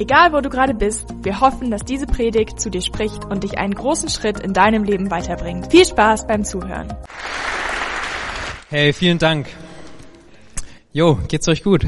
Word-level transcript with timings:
Egal 0.00 0.32
wo 0.32 0.40
du 0.40 0.48
gerade 0.48 0.74
bist, 0.74 1.06
wir 1.22 1.40
hoffen, 1.40 1.72
dass 1.72 1.84
diese 1.84 2.06
Predigt 2.06 2.60
zu 2.60 2.70
dir 2.70 2.82
spricht 2.82 3.24
und 3.24 3.42
dich 3.42 3.58
einen 3.58 3.74
großen 3.74 4.08
Schritt 4.08 4.38
in 4.38 4.52
deinem 4.52 4.84
Leben 4.84 5.10
weiterbringt. 5.10 5.72
Viel 5.72 5.84
Spaß 5.84 6.28
beim 6.28 6.44
Zuhören. 6.44 6.94
Hey, 8.70 8.92
vielen 8.92 9.18
Dank. 9.18 9.48
Jo, 10.92 11.18
geht's 11.26 11.48
euch 11.48 11.64
gut? 11.64 11.84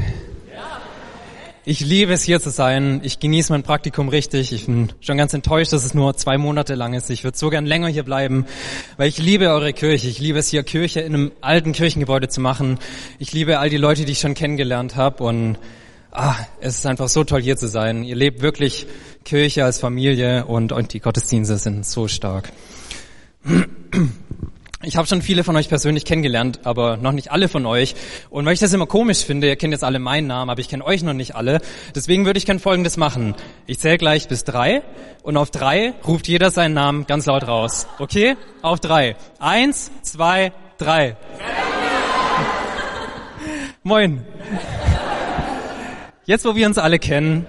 Ich 1.63 1.79
liebe 1.79 2.11
es 2.11 2.23
hier 2.23 2.41
zu 2.41 2.49
sein. 2.49 2.99
Ich 3.03 3.19
genieße 3.19 3.53
mein 3.53 3.63
Praktikum 3.63 4.09
richtig. 4.09 4.51
Ich 4.51 4.65
bin 4.65 4.91
schon 4.99 5.15
ganz 5.15 5.33
enttäuscht, 5.33 5.71
dass 5.71 5.85
es 5.85 5.93
nur 5.93 6.15
zwei 6.17 6.37
Monate 6.37 6.75
lang 6.75 6.93
ist. 6.93 7.09
Ich 7.11 7.23
würde 7.23 7.37
so 7.37 7.49
gern 7.49 7.65
länger 7.65 7.87
hier 7.87 8.03
bleiben, 8.03 8.45
weil 8.97 9.07
ich 9.07 9.19
liebe 9.19 9.47
eure 9.47 9.71
Kirche. 9.71 10.07
Ich 10.09 10.19
liebe 10.19 10.39
es 10.39 10.49
hier 10.49 10.63
Kirche 10.63 10.99
in 10.99 11.13
einem 11.13 11.31
alten 11.39 11.71
Kirchengebäude 11.71 12.27
zu 12.27 12.41
machen. 12.41 12.77
Ich 13.19 13.31
liebe 13.31 13.59
all 13.59 13.69
die 13.69 13.77
Leute, 13.77 14.03
die 14.03 14.11
ich 14.11 14.19
schon 14.19 14.33
kennengelernt 14.33 14.95
habe 14.97 15.23
und 15.23 15.57
ah, 16.11 16.35
es 16.59 16.77
ist 16.77 16.85
einfach 16.85 17.07
so 17.09 17.23
toll 17.23 17.41
hier 17.41 17.57
zu 17.57 17.67
sein. 17.67 18.03
Ihr 18.03 18.15
lebt 18.15 18.41
wirklich 18.41 18.87
Kirche 19.25 19.65
als 19.65 19.79
Familie 19.79 20.45
und, 20.45 20.71
und 20.71 20.93
die 20.93 20.99
Gottesdienste 20.99 21.57
sind 21.57 21.85
so 21.85 22.07
stark. 22.07 22.51
Ich 24.83 24.97
habe 24.97 25.07
schon 25.07 25.21
viele 25.21 25.43
von 25.43 25.55
euch 25.55 25.69
persönlich 25.69 26.05
kennengelernt, 26.05 26.61
aber 26.63 26.97
noch 26.97 27.11
nicht 27.11 27.31
alle 27.31 27.47
von 27.47 27.67
euch. 27.67 27.93
Und 28.31 28.45
weil 28.45 28.53
ich 28.53 28.59
das 28.59 28.73
immer 28.73 28.87
komisch 28.87 29.23
finde, 29.23 29.47
ihr 29.47 29.55
kennt 29.55 29.73
jetzt 29.73 29.83
alle 29.83 29.99
meinen 29.99 30.25
Namen, 30.27 30.49
aber 30.49 30.59
ich 30.59 30.69
kenne 30.69 30.83
euch 30.83 31.03
noch 31.03 31.13
nicht 31.13 31.35
alle. 31.35 31.61
Deswegen 31.93 32.25
würde 32.25 32.39
ich 32.39 32.47
gern 32.47 32.59
Folgendes 32.59 32.97
machen. 32.97 33.35
Ich 33.67 33.77
zähle 33.77 33.97
gleich 33.97 34.27
bis 34.27 34.43
drei 34.43 34.81
und 35.21 35.37
auf 35.37 35.51
drei 35.51 35.93
ruft 36.07 36.27
jeder 36.27 36.49
seinen 36.49 36.73
Namen 36.73 37.05
ganz 37.05 37.27
laut 37.27 37.47
raus. 37.47 37.85
Okay? 37.99 38.35
Auf 38.63 38.79
drei. 38.79 39.15
Eins, 39.37 39.91
zwei, 40.01 40.51
drei. 40.79 41.15
Moin. 43.83 44.25
Jetzt, 46.25 46.45
wo 46.45 46.55
wir 46.55 46.67
uns 46.67 46.77
alle 46.77 46.99
kennen, 46.99 47.47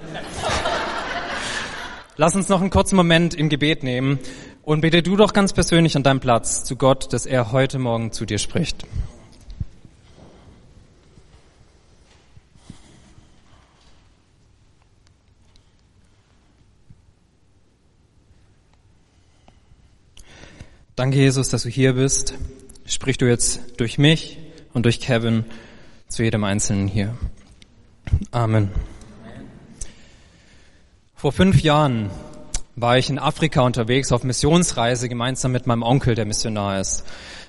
lass 2.16 2.34
uns 2.34 2.48
noch 2.48 2.62
einen 2.62 2.70
kurzen 2.70 2.96
Moment 2.96 3.34
im 3.34 3.50
Gebet 3.50 3.82
nehmen 3.82 4.18
und 4.62 4.80
bete 4.80 5.02
du 5.02 5.14
doch 5.14 5.34
ganz 5.34 5.52
persönlich 5.52 5.94
an 5.94 6.02
deinem 6.02 6.20
Platz 6.20 6.64
zu 6.64 6.76
Gott, 6.76 7.12
dass 7.12 7.26
er 7.26 7.52
heute 7.52 7.78
Morgen 7.78 8.12
zu 8.12 8.24
dir 8.24 8.38
spricht. 8.38 8.86
Danke, 20.96 21.18
Jesus, 21.18 21.50
dass 21.50 21.64
du 21.64 21.68
hier 21.68 21.92
bist. 21.92 22.34
Sprich 22.86 23.18
du 23.18 23.26
jetzt 23.26 23.78
durch 23.78 23.98
mich 23.98 24.38
und 24.72 24.84
durch 24.86 24.98
Kevin 24.98 25.44
zu 26.08 26.22
jedem 26.22 26.44
Einzelnen 26.44 26.88
hier. 26.88 27.14
Amen. 28.30 28.70
Vor 31.14 31.32
fünf 31.32 31.62
Jahren 31.62 32.10
war 32.74 32.98
ich 32.98 33.10
in 33.10 33.18
Afrika 33.18 33.60
unterwegs 33.60 34.12
auf 34.12 34.24
Missionsreise 34.24 35.08
gemeinsam 35.08 35.52
mit 35.52 35.66
meinem 35.66 35.82
Onkel, 35.82 36.14
der 36.14 36.24
Missionar 36.24 36.80
ist. 36.80 37.04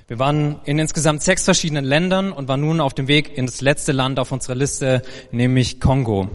Wir 0.06 0.18
waren 0.18 0.60
in 0.64 0.78
insgesamt 0.78 1.22
sechs 1.22 1.44
verschiedenen 1.44 1.84
Ländern 1.84 2.30
und 2.30 2.46
waren 2.46 2.60
nun 2.60 2.80
auf 2.80 2.92
dem 2.92 3.08
Weg 3.08 3.36
in 3.38 3.46
das 3.46 3.62
letzte 3.62 3.92
Land 3.92 4.18
auf 4.18 4.32
unserer 4.32 4.54
Liste, 4.54 5.02
nämlich 5.32 5.80
Kongo. 5.80 6.28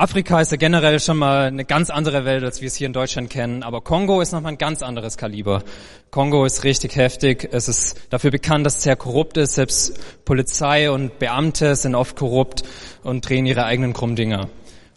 Afrika 0.00 0.40
ist 0.40 0.50
ja 0.50 0.56
generell 0.56 0.98
schon 0.98 1.18
mal 1.18 1.48
eine 1.48 1.66
ganz 1.66 1.90
andere 1.90 2.24
Welt, 2.24 2.42
als 2.42 2.62
wir 2.62 2.68
es 2.68 2.74
hier 2.74 2.86
in 2.86 2.94
Deutschland 2.94 3.28
kennen. 3.28 3.62
Aber 3.62 3.82
Kongo 3.82 4.22
ist 4.22 4.32
nochmal 4.32 4.52
ein 4.52 4.56
ganz 4.56 4.80
anderes 4.80 5.18
Kaliber. 5.18 5.62
Kongo 6.10 6.46
ist 6.46 6.64
richtig 6.64 6.96
heftig. 6.96 7.46
Es 7.52 7.68
ist 7.68 8.00
dafür 8.08 8.30
bekannt, 8.30 8.64
dass 8.64 8.78
es 8.78 8.82
sehr 8.82 8.96
korrupt 8.96 9.36
ist. 9.36 9.56
Selbst 9.56 10.24
Polizei 10.24 10.90
und 10.90 11.18
Beamte 11.18 11.76
sind 11.76 11.94
oft 11.94 12.16
korrupt 12.16 12.62
und 13.02 13.28
drehen 13.28 13.44
ihre 13.44 13.66
eigenen 13.66 13.92
Krummdinger. 13.92 14.48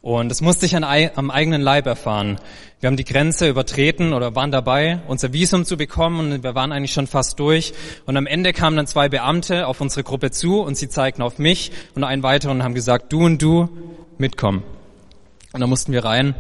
Und 0.02 0.30
das 0.30 0.40
musste 0.40 0.66
ich 0.68 0.74
an, 0.74 0.86
am 0.86 1.32
eigenen 1.32 1.62
Leib 1.62 1.86
erfahren. 1.86 2.40
Wir 2.80 2.88
haben 2.88 2.96
die 2.96 3.04
Grenze 3.04 3.50
übertreten 3.50 4.14
oder 4.14 4.38
waren 4.38 4.52
dabei, 4.52 5.02
unser 5.10 5.34
Visum 5.34 5.66
zu 5.66 5.76
bekommen 5.76 6.32
und 6.32 6.44
wir 6.44 6.56
waren 6.56 6.72
eigentlich 6.72 6.94
schon 6.94 7.08
fast 7.08 7.38
durch. 7.40 7.74
Und 8.06 8.16
am 8.16 8.26
Ende 8.26 8.54
kamen 8.54 8.78
dann 8.78 8.88
zwei 8.88 9.10
Beamte 9.10 9.68
auf 9.68 9.82
unsere 9.82 10.04
Gruppe 10.04 10.32
zu 10.32 10.62
und 10.62 10.78
sie 10.78 10.88
zeigten 10.88 11.24
auf 11.24 11.40
mich 11.40 11.74
und 11.94 12.06
einen 12.06 12.24
weiteren 12.24 12.60
und 12.60 12.64
haben 12.64 12.74
gesagt, 12.74 13.12
du 13.12 13.26
und 13.26 13.42
du 13.42 13.68
mitkommen. 14.18 14.64
Und 15.54 15.60
dann 15.60 15.70
mussten 15.70 15.92
wir 15.92 16.04
rein, 16.04 16.34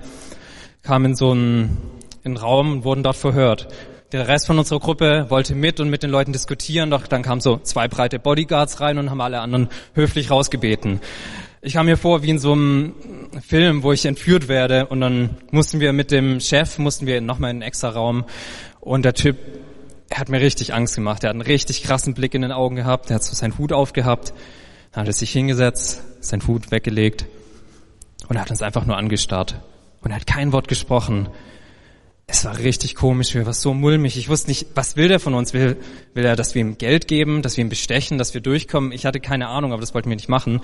kamen 0.81 1.11
in 1.11 1.15
so 1.15 1.31
einen, 1.31 1.77
in 2.23 2.31
einen 2.31 2.37
Raum 2.37 2.71
und 2.71 2.83
wurden 2.83 3.03
dort 3.03 3.15
verhört. 3.15 3.67
Der 4.11 4.27
Rest 4.27 4.47
von 4.47 4.57
unserer 4.57 4.79
Gruppe 4.79 5.27
wollte 5.29 5.53
mit 5.53 5.79
und 5.79 5.91
mit 5.91 6.01
den 6.01 6.09
Leuten 6.09 6.33
diskutieren, 6.33 6.89
doch 6.89 7.05
dann 7.05 7.21
kamen 7.21 7.39
so 7.39 7.57
zwei 7.57 7.87
breite 7.87 8.17
Bodyguards 8.17 8.81
rein 8.81 8.97
und 8.97 9.11
haben 9.11 9.21
alle 9.21 9.39
anderen 9.39 9.69
höflich 9.93 10.31
rausgebeten. 10.31 10.99
Ich 11.61 11.73
kam 11.73 11.85
mir 11.85 11.95
vor 11.95 12.23
wie 12.23 12.31
in 12.31 12.39
so 12.39 12.53
einem 12.53 12.95
Film, 13.47 13.83
wo 13.83 13.91
ich 13.91 14.05
entführt 14.05 14.47
werde 14.47 14.87
und 14.87 14.99
dann 14.99 15.37
mussten 15.51 15.79
wir 15.79 15.93
mit 15.93 16.09
dem 16.09 16.39
Chef, 16.39 16.79
mussten 16.79 17.05
wir 17.05 17.21
nochmal 17.21 17.51
in 17.51 17.57
einen 17.57 17.61
extra 17.61 17.89
Raum 17.89 18.25
und 18.79 19.05
der 19.05 19.13
Typ, 19.13 19.37
er 20.09 20.17
hat 20.17 20.29
mir 20.29 20.41
richtig 20.41 20.73
Angst 20.73 20.95
gemacht. 20.95 21.23
Er 21.23 21.29
hat 21.29 21.35
einen 21.35 21.41
richtig 21.41 21.83
krassen 21.83 22.15
Blick 22.15 22.33
in 22.33 22.41
den 22.41 22.51
Augen 22.51 22.75
gehabt, 22.75 23.11
er 23.11 23.17
hat 23.17 23.23
so 23.23 23.35
seinen 23.35 23.59
Hut 23.59 23.73
aufgehabt, 23.73 24.33
dann 24.91 25.01
hat 25.01 25.07
er 25.07 25.13
sich 25.13 25.31
hingesetzt, 25.31 26.01
seinen 26.19 26.47
Hut 26.47 26.71
weggelegt 26.71 27.25
und 28.27 28.35
er 28.35 28.41
hat 28.41 28.49
uns 28.49 28.61
einfach 28.61 28.85
nur 28.85 28.97
angestarrt. 28.97 29.61
Und 30.01 30.11
er 30.11 30.17
hat 30.17 30.27
kein 30.27 30.51
Wort 30.51 30.67
gesprochen. 30.67 31.29
Es 32.25 32.45
war 32.45 32.57
richtig 32.57 32.95
komisch, 32.95 33.35
mir 33.35 33.45
war 33.45 33.53
so 33.53 33.73
mulmig. 33.73 34.17
Ich 34.17 34.29
wusste 34.29 34.49
nicht, 34.49 34.67
was 34.75 34.95
will 34.95 35.07
der 35.07 35.19
von 35.19 35.33
uns? 35.33 35.53
Will, 35.53 35.77
will 36.13 36.25
er, 36.25 36.35
dass 36.35 36.55
wir 36.55 36.61
ihm 36.61 36.77
Geld 36.77 37.07
geben, 37.07 37.41
dass 37.41 37.57
wir 37.57 37.63
ihn 37.63 37.69
bestechen, 37.69 38.17
dass 38.17 38.33
wir 38.33 38.41
durchkommen? 38.41 38.91
Ich 38.91 39.05
hatte 39.05 39.19
keine 39.19 39.47
Ahnung, 39.47 39.73
aber 39.73 39.81
das 39.81 39.93
wollten 39.93 40.09
wir 40.09 40.15
nicht 40.15 40.29
machen. 40.29 40.61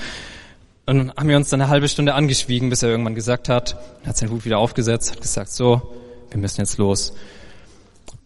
Und 0.85 1.13
haben 1.15 1.29
wir 1.29 1.35
uns 1.35 1.49
dann 1.49 1.61
eine 1.61 1.69
halbe 1.69 1.87
Stunde 1.87 2.15
angeschwiegen, 2.15 2.69
bis 2.69 2.81
er 2.81 2.89
irgendwann 2.89 3.13
gesagt 3.13 3.49
hat, 3.49 3.77
hat 4.05 4.17
seinen 4.17 4.31
Hut 4.31 4.45
wieder 4.45 4.57
aufgesetzt, 4.57 5.11
hat 5.11 5.21
gesagt, 5.21 5.51
so, 5.51 5.93
wir 6.31 6.39
müssen 6.39 6.61
jetzt 6.61 6.77
los. 6.77 7.13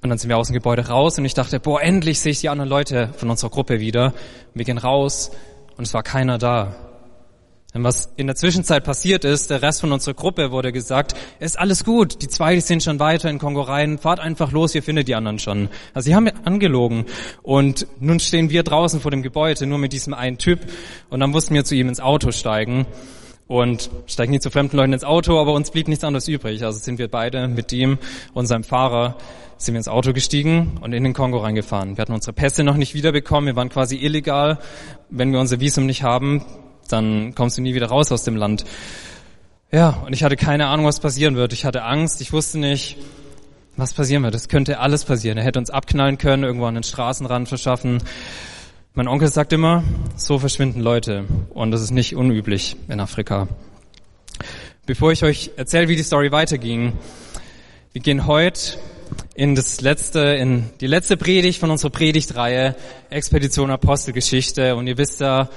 Und 0.02 0.10
dann 0.10 0.18
sind 0.18 0.30
wir 0.30 0.38
aus 0.38 0.48
dem 0.48 0.54
Gebäude 0.54 0.88
raus 0.88 1.18
und 1.18 1.26
ich 1.26 1.34
dachte, 1.34 1.60
boah, 1.60 1.82
endlich 1.82 2.20
sehe 2.20 2.32
ich 2.32 2.42
die 2.42 2.50
anderen 2.50 2.70
Leute 2.70 3.10
von 3.18 3.30
unserer 3.30 3.50
Gruppe 3.50 3.80
wieder. 3.80 4.14
Wir 4.54 4.66
gehen 4.66 4.78
raus 4.78 5.32
und 5.76 5.86
es 5.86 5.94
war 5.94 6.04
keiner 6.04 6.38
da. 6.38 6.76
Denn 7.74 7.84
was 7.84 8.14
in 8.18 8.28
der 8.28 8.36
Zwischenzeit 8.36 8.84
passiert 8.84 9.26
ist, 9.26 9.50
der 9.50 9.64
Rest 9.64 9.82
von 9.82 9.92
unserer 9.92 10.14
Gruppe 10.14 10.52
wurde 10.52 10.72
gesagt, 10.72 11.16
ist 11.40 11.58
alles 11.58 11.84
gut, 11.84 12.22
die 12.22 12.28
zwei 12.28 12.60
sind 12.60 12.84
schon 12.84 13.00
weiter 13.00 13.30
in 13.30 13.40
Kongo 13.40 13.62
rein, 13.62 13.98
fahrt 13.98 14.20
einfach 14.20 14.52
los, 14.52 14.76
ihr 14.76 14.84
findet 14.84 15.08
die 15.08 15.16
anderen 15.16 15.40
schon. 15.40 15.70
Also 15.94 16.06
sie 16.06 16.16
haben 16.16 16.30
angelogen. 16.46 17.06
Und 17.42 17.88
nun 18.00 18.20
stehen 18.20 18.52
wir 18.52 18.62
draußen 18.62 19.00
vor 19.00 19.10
dem 19.10 19.24
Gebäude, 19.24 19.66
nur 19.66 19.80
mit 19.80 19.92
diesem 19.92 20.14
einen 20.14 20.38
Typ. 20.38 20.60
Und 21.10 21.20
dann 21.20 21.32
mussten 21.32 21.56
wir 21.56 21.64
zu 21.64 21.76
ihm 21.76 21.90
ins 21.90 22.00
Auto 22.00 22.32
steigen. 22.32 22.86
Und 23.48 23.90
steigen 24.08 24.32
nicht 24.32 24.44
zu 24.44 24.52
fremden 24.52 24.78
Leuten 24.78 24.94
ins 24.94 25.04
Auto, 25.04 25.40
aber 25.40 25.54
uns 25.54 25.72
blieb 25.72 25.88
nichts 25.88 26.04
anderes 26.04 26.28
übrig. 26.28 26.64
Also 26.64 26.80
sind 26.80 26.98
wir 26.98 27.08
beide 27.08 27.48
mit 27.48 27.74
ihm 27.74 27.98
und 28.34 28.46
seinem 28.46 28.64
Fahrer 28.64 29.18
sind 29.58 29.74
wir 29.74 29.80
ins 29.80 29.88
Auto 29.88 30.14
gestiegen 30.14 30.78
und 30.82 30.94
in 30.94 31.04
den 31.04 31.14
Kongo 31.14 31.40
reingefahren. 31.40 31.98
Wir 31.98 32.02
hatten 32.04 32.14
unsere 32.14 32.34
Pässe 32.34 32.64
noch 32.64 32.78
nicht 32.78 32.94
wiederbekommen, 32.94 33.48
wir 33.48 33.56
waren 33.56 33.70
quasi 33.70 33.98
illegal. 33.98 34.60
Wenn 35.10 35.32
wir 35.32 35.40
unser 35.40 35.60
Visum 35.60 35.86
nicht 35.86 36.04
haben, 36.04 36.44
dann 36.90 37.36
kommst 37.36 37.58
du 37.58 37.62
nie 37.62 37.74
wieder 37.74 37.88
raus 37.88 38.12
aus 38.12 38.24
dem 38.24 38.36
Land. 38.36 38.66
Ja, 39.72 40.02
und 40.06 40.14
ich 40.14 40.24
hatte 40.24 40.36
keine 40.36 40.68
Ahnung, 40.68 40.86
was 40.86 41.00
passieren 41.00 41.36
wird. 41.36 41.54
Ich 41.54 41.66
hatte 41.66 41.84
Angst, 41.84 42.22
ich 42.22 42.32
wusste 42.32 42.60
nicht, 42.60 42.98
was 43.76 43.94
passieren 43.94 44.24
wird. 44.24 44.36
Es 44.36 44.48
könnte 44.48 44.80
alles 44.80 45.04
passieren. 45.06 45.38
Er 45.38 45.44
hätte 45.44 45.60
uns 45.60 45.70
abknallen 45.70 46.18
können, 46.18 46.44
irgendwo 46.44 46.66
an 46.66 46.76
den 46.76 46.84
Straßenrand 46.84 47.50
verschaffen. 47.50 48.04
Mein 48.94 49.08
Onkel 49.08 49.28
sagt 49.30 49.52
immer, 49.54 49.84
so 50.16 50.38
verschwinden 50.38 50.82
Leute. 50.82 51.26
Und 51.50 51.72
das 51.72 51.82
ist 51.82 51.90
nicht 51.90 52.16
unüblich 52.16 52.76
in 52.88 53.00
Afrika. 53.00 53.48
Bevor 54.86 55.12
ich 55.12 55.24
euch 55.24 55.52
erzähle, 55.56 55.88
wie 55.88 55.96
die 55.96 56.04
Story 56.04 56.32
weiterging, 56.32 56.94
wir 57.94 58.02
gehen 58.02 58.28
heute 58.28 58.78
in 59.34 59.56
das 59.56 59.82
letzte, 59.82 60.20
in 60.20 60.70
die 60.82 60.88
letzte 60.88 61.18
Predigt 61.18 61.60
von 61.60 61.72
unserer 61.72 61.90
Predigtreihe 61.90 62.76
Expedition 63.10 63.72
Apostelgeschichte. 63.72 64.76
Und 64.76 64.86
ihr 64.86 64.98
wisst 64.98 65.22
ja, 65.22 65.50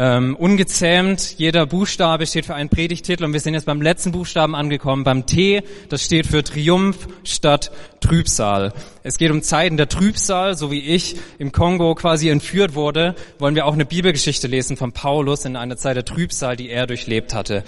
ähm, 0.00 0.34
ungezähmt. 0.34 1.34
Jeder 1.36 1.66
Buchstabe 1.66 2.26
steht 2.26 2.46
für 2.46 2.54
einen 2.54 2.70
Predigtitel 2.70 3.22
und 3.22 3.34
wir 3.34 3.40
sind 3.40 3.52
jetzt 3.52 3.66
beim 3.66 3.82
letzten 3.82 4.12
Buchstaben 4.12 4.54
angekommen, 4.54 5.04
beim 5.04 5.26
T. 5.26 5.62
Das 5.90 6.02
steht 6.02 6.26
für 6.26 6.42
Triumph 6.42 7.06
statt 7.22 7.70
Trübsal. 8.00 8.72
Es 9.02 9.18
geht 9.18 9.30
um 9.30 9.42
Zeiten 9.42 9.76
der 9.76 9.90
Trübsal, 9.90 10.56
so 10.56 10.70
wie 10.70 10.80
ich 10.80 11.16
im 11.38 11.52
Kongo 11.52 11.94
quasi 11.94 12.30
entführt 12.30 12.74
wurde, 12.74 13.14
wollen 13.38 13.54
wir 13.54 13.66
auch 13.66 13.74
eine 13.74 13.84
Bibelgeschichte 13.84 14.46
lesen 14.46 14.78
von 14.78 14.92
Paulus 14.92 15.44
in 15.44 15.54
einer 15.54 15.76
Zeit 15.76 15.96
der 15.96 16.06
Trübsal, 16.06 16.56
die 16.56 16.70
er 16.70 16.86
durchlebt 16.86 17.34
hatte. 17.34 17.62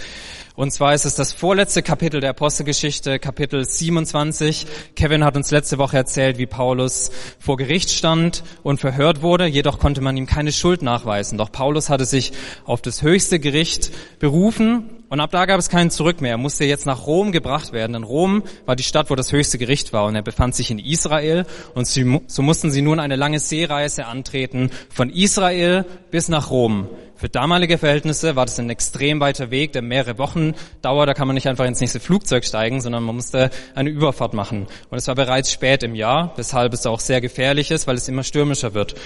Und 0.55 0.71
zwar 0.71 0.93
ist 0.93 1.07
es 1.07 1.15
das 1.15 1.33
vorletzte 1.33 1.83
Kapitel 1.83 2.21
der 2.21 2.31
Apostelgeschichte, 2.31 3.19
Kapitel 3.19 3.65
27. 3.65 4.67
Kevin 4.95 5.25
hat 5.25 5.35
uns 5.35 5.51
letzte 5.51 5.79
Woche 5.79 5.97
erzählt, 5.97 6.37
wie 6.37 6.47
Paulus 6.47 7.11
vor 7.39 7.57
Gericht 7.57 7.91
stand 7.91 8.45
und 8.63 8.79
verhört 8.79 9.23
wurde. 9.23 9.47
Jedoch 9.47 9.79
konnte 9.79 10.03
man 10.03 10.17
ihm 10.17 10.27
keine 10.27 10.53
Schuld 10.53 10.83
nachweisen. 10.83 11.39
Doch 11.39 11.51
Paulus 11.51 11.89
hatte 11.89 12.05
sich 12.05 12.33
auf 12.65 12.83
das 12.83 13.01
höchste 13.01 13.41
Gericht 13.41 13.93
berufen 14.19 15.03
und 15.13 15.21
ab 15.21 15.31
da 15.31 15.45
gab 15.45 15.59
es 15.59 15.69
keinen 15.69 15.91
Zurück 15.91 16.23
mehr. 16.23 16.31
Er 16.31 16.39
musste 16.39 16.65
jetzt 16.65 16.87
nach 16.87 17.07
Rom 17.07 17.33
gebracht 17.33 17.75
werden. 17.75 17.93
Denn 17.93 18.03
Rom 18.03 18.45
war 18.65 18.77
die 18.77 18.83
Stadt, 18.83 19.11
wo 19.11 19.15
das 19.15 19.31
höchste 19.31 19.59
Gericht 19.59 19.93
war. 19.93 20.07
Und 20.07 20.15
er 20.15 20.23
befand 20.23 20.55
sich 20.55 20.71
in 20.71 20.79
Israel. 20.79 21.45
Und 21.75 21.87
so 21.87 22.43
mussten 22.43 22.71
sie 22.71 22.81
nun 22.81 22.99
eine 22.99 23.17
lange 23.17 23.39
Seereise 23.39 24.07
antreten 24.07 24.71
von 24.89 25.11
Israel 25.11 25.85
bis 26.11 26.31
nach 26.31 26.51
Rom. 26.51 26.89
Für 27.23 27.29
damalige 27.29 27.79
Verhältnisse 27.79 28.35
war 28.35 28.47
das 28.47 28.59
ein 28.59 28.69
extrem 28.69 29.21
weiter 29.21 29.53
Weg, 29.53 29.71
der 29.75 29.83
mehrere 29.83 30.19
Wochen 30.19 30.55
dauert. 30.81 31.09
Da 31.09 31.15
kann 31.15 31.29
man 31.29 31.35
nicht 31.35 31.47
einfach 31.47 31.67
ins 31.67 31.81
nächste 31.81 32.01
Flugzeug 32.01 32.45
steigen, 32.45 32.81
sondern 32.81 33.05
man 33.05 33.15
musste 33.15 33.51
eine 33.77 33.91
Überfahrt 33.91 34.35
machen. 34.35 34.67
Und 34.91 34.99
es 34.99 35.07
war 35.07 35.15
bereits 35.15 35.53
spät 35.53 35.85
im 35.85 35.95
Jahr, 35.95 36.33
weshalb 36.35 36.73
es 36.73 36.85
auch 36.85 36.99
sehr 36.99 37.21
gefährlich 37.21 37.71
ist, 37.71 37.87
weil 37.87 37.95
es 37.95 38.09
immer 38.09 38.25
stürmischer 38.25 38.75
wird. 38.75 38.97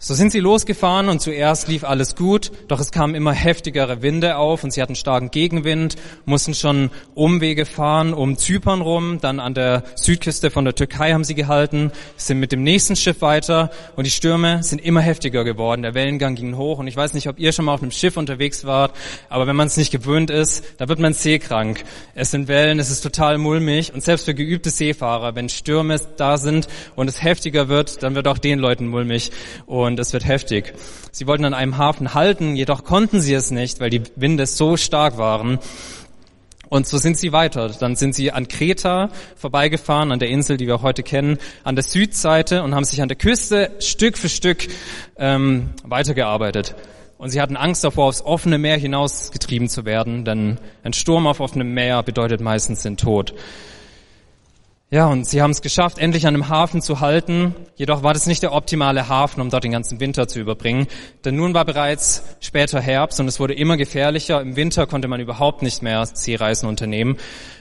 So 0.00 0.12
sind 0.12 0.32
sie 0.32 0.40
losgefahren 0.40 1.08
und 1.08 1.22
zuerst 1.22 1.68
lief 1.68 1.84
alles 1.84 2.14
gut, 2.14 2.50
doch 2.68 2.78
es 2.78 2.90
kamen 2.90 3.14
immer 3.14 3.32
heftigere 3.32 4.02
Winde 4.02 4.36
auf 4.36 4.62
und 4.62 4.70
sie 4.70 4.82
hatten 4.82 4.96
starken 4.96 5.30
Gegenwind, 5.30 5.96
mussten 6.26 6.52
schon 6.52 6.90
Umwege 7.14 7.64
fahren 7.64 8.12
um 8.12 8.36
Zypern 8.36 8.82
rum, 8.82 9.18
dann 9.22 9.40
an 9.40 9.54
der 9.54 9.84
Südküste 9.94 10.50
von 10.50 10.64
der 10.64 10.74
Türkei 10.74 11.12
haben 11.12 11.24
sie 11.24 11.34
gehalten, 11.34 11.90
sind 12.16 12.38
mit 12.38 12.52
dem 12.52 12.62
nächsten 12.62 12.96
Schiff 12.96 13.22
weiter 13.22 13.70
und 13.96 14.04
die 14.04 14.10
Stürme 14.10 14.62
sind 14.62 14.84
immer 14.84 15.00
heftiger 15.00 15.42
geworden, 15.42 15.82
der 15.82 15.94
Wellengang 15.94 16.34
ging 16.34 16.56
hoch 16.56 16.80
und 16.80 16.86
ich 16.86 16.96
weiß 16.96 17.14
nicht, 17.14 17.28
ob 17.28 17.38
ihr 17.38 17.52
schon 17.52 17.64
mal 17.64 17.72
auf 17.72 17.80
einem 17.80 17.92
Schiff 17.92 18.18
unterwegs 18.18 18.66
wart, 18.66 18.94
aber 19.30 19.46
wenn 19.46 19.56
man 19.56 19.68
es 19.68 19.78
nicht 19.78 19.92
gewöhnt 19.92 20.28
ist, 20.28 20.64
da 20.76 20.88
wird 20.88 20.98
man 20.98 21.14
seekrank. 21.14 21.82
Es 22.14 22.32
sind 22.32 22.48
Wellen, 22.48 22.78
es 22.78 22.90
ist 22.90 23.00
total 23.00 23.38
mulmig 23.38 23.94
und 23.94 24.02
selbst 24.02 24.26
für 24.26 24.34
geübte 24.34 24.68
Seefahrer, 24.68 25.34
wenn 25.34 25.48
Stürme 25.48 25.98
da 26.18 26.36
sind 26.36 26.68
und 26.94 27.08
es 27.08 27.22
heftiger 27.22 27.68
wird, 27.68 28.02
dann 28.02 28.14
wird 28.16 28.28
auch 28.28 28.38
den 28.38 28.58
Leuten 28.58 28.88
mulmig 28.88 29.30
und 29.64 29.83
und 29.84 29.98
es 29.98 30.12
wird 30.12 30.26
heftig. 30.26 30.74
Sie 31.12 31.26
wollten 31.26 31.44
an 31.44 31.54
einem 31.54 31.78
Hafen 31.78 32.14
halten, 32.14 32.56
jedoch 32.56 32.84
konnten 32.84 33.20
sie 33.20 33.34
es 33.34 33.50
nicht, 33.50 33.80
weil 33.80 33.90
die 33.90 34.02
Winde 34.16 34.46
so 34.46 34.76
stark 34.76 35.18
waren. 35.18 35.58
Und 36.68 36.88
so 36.88 36.98
sind 36.98 37.18
sie 37.18 37.32
weiter. 37.32 37.68
Dann 37.68 37.94
sind 37.94 38.14
sie 38.14 38.32
an 38.32 38.48
Kreta 38.48 39.10
vorbeigefahren, 39.36 40.10
an 40.10 40.18
der 40.18 40.28
Insel, 40.28 40.56
die 40.56 40.66
wir 40.66 40.82
heute 40.82 41.02
kennen, 41.02 41.38
an 41.62 41.76
der 41.76 41.84
Südseite 41.84 42.62
und 42.62 42.74
haben 42.74 42.84
sich 42.84 43.00
an 43.00 43.08
der 43.08 43.16
Küste 43.16 43.70
Stück 43.78 44.18
für 44.18 44.28
Stück 44.28 44.66
ähm, 45.16 45.70
weitergearbeitet. 45.84 46.74
Und 47.16 47.30
sie 47.30 47.40
hatten 47.40 47.56
Angst 47.56 47.84
davor, 47.84 48.06
aufs 48.06 48.22
offene 48.22 48.58
Meer 48.58 48.76
hinausgetrieben 48.76 49.68
zu 49.68 49.84
werden, 49.84 50.24
denn 50.24 50.58
ein 50.82 50.92
Sturm 50.92 51.26
auf 51.26 51.40
offenem 51.40 51.72
Meer 51.72 52.02
bedeutet 52.02 52.40
meistens 52.40 52.82
den 52.82 52.96
Tod. 52.96 53.34
Ja, 54.94 55.08
und 55.08 55.26
sie 55.26 55.42
haben 55.42 55.50
es 55.50 55.60
geschafft, 55.60 55.98
endlich 55.98 56.24
an 56.24 56.34
einem 56.34 56.48
Hafen 56.48 56.80
zu 56.80 57.00
halten. 57.00 57.56
Jedoch 57.74 58.04
war 58.04 58.14
das 58.14 58.26
nicht 58.26 58.44
der 58.44 58.52
optimale 58.52 59.08
Hafen, 59.08 59.40
um 59.40 59.50
dort 59.50 59.64
den 59.64 59.72
ganzen 59.72 59.98
Winter 59.98 60.28
zu 60.28 60.38
überbringen. 60.38 60.86
Denn 61.24 61.34
nun 61.34 61.52
war 61.52 61.64
bereits 61.64 62.22
später 62.38 62.80
Herbst 62.80 63.18
und 63.18 63.26
es 63.26 63.40
wurde 63.40 63.54
immer 63.54 63.76
gefährlicher. 63.76 64.40
Im 64.40 64.54
Winter 64.54 64.86
konnte 64.86 65.08
man 65.08 65.18
überhaupt 65.18 65.62
nicht 65.62 65.82
mehr 65.82 66.06
Seereisen 66.06 66.68
unternehmen. 66.68 67.16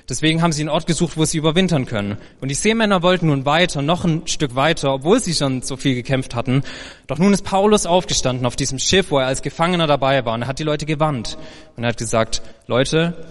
Deswegen 0.08 0.44
haben 0.44 0.52
sie 0.52 0.62
einen 0.62 0.70
Ort 0.70 0.86
gesucht, 0.86 1.18
wo 1.18 1.26
sie 1.26 1.40
überwintern 1.40 1.88
können. 1.88 2.20
Und 2.40 2.50
die 2.50 2.54
Seemänner 2.54 3.02
wollten 3.02 3.26
nun 3.26 3.48
weiter, 3.48 3.82
noch 3.82 4.06
ein 4.06 4.28
Stück 4.28 4.54
weiter, 4.54 4.94
obwohl 4.94 5.20
sie 5.20 5.34
schon 5.34 5.64
so 5.64 5.76
viel 5.76 5.96
gekämpft 5.96 6.36
hatten. 6.36 6.62
Doch 7.08 7.18
nun 7.18 7.34
ist 7.34 7.44
Paulus 7.44 7.88
aufgestanden 7.88 8.46
auf 8.46 8.56
diesem 8.56 8.78
Schiff, 8.78 9.10
wo 9.10 9.18
er 9.18 9.26
als 9.26 9.42
Gefangener 9.42 9.88
dabei 9.88 10.24
war. 10.24 10.36
Und 10.36 10.44
er 10.44 10.48
hat 10.50 10.60
die 10.60 10.64
Leute 10.64 10.86
gewandt. 10.86 11.40
Und 11.78 11.84
er 11.84 11.90
hat 11.90 11.98
gesagt, 11.98 12.44
Leute, 12.68 13.26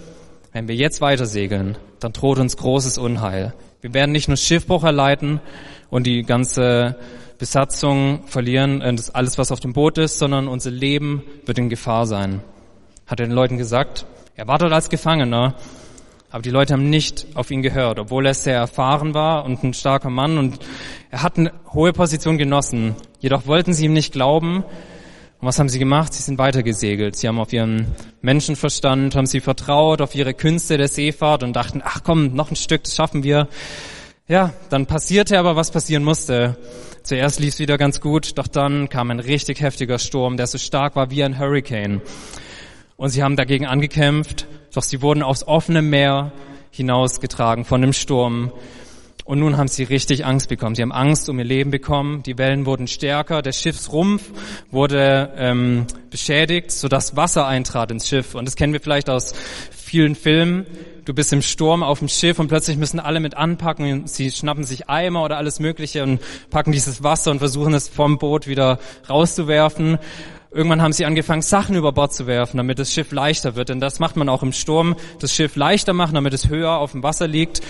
wenn 0.51 0.67
wir 0.67 0.75
jetzt 0.75 0.99
weiter 0.99 1.25
segeln, 1.25 1.77
dann 2.01 2.11
droht 2.11 2.39
uns 2.39 2.57
großes 2.57 2.97
Unheil. 2.97 3.53
Wir 3.83 3.93
werden 3.93 4.13
nicht 4.13 4.29
nur 4.29 4.37
Schiffbruch 4.37 4.85
erleiden 4.85 5.41
und 5.89 6.07
die 6.07 6.21
ganze 6.21 6.95
Besatzung 7.37 8.23
verlieren, 8.27 8.79
äh, 8.79 8.93
das 8.93 9.13
alles, 9.13 9.37
was 9.37 9.51
auf 9.51 9.59
dem 9.59 9.73
Boot 9.73 9.97
ist, 9.97 10.19
sondern 10.19 10.47
unser 10.47 10.71
Leben 10.71 11.21
wird 11.45 11.57
in 11.57 11.67
Gefahr 11.67 12.05
sein. 12.05 12.39
Hat 13.07 13.19
er 13.19 13.27
den 13.27 13.35
Leuten 13.35 13.57
gesagt. 13.57 14.05
Er 14.37 14.47
war 14.47 14.57
dort 14.57 14.71
als 14.71 14.89
Gefangener, 14.89 15.55
aber 16.31 16.41
die 16.41 16.49
Leute 16.49 16.71
haben 16.71 16.89
nicht 16.89 17.27
auf 17.33 17.51
ihn 17.51 17.61
gehört, 17.61 17.99
obwohl 17.99 18.25
er 18.25 18.33
sehr 18.33 18.55
erfahren 18.55 19.13
war 19.13 19.43
und 19.43 19.61
ein 19.65 19.73
starker 19.73 20.09
Mann 20.09 20.37
und 20.37 20.59
er 21.11 21.21
hat 21.21 21.37
eine 21.37 21.51
hohe 21.73 21.91
Position 21.91 22.37
genossen. 22.37 22.95
Jedoch 23.19 23.47
wollten 23.47 23.73
sie 23.73 23.87
ihm 23.87 23.93
nicht 23.93 24.13
glauben 24.13 24.63
und 25.43 25.47
was 25.47 25.59
haben 25.59 25.67
sie 25.67 25.77
gemacht? 25.77 26.13
Sie 26.13 26.23
sind 26.23 26.37
weitergesegelt. 26.37 27.17
Sie 27.17 27.27
haben 27.27 27.37
auf 27.37 27.51
ihren 27.51 27.87
Menschenverstand, 28.21 29.13
haben 29.13 29.25
sie 29.25 29.41
vertraut, 29.41 29.99
auf 29.99 30.15
ihre 30.15 30.33
Künste 30.33 30.77
der 30.77 30.87
Seefahrt 30.87 31.43
und 31.43 31.53
dachten, 31.53 31.81
ach 31.83 31.99
komm, 32.01 32.33
noch 32.33 32.49
ein 32.49 32.55
Stück, 32.55 32.85
das 32.85 32.95
schaffen 32.95 33.23
wir. 33.23 33.49
Ja, 34.25 34.53
dann 34.69 34.85
passierte 34.85 35.37
aber, 35.37 35.57
was 35.57 35.71
passieren 35.71 36.05
musste. 36.05 36.55
Zuerst 37.03 37.41
lief 37.41 37.55
es 37.55 37.59
wieder 37.59 37.77
ganz 37.77 37.99
gut, 37.99 38.37
doch 38.37 38.47
dann 38.47 38.87
kam 38.87 39.11
ein 39.11 39.19
richtig 39.19 39.59
heftiger 39.59 39.99
Sturm, 39.99 40.37
der 40.37 40.47
so 40.47 40.57
stark 40.57 40.95
war 40.95 41.11
wie 41.11 41.25
ein 41.25 41.37
Hurricane. 41.37 42.01
Und 42.95 43.09
sie 43.09 43.21
haben 43.21 43.35
dagegen 43.35 43.65
angekämpft, 43.65 44.47
doch 44.73 44.83
sie 44.83 45.01
wurden 45.01 45.23
aufs 45.23 45.45
offene 45.45 45.81
Meer 45.81 46.31
hinausgetragen 46.71 47.65
von 47.65 47.81
dem 47.81 47.91
Sturm. 47.91 48.53
Und 49.25 49.39
nun 49.39 49.57
haben 49.57 49.69
sie 49.69 49.83
richtig 49.83 50.25
Angst 50.25 50.49
bekommen. 50.49 50.75
Sie 50.75 50.81
haben 50.81 50.91
Angst 50.91 51.29
um 51.29 51.39
ihr 51.39 51.45
Leben 51.45 51.71
bekommen. 51.71 52.23
Die 52.23 52.37
Wellen 52.37 52.65
wurden 52.65 52.87
stärker. 52.87 53.41
Der 53.41 53.53
Schiffsrumpf 53.53 54.23
wurde 54.69 55.33
ähm, 55.37 55.85
beschädigt, 56.09 56.71
sodass 56.71 57.15
Wasser 57.15 57.47
eintrat 57.47 57.91
ins 57.91 58.07
Schiff. 58.07 58.35
Und 58.35 58.45
das 58.45 58.55
kennen 58.55 58.73
wir 58.73 58.81
vielleicht 58.81 59.09
aus 59.09 59.33
vielen 59.71 60.15
Filmen. 60.15 60.65
Du 61.05 61.13
bist 61.13 61.31
im 61.33 61.41
Sturm 61.41 61.83
auf 61.83 61.99
dem 61.99 62.07
Schiff 62.07 62.39
und 62.39 62.47
plötzlich 62.47 62.77
müssen 62.77 62.99
alle 62.99 63.19
mit 63.19 63.35
anpacken. 63.35 64.07
Sie 64.07 64.31
schnappen 64.31 64.63
sich 64.63 64.89
Eimer 64.89 65.23
oder 65.23 65.37
alles 65.37 65.59
Mögliche 65.59 66.03
und 66.03 66.21
packen 66.49 66.71
dieses 66.71 67.03
Wasser 67.03 67.31
und 67.31 67.39
versuchen 67.39 67.73
es 67.73 67.89
vom 67.89 68.17
Boot 68.17 68.47
wieder 68.47 68.79
rauszuwerfen. 69.09 69.99
Irgendwann 70.53 70.83
haben 70.83 70.93
sie 70.93 71.05
angefangen, 71.05 71.41
Sachen 71.41 71.75
über 71.75 71.91
Bord 71.91 72.13
zu 72.13 72.27
werfen, 72.27 72.57
damit 72.57 72.77
das 72.77 72.93
Schiff 72.93 73.11
leichter 73.11 73.55
wird. 73.55 73.69
Denn 73.69 73.79
das 73.79 73.99
macht 73.99 74.15
man 74.15 74.29
auch 74.29 74.43
im 74.43 74.53
Sturm, 74.53 74.95
das 75.19 75.33
Schiff 75.33 75.55
leichter 75.55 75.93
machen, 75.93 76.13
damit 76.13 76.31
es 76.33 76.47
höher 76.47 76.77
auf 76.77 76.91
dem 76.91 77.01
Wasser 77.01 77.27
liegt. 77.27 77.61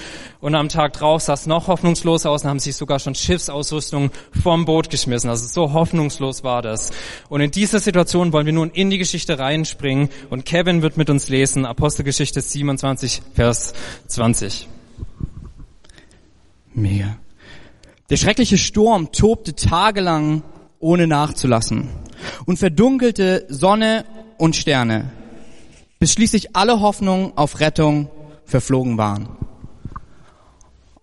Und 0.41 0.53
am 0.53 0.67
Tag 0.67 0.91
drauf 0.91 1.21
sah 1.21 1.33
es 1.33 1.45
noch 1.45 1.67
hoffnungslos 1.67 2.25
aus 2.25 2.43
und 2.43 2.49
haben 2.49 2.59
sich 2.59 2.75
sogar 2.75 2.99
schon 2.99 3.15
Schiffsausrüstung 3.15 4.11
vom 4.41 4.65
Boot 4.65 4.89
geschmissen. 4.89 5.29
Also 5.29 5.47
so 5.47 5.71
hoffnungslos 5.71 6.43
war 6.43 6.61
das. 6.61 6.91
Und 7.29 7.39
in 7.39 7.51
dieser 7.51 7.79
Situation 7.79 8.33
wollen 8.33 8.45
wir 8.45 8.53
nun 8.53 8.69
in 8.69 8.89
die 8.89 8.97
Geschichte 8.97 9.39
reinspringen 9.39 10.09
und 10.29 10.43
Kevin 10.43 10.81
wird 10.81 10.97
mit 10.97 11.09
uns 11.09 11.29
lesen, 11.29 11.65
Apostelgeschichte 11.65 12.41
27, 12.41 13.21
Vers 13.33 13.73
20. 14.07 14.67
Mega. 16.73 17.15
Der 18.09 18.17
schreckliche 18.17 18.57
Sturm 18.57 19.13
tobte 19.13 19.55
tagelang 19.55 20.43
ohne 20.79 21.07
nachzulassen 21.07 22.02
und 22.45 22.57
verdunkelte 22.57 23.45
Sonne 23.49 24.05
und 24.37 24.55
Sterne, 24.55 25.11
bis 25.99 26.13
schließlich 26.13 26.55
alle 26.55 26.79
Hoffnung 26.81 27.37
auf 27.37 27.59
Rettung 27.59 28.09
verflogen 28.45 28.97
waren. 28.97 29.29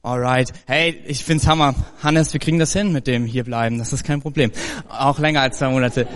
Alright. 0.03 0.53
Hey, 0.67 0.99
ich 1.07 1.25
find's 1.25 1.47
Hammer. 1.47 1.75
Hannes, 2.03 2.33
wir 2.33 2.41
kriegen 2.41 2.59
das 2.59 2.73
hin 2.73 2.91
mit 2.91 3.07
dem 3.07 3.27
hierbleiben. 3.27 3.79
Das 3.79 3.93
ist 3.93 4.03
kein 4.03 4.23
Problem. 4.23 4.51
Auch 4.89 5.19
länger 5.19 5.43
als 5.43 5.59
zwei 5.59 5.69
Monate. 5.69 6.09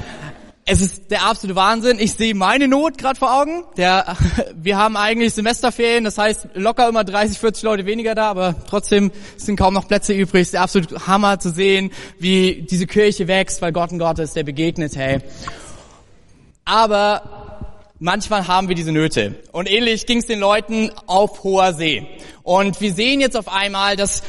Es 0.67 0.81
ist 0.81 1.11
der 1.11 1.27
absolute 1.27 1.57
Wahnsinn. 1.57 1.99
Ich 1.99 2.15
sehe 2.15 2.35
meine 2.35 2.69
Not 2.69 2.97
gerade 2.97 3.19
vor 3.19 3.39
Augen. 3.39 3.65
Der, 3.77 4.17
wir 4.55 4.79
haben 4.79 4.97
eigentlich 4.97 5.35
Semesterferien, 5.35 6.05
das 6.05 6.17
heißt 6.17 6.49
locker 6.55 6.89
immer 6.89 7.05
30, 7.05 7.39
40 7.39 7.63
Leute 7.65 7.87
weniger 7.87 8.15
da, 8.15 8.31
aber 8.31 8.55
trotzdem 8.67 9.13
sind 9.37 9.57
kaum 9.57 9.75
noch 9.75 9.87
Plätze 9.87 10.15
übrig. 10.15 10.43
Es 10.43 10.49
ist 10.49 10.55
der 10.55 10.63
absolute 10.63 11.07
Hammer 11.07 11.39
zu 11.39 11.51
sehen, 11.51 11.91
wie 12.19 12.63
diese 12.63 12.87
Kirche 12.87 13.29
wächst, 13.29 13.61
weil 13.61 13.73
Gott 13.73 13.93
ein 13.93 13.99
Gott 13.99 14.19
ist, 14.19 14.37
der 14.37 14.45
begegnet, 14.45 14.97
hey. 14.97 15.19
Aber 16.65 17.59
manchmal 17.99 18.49
haben 18.49 18.69
wir 18.69 18.75
diese 18.75 18.93
Nöte. 18.93 19.35
Und 19.53 19.71
ähnlich 19.71 20.07
ging 20.07 20.19
es 20.19 20.27
den 20.27 20.41
Leuten 20.41 20.91
auf 21.07 21.45
hoher 21.45 21.75
See. 21.75 22.07
Und 22.43 22.81
wir 22.81 22.95
sehen 22.95 23.21
jetzt 23.21 23.37
auf 23.37 23.49
einmal, 23.49 23.97
dass 23.97 24.23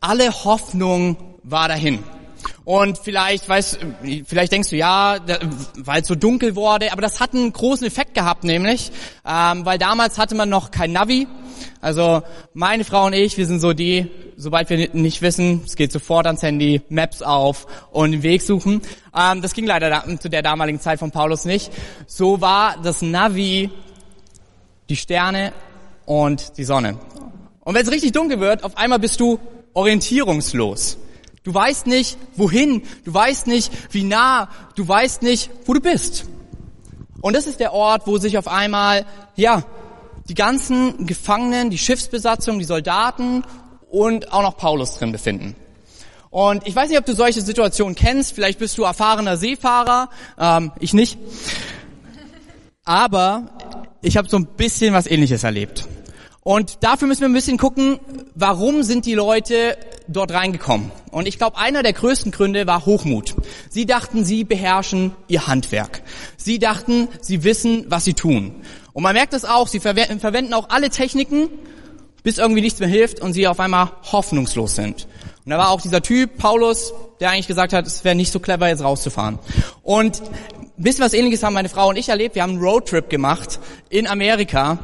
alle 0.00 0.30
Hoffnung 0.44 1.16
war 1.42 1.68
dahin. 1.68 2.04
Und 2.64 2.96
vielleicht, 2.96 3.46
weißt, 3.46 3.78
vielleicht 4.26 4.52
denkst 4.52 4.70
du, 4.70 4.76
ja, 4.76 5.18
weil 5.76 6.00
es 6.00 6.08
so 6.08 6.14
dunkel 6.14 6.56
wurde, 6.56 6.92
aber 6.92 7.02
das 7.02 7.20
hat 7.20 7.34
einen 7.34 7.52
großen 7.52 7.86
Effekt 7.86 8.14
gehabt, 8.14 8.42
nämlich, 8.42 8.90
ähm, 9.26 9.66
weil 9.66 9.76
damals 9.76 10.16
hatte 10.16 10.34
man 10.34 10.48
noch 10.48 10.70
kein 10.70 10.92
Navi. 10.92 11.26
Also 11.82 12.22
meine 12.54 12.84
Frau 12.84 13.04
und 13.04 13.12
ich, 13.12 13.36
wir 13.36 13.44
sind 13.46 13.60
so 13.60 13.74
die, 13.74 14.10
sobald 14.38 14.70
wir 14.70 14.88
nicht 14.94 15.20
wissen, 15.20 15.60
es 15.66 15.76
geht 15.76 15.92
sofort 15.92 16.26
ans 16.26 16.42
Handy, 16.42 16.80
Maps 16.88 17.20
auf 17.20 17.66
und 17.92 18.12
den 18.12 18.22
Weg 18.22 18.40
suchen. 18.40 18.80
Ähm, 19.14 19.42
das 19.42 19.52
ging 19.52 19.66
leider 19.66 19.90
da, 19.90 20.04
zu 20.18 20.30
der 20.30 20.40
damaligen 20.40 20.80
Zeit 20.80 20.98
von 20.98 21.10
Paulus 21.10 21.44
nicht. 21.44 21.70
So 22.06 22.40
war 22.40 22.76
das 22.82 23.02
Navi 23.02 23.70
die 24.88 24.96
Sterne 24.96 25.52
und 26.06 26.56
die 26.56 26.64
Sonne. 26.64 26.98
Und 27.60 27.74
wenn 27.74 27.82
es 27.82 27.92
richtig 27.92 28.12
dunkel 28.12 28.40
wird, 28.40 28.64
auf 28.64 28.78
einmal 28.78 28.98
bist 28.98 29.20
du 29.20 29.38
orientierungslos. 29.74 30.96
Du 31.44 31.52
weißt 31.52 31.86
nicht, 31.86 32.16
wohin, 32.36 32.82
du 33.04 33.12
weißt 33.12 33.46
nicht, 33.46 33.70
wie 33.92 34.02
nah, 34.02 34.48
du 34.76 34.88
weißt 34.88 35.22
nicht, 35.22 35.50
wo 35.66 35.74
du 35.74 35.80
bist. 35.80 36.24
Und 37.20 37.36
das 37.36 37.46
ist 37.46 37.60
der 37.60 37.74
Ort, 37.74 38.06
wo 38.06 38.16
sich 38.18 38.38
auf 38.38 38.48
einmal, 38.48 39.04
ja, 39.36 39.62
die 40.28 40.34
ganzen 40.34 41.06
Gefangenen, 41.06 41.68
die 41.68 41.78
Schiffsbesatzung, 41.78 42.58
die 42.58 42.64
Soldaten 42.64 43.44
und 43.90 44.32
auch 44.32 44.42
noch 44.42 44.56
Paulus 44.56 44.94
drin 44.96 45.12
befinden. 45.12 45.54
Und 46.30 46.66
ich 46.66 46.74
weiß 46.74 46.88
nicht, 46.88 46.98
ob 46.98 47.04
du 47.04 47.14
solche 47.14 47.42
Situationen 47.42 47.94
kennst. 47.94 48.32
Vielleicht 48.32 48.58
bist 48.58 48.76
du 48.78 48.82
erfahrener 48.82 49.36
Seefahrer. 49.36 50.08
Ähm, 50.38 50.72
ich 50.80 50.94
nicht. 50.94 51.18
Aber 52.84 53.50
ich 54.02 54.16
habe 54.16 54.28
so 54.28 54.38
ein 54.38 54.46
bisschen 54.46 54.94
was 54.94 55.06
Ähnliches 55.06 55.44
erlebt. 55.44 55.86
Und 56.44 56.84
dafür 56.84 57.08
müssen 57.08 57.22
wir 57.22 57.28
ein 57.30 57.34
bisschen 57.34 57.56
gucken, 57.56 57.98
warum 58.34 58.82
sind 58.82 59.06
die 59.06 59.14
Leute 59.14 59.78
dort 60.08 60.30
reingekommen. 60.30 60.92
Und 61.10 61.26
ich 61.26 61.38
glaube, 61.38 61.56
einer 61.56 61.82
der 61.82 61.94
größten 61.94 62.32
Gründe 62.32 62.66
war 62.66 62.84
Hochmut. 62.84 63.34
Sie 63.70 63.86
dachten, 63.86 64.26
sie 64.26 64.44
beherrschen 64.44 65.12
ihr 65.26 65.46
Handwerk. 65.46 66.02
Sie 66.36 66.58
dachten, 66.58 67.08
sie 67.22 67.44
wissen, 67.44 67.86
was 67.88 68.04
sie 68.04 68.12
tun. 68.12 68.56
Und 68.92 69.02
man 69.02 69.14
merkt 69.14 69.32
das 69.32 69.46
auch, 69.46 69.68
sie 69.68 69.80
verwenden 69.80 70.52
auch 70.52 70.68
alle 70.68 70.90
Techniken, 70.90 71.48
bis 72.22 72.36
irgendwie 72.36 72.60
nichts 72.60 72.78
mehr 72.78 72.90
hilft 72.90 73.20
und 73.20 73.32
sie 73.32 73.48
auf 73.48 73.58
einmal 73.58 73.92
hoffnungslos 74.12 74.74
sind. 74.74 75.08
Und 75.46 75.50
da 75.50 75.56
war 75.56 75.70
auch 75.70 75.80
dieser 75.80 76.02
Typ, 76.02 76.36
Paulus, 76.36 76.92
der 77.20 77.30
eigentlich 77.30 77.46
gesagt 77.46 77.72
hat, 77.72 77.86
es 77.86 78.04
wäre 78.04 78.14
nicht 78.14 78.32
so 78.32 78.38
clever, 78.38 78.68
jetzt 78.68 78.84
rauszufahren. 78.84 79.38
Und 79.82 80.20
ein 80.60 80.82
bisschen 80.82 81.04
was 81.06 81.14
ähnliches 81.14 81.42
haben 81.42 81.54
meine 81.54 81.70
Frau 81.70 81.88
und 81.88 81.96
ich 81.96 82.10
erlebt. 82.10 82.34
Wir 82.34 82.42
haben 82.42 82.52
einen 82.52 82.62
Roadtrip 82.62 83.08
gemacht 83.08 83.60
in 83.88 84.06
Amerika 84.06 84.78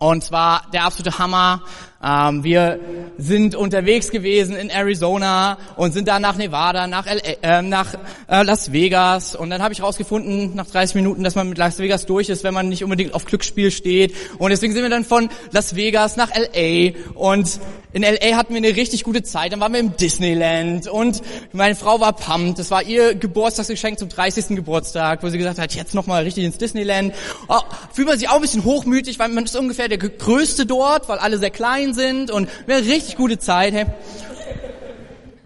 und 0.00 0.24
zwar 0.24 0.62
der 0.72 0.84
absolute 0.84 1.18
Hammer. 1.18 1.62
Ähm, 2.02 2.42
wir 2.42 2.80
sind 3.18 3.54
unterwegs 3.54 4.10
gewesen 4.10 4.56
in 4.56 4.70
Arizona 4.70 5.58
und 5.76 5.92
sind 5.92 6.08
dann 6.08 6.22
nach 6.22 6.36
Nevada, 6.36 6.86
nach, 6.86 7.04
LA, 7.04 7.20
äh, 7.42 7.62
nach 7.62 7.94
äh, 8.26 8.42
Las 8.42 8.72
Vegas. 8.72 9.36
Und 9.36 9.50
dann 9.50 9.62
habe 9.62 9.74
ich 9.74 9.82
rausgefunden 9.82 10.54
nach 10.54 10.66
30 10.66 10.94
Minuten, 10.94 11.22
dass 11.22 11.34
man 11.34 11.50
mit 11.50 11.58
Las 11.58 11.78
Vegas 11.78 12.06
durch 12.06 12.30
ist, 12.30 12.42
wenn 12.44 12.54
man 12.54 12.70
nicht 12.70 12.82
unbedingt 12.82 13.12
auf 13.12 13.26
Glücksspiel 13.26 13.70
steht. 13.70 14.14
Und 14.38 14.48
deswegen 14.48 14.72
sind 14.72 14.82
wir 14.82 14.88
dann 14.88 15.04
von 15.04 15.28
Las 15.52 15.76
Vegas 15.76 16.16
nach 16.16 16.30
LA. 16.34 16.92
Und 17.14 17.60
in 17.92 18.02
LA 18.02 18.36
hatten 18.36 18.54
wir 18.54 18.58
eine 18.58 18.76
richtig 18.76 19.02
gute 19.02 19.22
Zeit. 19.22 19.52
Dann 19.52 19.60
waren 19.60 19.72
wir 19.72 19.80
im 19.80 19.96
Disneyland 19.96 20.86
und 20.86 21.22
meine 21.52 21.74
Frau 21.74 21.98
war 22.00 22.12
pumped. 22.12 22.58
Das 22.58 22.70
war 22.70 22.84
ihr 22.84 23.16
Geburtstagsgeschenk 23.16 23.98
zum 23.98 24.08
30. 24.08 24.54
Geburtstag, 24.56 25.22
wo 25.22 25.28
sie 25.28 25.38
gesagt 25.38 25.58
hat, 25.58 25.74
jetzt 25.74 25.94
nochmal 25.94 26.22
richtig 26.22 26.44
ins 26.44 26.56
Disneyland. 26.56 27.14
Oh, 27.48 27.58
fühlt 27.92 28.06
man 28.06 28.18
sich 28.18 28.28
auch 28.28 28.36
ein 28.36 28.42
bisschen 28.42 28.64
hochmütig, 28.64 29.18
weil 29.18 29.28
man 29.30 29.44
ist 29.44 29.56
ungefähr 29.56 29.88
der 29.88 29.98
größte 29.98 30.66
dort, 30.66 31.08
weil 31.08 31.18
alle 31.18 31.38
sehr 31.38 31.50
klein 31.50 31.92
sind 31.92 32.30
und 32.30 32.48
wir 32.66 32.76
hatten 32.76 32.84
eine 32.86 32.94
richtig 32.94 33.16
gute 33.16 33.38
Zeit. 33.38 33.74
Hey. 33.74 33.86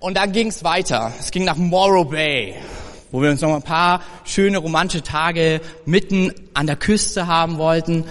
Und 0.01 0.19
dann 0.19 0.33
ging 0.33 0.49
es 0.49 0.63
weiter. 0.63 1.13
Es 1.19 1.31
ging 1.31 1.45
nach 1.45 1.57
Morrow 1.57 2.11
Bay, 2.11 2.55
wo 3.11 3.23
wir 3.23 3.31
uns 3.31 3.41
noch 3.41 3.55
ein 3.55 3.63
paar 3.63 4.03
schöne 4.25 4.59
romantische 4.59 5.03
Tage 5.03 5.63
mitten 5.87 6.31
an 6.53 6.67
der 6.67 6.77
Küste 6.77 7.27
haben 7.27 7.57
wollten. 7.57 8.05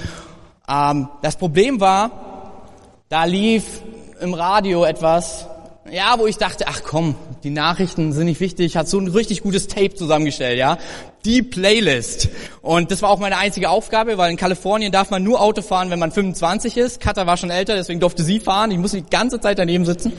Ähm, 0.67 1.07
das 1.21 1.35
Problem 1.35 1.79
war, 1.79 2.63
da 3.09 3.25
lief 3.25 3.83
im 4.23 4.33
Radio 4.33 4.85
etwas, 4.85 5.47
ja, 5.91 6.17
wo 6.17 6.27
ich 6.27 6.37
dachte, 6.37 6.65
ach 6.69 6.81
komm, 6.85 7.15
die 7.43 7.49
Nachrichten 7.49 8.13
sind 8.13 8.25
nicht 8.25 8.39
wichtig, 8.39 8.77
hat 8.77 8.87
so 8.87 8.97
ein 8.97 9.09
richtig 9.09 9.43
gutes 9.43 9.67
Tape 9.67 9.93
zusammengestellt, 9.95 10.57
ja. 10.57 10.77
Die 11.25 11.41
Playlist. 11.41 12.29
Und 12.61 12.89
das 12.89 13.01
war 13.01 13.09
auch 13.09 13.19
meine 13.19 13.37
einzige 13.37 13.69
Aufgabe, 13.69 14.17
weil 14.17 14.31
in 14.31 14.37
Kalifornien 14.37 14.93
darf 14.93 15.09
man 15.09 15.23
nur 15.23 15.41
Auto 15.41 15.61
fahren, 15.61 15.89
wenn 15.89 15.99
man 15.99 16.13
25 16.13 16.77
ist. 16.77 17.01
Katha 17.01 17.27
war 17.27 17.35
schon 17.35 17.49
älter, 17.49 17.75
deswegen 17.75 17.99
durfte 17.99 18.23
sie 18.23 18.39
fahren. 18.39 18.71
Ich 18.71 18.77
musste 18.77 19.01
die 19.01 19.09
ganze 19.09 19.41
Zeit 19.41 19.59
daneben 19.59 19.85
sitzen. 19.85 20.13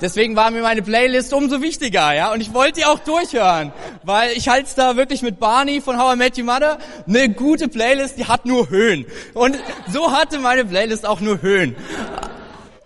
Deswegen 0.00 0.36
war 0.36 0.50
mir 0.50 0.62
meine 0.62 0.82
Playlist 0.82 1.32
umso 1.32 1.62
wichtiger, 1.62 2.14
ja. 2.14 2.32
Und 2.32 2.40
ich 2.40 2.54
wollte 2.54 2.80
die 2.80 2.84
auch 2.84 3.00
durchhören, 3.00 3.72
weil 4.04 4.32
ich 4.36 4.48
halte 4.48 4.68
da 4.76 4.96
wirklich 4.96 5.22
mit 5.22 5.40
Barney 5.40 5.80
von 5.80 5.98
How 5.98 6.14
I 6.14 6.16
Met 6.16 6.38
Your 6.38 6.44
Mother 6.44 6.78
eine 7.08 7.28
gute 7.28 7.68
Playlist, 7.68 8.18
die 8.18 8.26
hat 8.26 8.46
nur 8.46 8.70
Höhen. 8.70 9.04
Und 9.34 9.58
so 9.92 10.12
hatte 10.12 10.38
meine 10.38 10.64
Playlist 10.64 11.06
auch 11.06 11.20
nur 11.20 11.42
Höhen. 11.42 11.74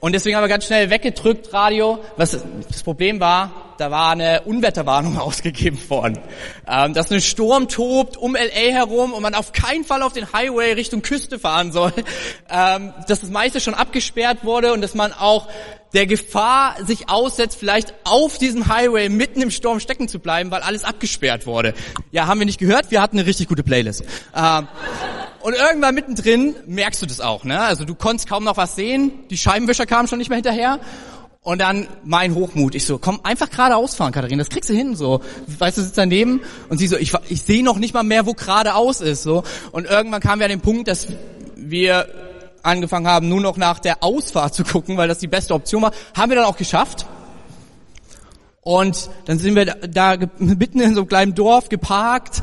Und 0.00 0.12
deswegen 0.12 0.36
haben 0.36 0.44
wir 0.44 0.48
ganz 0.48 0.66
schnell 0.66 0.90
weggedrückt, 0.90 1.52
Radio. 1.52 1.98
Was 2.16 2.30
das 2.68 2.82
Problem 2.84 3.18
war, 3.18 3.74
da 3.78 3.90
war 3.90 4.10
eine 4.10 4.42
Unwetterwarnung 4.42 5.18
ausgegeben 5.18 5.78
worden. 5.88 6.20
Ähm, 6.68 6.94
dass 6.94 7.10
ein 7.10 7.20
Sturm 7.20 7.68
tobt 7.68 8.16
um 8.16 8.34
LA 8.34 8.72
herum 8.72 9.12
und 9.12 9.22
man 9.22 9.34
auf 9.34 9.52
keinen 9.52 9.84
Fall 9.84 10.02
auf 10.02 10.12
den 10.12 10.32
Highway 10.32 10.72
Richtung 10.72 11.02
Küste 11.02 11.38
fahren 11.38 11.72
soll. 11.72 11.92
Ähm, 12.48 12.92
dass 13.08 13.20
das 13.20 13.30
meiste 13.30 13.60
schon 13.60 13.74
abgesperrt 13.74 14.44
wurde 14.44 14.72
und 14.72 14.82
dass 14.82 14.94
man 14.94 15.12
auch 15.12 15.48
der 15.94 16.06
Gefahr 16.06 16.76
sich 16.84 17.08
aussetzt, 17.08 17.56
vielleicht 17.58 17.94
auf 18.04 18.38
diesem 18.38 18.68
Highway 18.68 19.08
mitten 19.08 19.40
im 19.42 19.50
Sturm 19.50 19.80
stecken 19.80 20.06
zu 20.06 20.18
bleiben, 20.18 20.50
weil 20.50 20.60
alles 20.60 20.84
abgesperrt 20.84 21.46
wurde. 21.46 21.74
Ja, 22.12 22.26
haben 22.26 22.38
wir 22.38 22.46
nicht 22.46 22.60
gehört, 22.60 22.90
wir 22.90 23.00
hatten 23.00 23.18
eine 23.18 23.26
richtig 23.26 23.48
gute 23.48 23.62
Playlist. 23.62 24.04
Ähm, 24.36 24.68
und 25.40 25.54
irgendwann 25.54 25.94
mittendrin 25.94 26.54
merkst 26.66 27.00
du 27.00 27.06
das 27.06 27.20
auch, 27.20 27.44
ne? 27.44 27.60
Also 27.60 27.84
du 27.84 27.94
konntest 27.94 28.28
kaum 28.28 28.44
noch 28.44 28.56
was 28.56 28.74
sehen, 28.74 29.12
die 29.30 29.36
Scheibenwischer 29.36 29.86
kamen 29.86 30.08
schon 30.08 30.18
nicht 30.18 30.28
mehr 30.28 30.36
hinterher. 30.36 30.80
Und 31.40 31.60
dann 31.60 31.86
mein 32.04 32.34
Hochmut. 32.34 32.74
Ich 32.74 32.84
so, 32.84 32.98
komm, 32.98 33.20
einfach 33.22 33.48
geradeaus 33.48 33.94
fahren, 33.94 34.12
Katharina, 34.12 34.42
das 34.42 34.50
kriegst 34.50 34.68
du 34.68 34.74
hin, 34.74 34.96
so. 34.96 35.22
Weißt 35.58 35.78
du, 35.78 35.82
sitzt 35.82 35.96
daneben 35.96 36.42
und 36.68 36.78
sie 36.78 36.88
so, 36.88 36.96
ich, 36.96 37.12
ich 37.28 37.42
sehe 37.42 37.64
noch 37.64 37.78
nicht 37.78 37.94
mal 37.94 38.02
mehr, 38.02 38.26
wo 38.26 38.34
geradeaus 38.34 39.00
ist, 39.00 39.22
so. 39.22 39.44
Und 39.72 39.86
irgendwann 39.86 40.20
kamen 40.20 40.40
wir 40.40 40.46
an 40.46 40.50
den 40.50 40.60
Punkt, 40.60 40.88
dass 40.88 41.06
wir 41.56 42.06
angefangen 42.62 43.06
haben, 43.06 43.28
nur 43.28 43.40
noch 43.40 43.56
nach 43.56 43.78
der 43.78 44.02
Ausfahrt 44.02 44.54
zu 44.54 44.64
gucken, 44.64 44.96
weil 44.96 45.08
das 45.08 45.18
die 45.18 45.28
beste 45.28 45.54
Option 45.54 45.82
war. 45.82 45.92
Haben 46.14 46.30
wir 46.30 46.36
dann 46.36 46.44
auch 46.44 46.56
geschafft. 46.56 47.06
Und 48.60 49.08
dann 49.24 49.38
sind 49.38 49.54
wir 49.54 49.64
da, 49.64 50.16
da 50.16 50.26
mitten 50.38 50.80
in 50.80 50.94
so 50.94 51.00
einem 51.00 51.08
kleinen 51.08 51.34
Dorf 51.34 51.68
geparkt, 51.70 52.42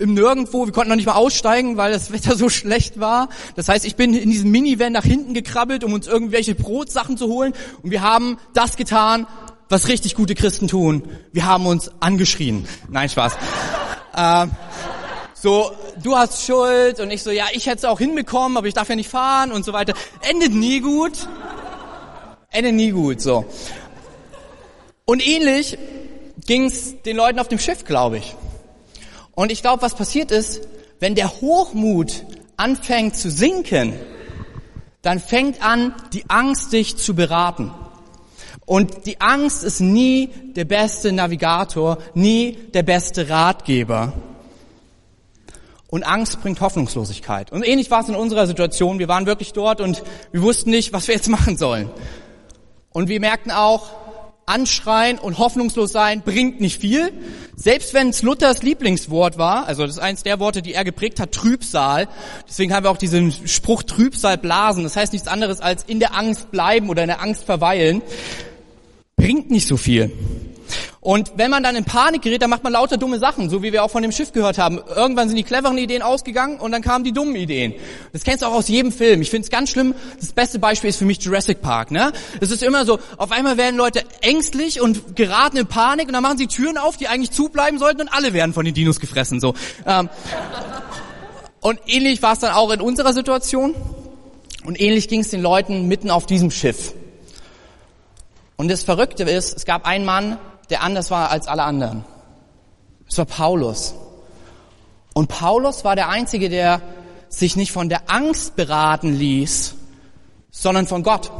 im 0.00 0.14
Nirgendwo. 0.14 0.66
Wir 0.66 0.72
konnten 0.72 0.88
noch 0.88 0.96
nicht 0.96 1.06
mal 1.06 1.14
aussteigen, 1.14 1.76
weil 1.76 1.92
das 1.92 2.10
Wetter 2.10 2.34
so 2.34 2.48
schlecht 2.48 2.98
war. 2.98 3.28
Das 3.54 3.68
heißt, 3.68 3.84
ich 3.84 3.96
bin 3.96 4.14
in 4.14 4.30
diesem 4.30 4.50
Minivan 4.50 4.92
nach 4.92 5.04
hinten 5.04 5.34
gekrabbelt, 5.34 5.84
um 5.84 5.92
uns 5.92 6.06
irgendwelche 6.06 6.54
Brotsachen 6.54 7.16
zu 7.16 7.28
holen. 7.28 7.52
Und 7.82 7.90
wir 7.90 8.02
haben 8.02 8.38
das 8.54 8.76
getan, 8.76 9.26
was 9.68 9.88
richtig 9.88 10.14
gute 10.14 10.34
Christen 10.34 10.68
tun. 10.68 11.04
Wir 11.32 11.44
haben 11.44 11.66
uns 11.66 11.90
angeschrien. 12.00 12.66
Nein, 12.88 13.08
Spaß. 13.08 13.36
äh, 14.16 14.46
so, 15.34 15.70
du 16.02 16.16
hast 16.16 16.44
Schuld 16.44 16.98
und 17.00 17.10
ich 17.10 17.22
so, 17.22 17.30
ja, 17.30 17.46
ich 17.52 17.66
hätte 17.66 17.78
es 17.78 17.84
auch 17.84 17.98
hinbekommen, 17.98 18.56
aber 18.56 18.66
ich 18.66 18.74
darf 18.74 18.88
ja 18.88 18.96
nicht 18.96 19.10
fahren 19.10 19.52
und 19.52 19.64
so 19.64 19.72
weiter. 19.72 19.94
Endet 20.22 20.52
nie 20.54 20.80
gut. 20.80 21.12
Endet 22.50 22.74
nie 22.74 22.90
gut, 22.90 23.20
so. 23.20 23.44
Und 25.04 25.26
ähnlich 25.26 25.78
ging 26.46 26.64
es 26.64 27.00
den 27.02 27.16
Leuten 27.16 27.38
auf 27.38 27.48
dem 27.48 27.58
Schiff, 27.58 27.84
glaube 27.84 28.18
ich. 28.18 28.34
Und 29.40 29.50
ich 29.50 29.62
glaube, 29.62 29.80
was 29.80 29.94
passiert 29.94 30.32
ist, 30.32 30.60
wenn 30.98 31.14
der 31.14 31.40
Hochmut 31.40 32.26
anfängt 32.58 33.16
zu 33.16 33.30
sinken, 33.30 33.94
dann 35.00 35.18
fängt 35.18 35.64
an, 35.64 35.94
die 36.12 36.28
Angst 36.28 36.74
dich 36.74 36.98
zu 36.98 37.14
beraten. 37.14 37.72
Und 38.66 39.06
die 39.06 39.18
Angst 39.22 39.64
ist 39.64 39.80
nie 39.80 40.28
der 40.54 40.66
beste 40.66 41.10
Navigator, 41.12 41.96
nie 42.12 42.52
der 42.74 42.82
beste 42.82 43.30
Ratgeber. 43.30 44.12
Und 45.88 46.02
Angst 46.02 46.42
bringt 46.42 46.60
Hoffnungslosigkeit. 46.60 47.50
Und 47.50 47.66
ähnlich 47.66 47.90
war 47.90 48.02
es 48.02 48.10
in 48.10 48.16
unserer 48.16 48.46
Situation. 48.46 48.98
Wir 48.98 49.08
waren 49.08 49.24
wirklich 49.24 49.54
dort 49.54 49.80
und 49.80 50.02
wir 50.32 50.42
wussten 50.42 50.68
nicht, 50.68 50.92
was 50.92 51.08
wir 51.08 51.14
jetzt 51.14 51.30
machen 51.30 51.56
sollen. 51.56 51.88
Und 52.92 53.08
wir 53.08 53.20
merkten 53.20 53.52
auch, 53.52 53.88
anschreien 54.50 55.18
und 55.18 55.38
hoffnungslos 55.38 55.92
sein 55.92 56.22
bringt 56.22 56.60
nicht 56.60 56.80
viel. 56.80 57.12
Selbst 57.56 57.94
wenn 57.94 58.08
es 58.08 58.22
Luthers 58.22 58.62
Lieblingswort 58.62 59.38
war, 59.38 59.66
also 59.66 59.86
das 59.86 59.96
ist 59.96 60.02
eins 60.02 60.22
der 60.22 60.40
Worte, 60.40 60.62
die 60.62 60.74
er 60.74 60.84
geprägt 60.84 61.20
hat, 61.20 61.32
Trübsal. 61.32 62.08
Deswegen 62.48 62.74
haben 62.74 62.84
wir 62.84 62.90
auch 62.90 62.96
diesen 62.96 63.32
Spruch 63.46 63.82
Trübsal 63.82 64.38
blasen. 64.38 64.82
Das 64.82 64.96
heißt 64.96 65.12
nichts 65.12 65.28
anderes 65.28 65.60
als 65.60 65.84
in 65.84 66.00
der 66.00 66.14
Angst 66.14 66.50
bleiben 66.50 66.88
oder 66.88 67.02
in 67.02 67.08
der 67.08 67.22
Angst 67.22 67.44
verweilen. 67.44 68.02
Bringt 69.16 69.50
nicht 69.50 69.68
so 69.68 69.76
viel. 69.76 70.10
Und 71.02 71.32
wenn 71.36 71.50
man 71.50 71.62
dann 71.62 71.76
in 71.76 71.84
Panik 71.84 72.20
gerät, 72.20 72.42
dann 72.42 72.50
macht 72.50 72.62
man 72.62 72.74
lauter 72.74 72.98
dumme 72.98 73.18
Sachen, 73.18 73.48
so 73.48 73.62
wie 73.62 73.72
wir 73.72 73.82
auch 73.82 73.90
von 73.90 74.02
dem 74.02 74.12
Schiff 74.12 74.32
gehört 74.32 74.58
haben. 74.58 74.78
Irgendwann 74.94 75.28
sind 75.28 75.36
die 75.38 75.44
cleveren 75.44 75.78
Ideen 75.78 76.02
ausgegangen 76.02 76.60
und 76.60 76.72
dann 76.72 76.82
kamen 76.82 77.04
die 77.04 77.12
dummen 77.12 77.34
Ideen. 77.36 77.72
Das 78.12 78.22
kennst 78.22 78.42
du 78.42 78.46
auch 78.46 78.52
aus 78.52 78.68
jedem 78.68 78.92
Film. 78.92 79.22
Ich 79.22 79.30
finde 79.30 79.44
es 79.44 79.50
ganz 79.50 79.70
schlimm. 79.70 79.94
Das 80.18 80.32
beste 80.32 80.58
Beispiel 80.58 80.90
ist 80.90 80.98
für 80.98 81.06
mich 81.06 81.22
Jurassic 81.22 81.62
Park. 81.62 81.90
Ne? 81.90 82.12
Es 82.40 82.50
ist 82.50 82.62
immer 82.62 82.84
so, 82.84 82.98
auf 83.16 83.32
einmal 83.32 83.56
werden 83.56 83.76
Leute 83.76 84.02
ängstlich 84.20 84.82
und 84.82 85.16
geraten 85.16 85.56
in 85.56 85.66
Panik 85.66 86.06
und 86.08 86.12
dann 86.12 86.22
machen 86.22 86.36
sie 86.36 86.48
Türen 86.48 86.76
auf, 86.76 86.98
die 86.98 87.08
eigentlich 87.08 87.30
zubleiben 87.30 87.78
sollten 87.78 88.02
und 88.02 88.08
alle 88.08 88.34
werden 88.34 88.52
von 88.52 88.66
den 88.66 88.74
Dinos 88.74 89.00
gefressen. 89.00 89.40
So. 89.40 89.54
Ähm, 89.86 90.10
und 91.60 91.80
ähnlich 91.86 92.22
war 92.22 92.34
es 92.34 92.40
dann 92.40 92.52
auch 92.52 92.70
in 92.72 92.82
unserer 92.82 93.14
Situation. 93.14 93.74
Und 94.66 94.78
ähnlich 94.78 95.08
ging 95.08 95.20
es 95.20 95.30
den 95.30 95.40
Leuten 95.40 95.88
mitten 95.88 96.10
auf 96.10 96.26
diesem 96.26 96.50
Schiff. 96.50 96.92
Und 98.56 98.68
das 98.70 98.82
Verrückte 98.82 99.22
ist, 99.22 99.56
es 99.56 99.64
gab 99.64 99.86
einen 99.86 100.04
Mann, 100.04 100.36
der 100.70 100.82
anders 100.82 101.10
war 101.10 101.30
als 101.30 101.46
alle 101.46 101.64
anderen. 101.64 102.04
Es 103.08 103.18
war 103.18 103.26
Paulus. 103.26 103.94
Und 105.12 105.28
Paulus 105.28 105.84
war 105.84 105.96
der 105.96 106.08
Einzige, 106.08 106.48
der 106.48 106.80
sich 107.28 107.56
nicht 107.56 107.72
von 107.72 107.88
der 107.88 108.10
Angst 108.10 108.56
beraten 108.56 109.14
ließ, 109.16 109.74
sondern 110.50 110.86
von 110.86 111.02
Gott. 111.02 111.30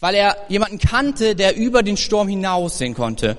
Weil 0.00 0.14
er 0.14 0.36
jemanden 0.48 0.78
kannte, 0.78 1.34
der 1.34 1.56
über 1.56 1.82
den 1.82 1.96
Sturm 1.96 2.28
hinaussehen 2.28 2.94
konnte. 2.94 3.38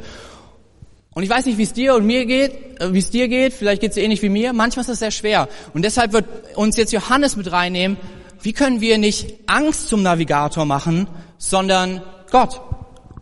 Und 1.13 1.23
ich 1.23 1.29
weiß 1.29 1.45
nicht, 1.45 1.57
wie 1.57 1.63
es 1.63 1.73
dir 1.73 1.95
und 1.95 2.05
mir 2.05 2.25
geht, 2.25 2.81
äh, 2.81 2.91
wie 2.91 2.99
es 2.99 3.09
dir 3.09 3.27
geht, 3.27 3.53
vielleicht 3.53 3.81
geht 3.81 3.91
es 3.91 3.95
dir 3.95 4.03
ähnlich 4.03 4.21
wie 4.21 4.29
mir. 4.29 4.51
Manchmal 4.51 4.81
ist 4.81 4.89
das 4.89 4.99
sehr 4.99 5.11
schwer. 5.11 5.47
Und 5.73 5.83
deshalb 5.83 6.11
wird 6.11 6.25
uns 6.55 6.75
jetzt 6.75 6.91
Johannes 6.91 7.35
mit 7.35 7.51
reinnehmen. 7.51 7.97
Wie 8.41 8.51
können 8.51 8.81
wir 8.81 8.97
nicht 8.97 9.33
Angst 9.47 9.87
zum 9.87 10.03
Navigator 10.03 10.65
machen, 10.65 11.07
sondern 11.37 12.01
Gott? 12.31 12.59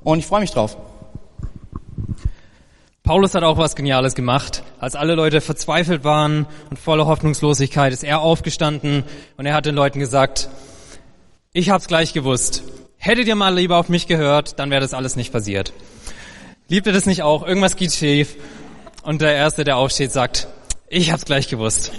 Und 0.03 0.19
ich 0.19 0.25
freue 0.25 0.41
mich 0.41 0.51
drauf. 0.51 0.75
Paulus 3.03 3.36
hat 3.36 3.43
auch 3.43 3.57
was 3.57 3.75
Geniales 3.75 4.15
gemacht. 4.15 4.63
Als 4.79 4.95
alle 4.95 5.15
Leute 5.15 5.41
verzweifelt 5.41 6.05
waren 6.05 6.48
und 6.69 6.79
voller 6.79 7.05
Hoffnungslosigkeit, 7.05 7.91
ist 7.91 8.05
er 8.05 8.22
aufgestanden 8.22 9.03
und 9.36 9.45
er 9.45 9.55
hat 9.55 9.65
den 9.65 9.75
Leuten 9.75 10.00
gesagt, 10.00 10.48
ich 11.51 11.69
hab's 11.69 11.88
gleich 11.88 12.13
gewusst. 12.13 12.63
Hättet 12.95 13.27
ihr 13.27 13.36
mal 13.36 13.53
lieber 13.53 13.75
auf 13.75 13.89
mich 13.89 14.07
gehört, 14.07 14.57
dann 14.57 14.72
wäre 14.72 14.79
das 14.79 14.93
alles 14.93 15.17
nicht 15.17 15.33
passiert. 15.33 15.74
Liebt 16.69 16.88
ihr 16.88 16.93
das 16.93 17.05
nicht 17.05 17.24
auch? 17.24 17.45
Irgendwas 17.45 17.75
geht 17.75 17.91
schief. 17.91 18.38
Und 19.01 19.22
der 19.22 19.36
Erste, 19.36 19.65
der 19.65 19.75
aufsteht, 19.75 20.13
sagt, 20.13 20.48
ich 20.88 21.12
hab's 21.12 21.25
gleich 21.25 21.50
gewusst. 21.50 21.91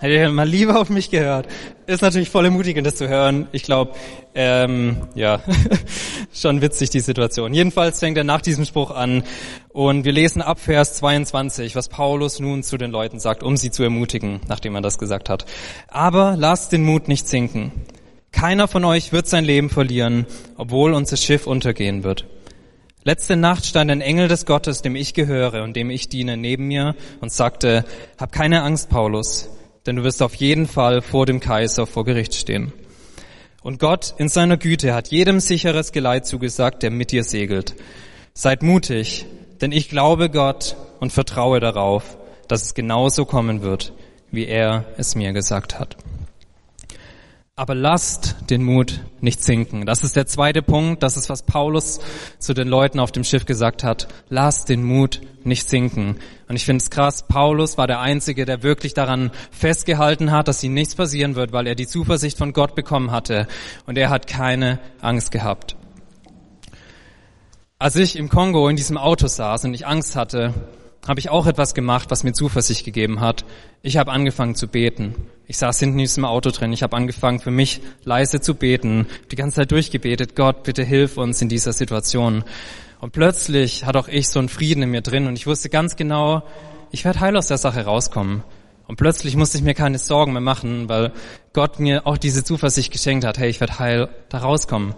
Hättet 0.00 0.16
ihr 0.16 0.28
mal 0.30 0.48
lieber 0.48 0.80
auf 0.80 0.90
mich 0.90 1.10
gehört. 1.10 1.48
Ist 1.86 2.02
natürlich 2.02 2.30
voll 2.30 2.44
ermutigend, 2.44 2.86
das 2.86 2.94
zu 2.94 3.08
hören. 3.08 3.48
Ich 3.50 3.64
glaube, 3.64 3.94
ähm, 4.34 5.08
ja, 5.16 5.40
schon 6.32 6.60
witzig 6.62 6.90
die 6.90 7.00
Situation. 7.00 7.52
Jedenfalls 7.52 7.98
fängt 7.98 8.16
er 8.16 8.22
nach 8.22 8.40
diesem 8.40 8.64
Spruch 8.64 8.92
an 8.92 9.24
und 9.70 10.04
wir 10.04 10.12
lesen 10.12 10.40
ab 10.40 10.60
Vers 10.60 10.94
22, 10.94 11.74
was 11.74 11.88
Paulus 11.88 12.38
nun 12.38 12.62
zu 12.62 12.76
den 12.76 12.92
Leuten 12.92 13.18
sagt, 13.18 13.42
um 13.42 13.56
sie 13.56 13.72
zu 13.72 13.82
ermutigen, 13.82 14.40
nachdem 14.46 14.76
er 14.76 14.82
das 14.82 14.98
gesagt 14.98 15.28
hat. 15.28 15.46
Aber 15.88 16.36
lasst 16.36 16.70
den 16.70 16.84
Mut 16.84 17.08
nicht 17.08 17.26
sinken. 17.26 17.72
Keiner 18.30 18.68
von 18.68 18.84
euch 18.84 19.12
wird 19.12 19.26
sein 19.26 19.44
Leben 19.44 19.68
verlieren, 19.68 20.26
obwohl 20.56 20.92
unser 20.92 21.16
Schiff 21.16 21.48
untergehen 21.48 22.04
wird. 22.04 22.24
Letzte 23.02 23.36
Nacht 23.36 23.66
stand 23.66 23.90
ein 23.90 24.00
Engel 24.00 24.28
des 24.28 24.46
Gottes, 24.46 24.82
dem 24.82 24.94
ich 24.94 25.14
gehöre 25.14 25.64
und 25.64 25.74
dem 25.74 25.90
ich 25.90 26.08
diene, 26.08 26.36
neben 26.36 26.68
mir 26.68 26.94
und 27.20 27.32
sagte, 27.32 27.84
hab 28.18 28.30
keine 28.30 28.62
Angst, 28.62 28.90
Paulus, 28.90 29.48
denn 29.86 29.96
du 29.96 30.04
wirst 30.04 30.22
auf 30.22 30.34
jeden 30.34 30.66
Fall 30.66 31.02
vor 31.02 31.26
dem 31.26 31.40
Kaiser 31.40 31.86
vor 31.86 32.04
Gericht 32.04 32.34
stehen. 32.34 32.72
Und 33.62 33.78
Gott 33.78 34.14
in 34.18 34.28
seiner 34.28 34.56
Güte 34.56 34.94
hat 34.94 35.08
jedem 35.08 35.40
sicheres 35.40 35.92
Geleit 35.92 36.26
zugesagt, 36.26 36.82
der 36.82 36.90
mit 36.90 37.10
dir 37.10 37.24
segelt. 37.24 37.74
Seid 38.32 38.62
mutig, 38.62 39.26
denn 39.60 39.72
ich 39.72 39.88
glaube 39.88 40.30
Gott 40.30 40.76
und 41.00 41.12
vertraue 41.12 41.60
darauf, 41.60 42.16
dass 42.46 42.62
es 42.62 42.74
genauso 42.74 43.24
kommen 43.24 43.62
wird, 43.62 43.92
wie 44.30 44.46
er 44.46 44.84
es 44.96 45.14
mir 45.14 45.32
gesagt 45.32 45.78
hat. 45.78 45.96
Aber 47.58 47.74
lasst 47.74 48.36
den 48.50 48.62
Mut 48.62 49.00
nicht 49.20 49.42
sinken. 49.42 49.84
Das 49.84 50.04
ist 50.04 50.14
der 50.14 50.26
zweite 50.28 50.62
Punkt. 50.62 51.02
Das 51.02 51.16
ist, 51.16 51.28
was 51.28 51.42
Paulus 51.42 51.98
zu 52.38 52.54
den 52.54 52.68
Leuten 52.68 53.00
auf 53.00 53.10
dem 53.10 53.24
Schiff 53.24 53.46
gesagt 53.46 53.82
hat. 53.82 54.06
Lasst 54.28 54.68
den 54.68 54.84
Mut 54.84 55.22
nicht 55.42 55.68
sinken. 55.68 56.20
Und 56.46 56.54
ich 56.54 56.64
finde 56.64 56.84
es 56.84 56.88
krass. 56.88 57.26
Paulus 57.26 57.76
war 57.76 57.88
der 57.88 57.98
Einzige, 57.98 58.44
der 58.44 58.62
wirklich 58.62 58.94
daran 58.94 59.32
festgehalten 59.50 60.30
hat, 60.30 60.46
dass 60.46 60.62
ihm 60.62 60.72
nichts 60.72 60.94
passieren 60.94 61.34
wird, 61.34 61.52
weil 61.52 61.66
er 61.66 61.74
die 61.74 61.88
Zuversicht 61.88 62.38
von 62.38 62.52
Gott 62.52 62.76
bekommen 62.76 63.10
hatte. 63.10 63.48
Und 63.86 63.98
er 63.98 64.08
hat 64.08 64.28
keine 64.28 64.78
Angst 65.00 65.32
gehabt. 65.32 65.74
Als 67.80 67.96
ich 67.96 68.14
im 68.14 68.28
Kongo 68.28 68.68
in 68.68 68.76
diesem 68.76 68.96
Auto 68.96 69.26
saß 69.26 69.64
und 69.64 69.74
ich 69.74 69.84
Angst 69.84 70.14
hatte, 70.14 70.54
habe 71.06 71.20
ich 71.20 71.30
auch 71.30 71.46
etwas 71.46 71.74
gemacht, 71.74 72.10
was 72.10 72.24
mir 72.24 72.32
Zuversicht 72.32 72.84
gegeben 72.84 73.20
hat. 73.20 73.44
Ich 73.82 73.96
habe 73.96 74.12
angefangen 74.12 74.54
zu 74.54 74.68
beten. 74.68 75.14
Ich 75.46 75.56
saß 75.56 75.78
hinten 75.78 75.98
in 75.98 76.04
diesem 76.04 76.24
Auto 76.24 76.50
drin. 76.50 76.72
Ich 76.72 76.82
habe 76.82 76.96
angefangen, 76.96 77.38
für 77.38 77.50
mich 77.50 77.80
leise 78.04 78.40
zu 78.40 78.54
beten. 78.54 79.06
Die 79.30 79.36
ganze 79.36 79.56
Zeit 79.56 79.70
durchgebetet, 79.70 80.36
Gott, 80.36 80.64
bitte 80.64 80.84
hilf 80.84 81.16
uns 81.16 81.40
in 81.40 81.48
dieser 81.48 81.72
Situation. 81.72 82.44
Und 83.00 83.12
plötzlich 83.12 83.84
hat 83.86 83.96
auch 83.96 84.08
ich 84.08 84.28
so 84.28 84.38
einen 84.38 84.48
Frieden 84.48 84.82
in 84.82 84.90
mir 84.90 85.02
drin 85.02 85.26
und 85.26 85.36
ich 85.36 85.46
wusste 85.46 85.68
ganz 85.68 85.96
genau, 85.96 86.42
ich 86.90 87.04
werde 87.04 87.20
heil 87.20 87.36
aus 87.36 87.46
der 87.46 87.58
Sache 87.58 87.84
rauskommen. 87.84 88.42
Und 88.86 88.96
plötzlich 88.96 89.36
musste 89.36 89.58
ich 89.58 89.64
mir 89.64 89.74
keine 89.74 89.98
Sorgen 89.98 90.32
mehr 90.32 90.40
machen, 90.40 90.88
weil 90.88 91.12
Gott 91.52 91.78
mir 91.78 92.06
auch 92.06 92.16
diese 92.16 92.42
Zuversicht 92.42 92.90
geschenkt 92.90 93.24
hat, 93.24 93.38
hey, 93.38 93.50
ich 93.50 93.60
werde 93.60 93.78
heil 93.78 94.08
da 94.30 94.38
rauskommen. 94.38 94.94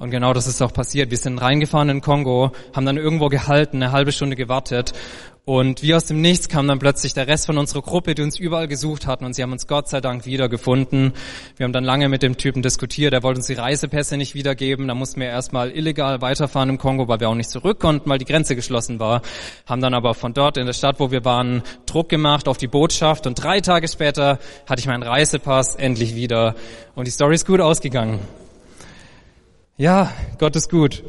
Und 0.00 0.10
genau 0.10 0.32
das 0.32 0.46
ist 0.46 0.62
auch 0.62 0.72
passiert. 0.72 1.10
Wir 1.10 1.18
sind 1.18 1.36
reingefahren 1.38 1.90
in 1.90 2.00
Kongo, 2.00 2.52
haben 2.74 2.86
dann 2.86 2.96
irgendwo 2.96 3.28
gehalten, 3.28 3.76
eine 3.76 3.92
halbe 3.92 4.12
Stunde 4.12 4.34
gewartet. 4.34 4.94
Und 5.44 5.82
wie 5.82 5.94
aus 5.94 6.06
dem 6.06 6.22
Nichts 6.22 6.48
kam 6.48 6.68
dann 6.68 6.78
plötzlich 6.78 7.12
der 7.12 7.26
Rest 7.26 7.44
von 7.44 7.58
unserer 7.58 7.82
Gruppe, 7.82 8.14
die 8.14 8.22
uns 8.22 8.38
überall 8.38 8.66
gesucht 8.66 9.06
hatten. 9.06 9.26
Und 9.26 9.34
sie 9.34 9.42
haben 9.42 9.52
uns 9.52 9.66
Gott 9.66 9.88
sei 9.88 10.00
Dank 10.00 10.24
wiedergefunden. 10.24 11.12
Wir 11.58 11.64
haben 11.64 11.74
dann 11.74 11.84
lange 11.84 12.08
mit 12.08 12.22
dem 12.22 12.38
Typen 12.38 12.62
diskutiert. 12.62 13.12
Er 13.12 13.22
wollte 13.22 13.40
uns 13.40 13.46
die 13.46 13.54
Reisepässe 13.54 14.16
nicht 14.16 14.34
wiedergeben. 14.34 14.88
Da 14.88 14.94
mussten 14.94 15.20
wir 15.20 15.28
erstmal 15.28 15.70
illegal 15.70 16.22
weiterfahren 16.22 16.70
im 16.70 16.78
Kongo, 16.78 17.06
weil 17.08 17.20
wir 17.20 17.28
auch 17.28 17.34
nicht 17.34 17.50
zurück 17.50 17.78
konnten, 17.78 18.08
weil 18.08 18.18
die 18.18 18.24
Grenze 18.24 18.56
geschlossen 18.56 19.00
war. 19.00 19.20
Haben 19.66 19.82
dann 19.82 19.92
aber 19.92 20.14
von 20.14 20.32
dort 20.32 20.56
in 20.56 20.64
der 20.64 20.72
Stadt, 20.72 20.98
wo 20.98 21.10
wir 21.10 21.26
waren, 21.26 21.62
Druck 21.84 22.08
gemacht 22.08 22.48
auf 22.48 22.56
die 22.56 22.68
Botschaft. 22.68 23.26
Und 23.26 23.34
drei 23.42 23.60
Tage 23.60 23.86
später 23.86 24.38
hatte 24.66 24.80
ich 24.80 24.86
meinen 24.86 25.02
Reisepass 25.02 25.74
endlich 25.74 26.14
wieder. 26.14 26.54
Und 26.94 27.06
die 27.06 27.10
Story 27.12 27.34
ist 27.34 27.46
gut 27.46 27.60
ausgegangen. 27.60 28.20
Ja, 29.80 30.12
Gott 30.36 30.56
ist 30.56 30.68
gut. 30.70 31.02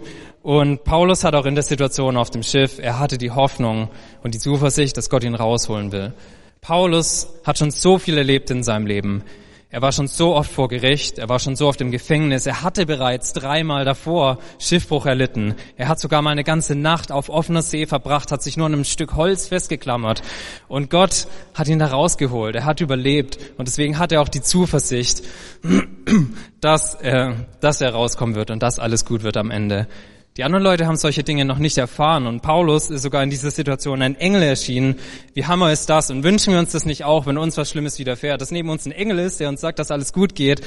Und 0.44 0.86
Paulus 0.86 1.26
hat 1.26 1.36
auch 1.36 1.46
in 1.46 1.56
der 1.56 1.64
Situation 1.66 2.16
auf 2.16 2.30
dem 2.30 2.42
Schiff, 2.42 2.80
er 2.80 3.00
hatte 3.00 3.18
die 3.18 3.32
Hoffnung 3.32 3.90
und 4.24 4.34
die 4.34 4.40
Zuversicht, 4.40 4.96
dass 4.96 5.10
Gott 5.10 5.26
ihn 5.26 5.36
rausholen 5.36 5.92
will. 5.92 6.14
Paulus 6.62 7.28
hat 7.44 7.58
schon 7.58 7.72
so 7.72 7.98
viel 7.98 8.18
erlebt 8.18 8.50
in 8.50 8.64
seinem 8.64 8.86
Leben. 8.86 9.26
Er 9.74 9.82
war 9.82 9.94
schon 9.94 10.08
so 10.08 10.36
oft 10.36 10.52
vor 10.52 10.68
Gericht, 10.68 11.18
er 11.18 11.30
war 11.30 11.40
schon 11.40 11.56
so 11.56 11.70
oft 11.70 11.80
im 11.80 11.92
Gefängnis, 11.92 12.46
er 12.46 12.62
hatte 12.62 12.86
bereits 12.86 13.32
dreimal 13.32 13.86
davor 13.86 14.40
Schiffbruch 14.60 15.06
erlitten. 15.06 15.56
Er 15.78 15.88
hat 15.88 15.98
sogar 15.98 16.22
mal 16.22 16.32
eine 16.32 16.44
ganze 16.44 16.76
Nacht 16.76 17.10
auf 17.10 17.30
offener 17.30 17.62
See 17.62 17.86
verbracht, 17.86 18.34
hat 18.34 18.44
sich 18.44 18.58
nur 18.58 18.66
an 18.66 18.74
einem 18.74 18.84
Stück 18.84 19.16
Holz 19.16 19.48
festgeklammert. 19.48 20.24
Und 20.68 20.90
Gott 20.90 21.26
hat 21.54 21.70
ihn 21.70 21.80
da 21.80 21.88
rausgeholt, 21.88 22.54
er 22.54 22.66
hat 22.66 22.82
überlebt. 22.82 23.40
Und 23.58 23.70
deswegen 23.70 23.98
hat 23.98 24.12
er 24.12 24.22
auch 24.22 24.28
die 24.28 24.42
Zuversicht, 24.42 25.24
dass 26.60 26.96
er, 26.96 27.48
dass 27.62 27.80
er 27.80 27.94
rauskommen 27.94 28.36
wird 28.36 28.52
und 28.52 28.62
dass 28.62 28.78
alles 28.78 29.06
gut 29.06 29.24
wird 29.24 29.38
am 29.38 29.52
Ende. 29.52 29.88
Die 30.38 30.46
anderen 30.46 30.64
Leute 30.64 30.88
haben 30.88 30.96
solche 30.96 31.24
Dinge 31.24 31.44
noch 31.44 31.58
nicht 31.58 31.78
erfahren 31.78 32.26
und 32.26 32.42
Paulus 32.42 32.90
ist 32.90 33.02
sogar 33.02 33.22
in 33.22 33.30
dieser 33.30 33.52
Situation 33.52 34.02
ein 34.02 34.16
Engel 34.16 34.44
erschienen. 34.44 34.96
Wie 35.34 35.46
hammer 35.46 35.74
ist 35.74 35.90
das? 35.90 36.10
Und 36.10 36.24
wünschen 36.24 36.54
wir 36.54 36.60
uns 36.60 36.72
das 36.72 36.86
nicht 36.86 37.04
auch, 37.04 37.26
wenn 37.26 37.38
uns 37.38 37.58
was 37.58 37.70
Schlimmes 37.70 38.00
widerfährt, 38.00 38.40
dass 38.40 38.50
neben 38.50 38.70
uns 38.70 38.86
ein 38.86 38.94
Engel 38.94 39.20
ist, 39.20 39.42
der 39.42 39.50
uns 39.50 39.60
sagt, 39.60 39.78
dass 39.78 39.92
alles 39.92 40.14
gut 40.14 40.34
geht. 40.34 40.62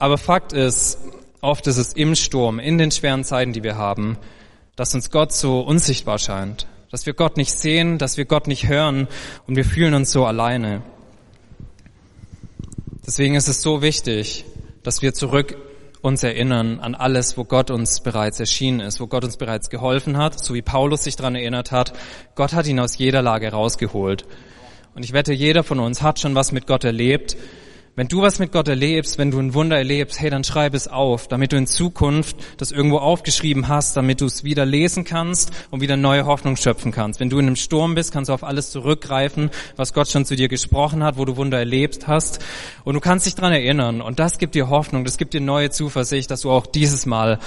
Aber 0.00 0.18
Fakt 0.18 0.52
ist, 0.52 0.98
oft 1.40 1.68
ist 1.68 1.76
es 1.76 1.92
im 1.92 2.16
Sturm, 2.16 2.58
in 2.58 2.78
den 2.78 2.90
schweren 2.90 3.22
Zeiten, 3.22 3.52
die 3.52 3.62
wir 3.62 3.76
haben, 3.76 4.18
dass 4.74 4.92
uns 4.92 5.12
Gott 5.12 5.32
so 5.32 5.60
unsichtbar 5.60 6.18
scheint, 6.18 6.66
dass 6.90 7.06
wir 7.06 7.12
Gott 7.12 7.36
nicht 7.36 7.52
sehen, 7.52 7.96
dass 7.96 8.16
wir 8.16 8.24
Gott 8.24 8.48
nicht 8.48 8.66
hören 8.66 9.06
und 9.46 9.54
wir 9.54 9.64
fühlen 9.64 9.94
uns 9.94 10.10
so 10.10 10.24
alleine. 10.24 10.82
Deswegen 13.06 13.36
ist 13.36 13.46
es 13.46 13.62
so 13.62 13.82
wichtig, 13.82 14.44
dass 14.82 15.00
wir 15.00 15.14
zurück 15.14 15.56
uns 16.02 16.22
erinnern 16.22 16.80
an 16.80 16.94
alles, 16.94 17.36
wo 17.36 17.44
Gott 17.44 17.70
uns 17.70 18.00
bereits 18.00 18.40
erschienen 18.40 18.80
ist, 18.80 19.00
wo 19.00 19.06
Gott 19.06 19.24
uns 19.24 19.36
bereits 19.36 19.70
geholfen 19.70 20.16
hat, 20.16 20.42
so 20.42 20.54
wie 20.54 20.62
Paulus 20.62 21.04
sich 21.04 21.16
daran 21.16 21.34
erinnert 21.34 21.72
hat. 21.72 21.92
Gott 22.34 22.52
hat 22.52 22.66
ihn 22.66 22.80
aus 22.80 22.96
jeder 22.98 23.22
Lage 23.22 23.50
rausgeholt. 23.50 24.24
Und 24.94 25.04
ich 25.04 25.12
wette, 25.12 25.32
jeder 25.32 25.62
von 25.62 25.78
uns 25.78 26.02
hat 26.02 26.18
schon 26.18 26.34
was 26.34 26.52
mit 26.52 26.66
Gott 26.66 26.84
erlebt 26.84 27.36
wenn 27.96 28.08
du 28.08 28.22
was 28.22 28.38
mit 28.38 28.52
Gott 28.52 28.68
erlebst, 28.68 29.18
wenn 29.18 29.30
du 29.30 29.38
ein 29.40 29.52
Wunder 29.52 29.76
erlebst, 29.76 30.20
hey, 30.20 30.30
dann 30.30 30.44
schreib 30.44 30.74
es 30.74 30.86
auf, 30.86 31.26
damit 31.26 31.52
du 31.52 31.56
in 31.56 31.66
Zukunft 31.66 32.36
das 32.56 32.70
irgendwo 32.70 32.98
aufgeschrieben 32.98 33.68
hast, 33.68 33.96
damit 33.96 34.20
du 34.20 34.26
es 34.26 34.44
wieder 34.44 34.64
lesen 34.64 35.04
kannst 35.04 35.50
und 35.70 35.80
wieder 35.80 35.96
neue 35.96 36.24
Hoffnung 36.24 36.56
schöpfen 36.56 36.92
kannst. 36.92 37.18
Wenn 37.18 37.30
du 37.30 37.38
in 37.38 37.46
einem 37.46 37.56
Sturm 37.56 37.94
bist, 37.94 38.12
kannst 38.12 38.28
du 38.28 38.32
auf 38.32 38.44
alles 38.44 38.70
zurückgreifen, 38.70 39.50
was 39.76 39.92
Gott 39.92 40.08
schon 40.08 40.24
zu 40.24 40.36
dir 40.36 40.48
gesprochen 40.48 41.02
hat, 41.02 41.18
wo 41.18 41.24
du 41.24 41.36
Wunder 41.36 41.58
erlebt 41.58 42.06
hast. 42.06 42.38
Und 42.84 42.94
du 42.94 43.00
kannst 43.00 43.26
dich 43.26 43.34
dran 43.34 43.52
erinnern. 43.52 44.00
Und 44.00 44.20
das 44.20 44.38
gibt 44.38 44.54
dir 44.54 44.70
Hoffnung, 44.70 45.04
das 45.04 45.18
gibt 45.18 45.34
dir 45.34 45.40
neue 45.40 45.70
Zuversicht, 45.70 46.30
dass 46.30 46.42
du 46.42 46.50
auch 46.50 46.66
dieses 46.66 47.06
Mal 47.06 47.40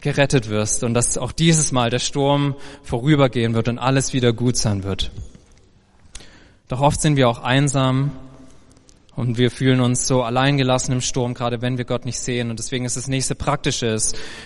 gerettet 0.00 0.48
wirst 0.48 0.82
und 0.82 0.94
dass 0.94 1.18
auch 1.18 1.32
dieses 1.32 1.72
Mal 1.72 1.90
der 1.90 1.98
Sturm 1.98 2.54
vorübergehen 2.82 3.54
wird 3.54 3.68
und 3.68 3.78
alles 3.78 4.12
wieder 4.12 4.32
gut 4.32 4.56
sein 4.56 4.82
wird. 4.82 5.10
Doch 6.68 6.80
oft 6.80 7.00
sind 7.00 7.16
wir 7.16 7.28
auch 7.28 7.42
einsam 7.42 8.12
und 9.18 9.36
wir 9.36 9.50
fühlen 9.50 9.80
uns 9.80 10.06
so 10.06 10.22
alleingelassen 10.22 10.94
im 10.94 11.00
Sturm, 11.00 11.34
gerade 11.34 11.60
wenn 11.60 11.76
wir 11.76 11.84
Gott 11.84 12.04
nicht 12.04 12.20
sehen. 12.20 12.50
Und 12.50 12.60
deswegen 12.60 12.84
ist 12.84 12.96
das 12.96 13.08
nächste 13.08 13.34
Praktische 13.34 13.96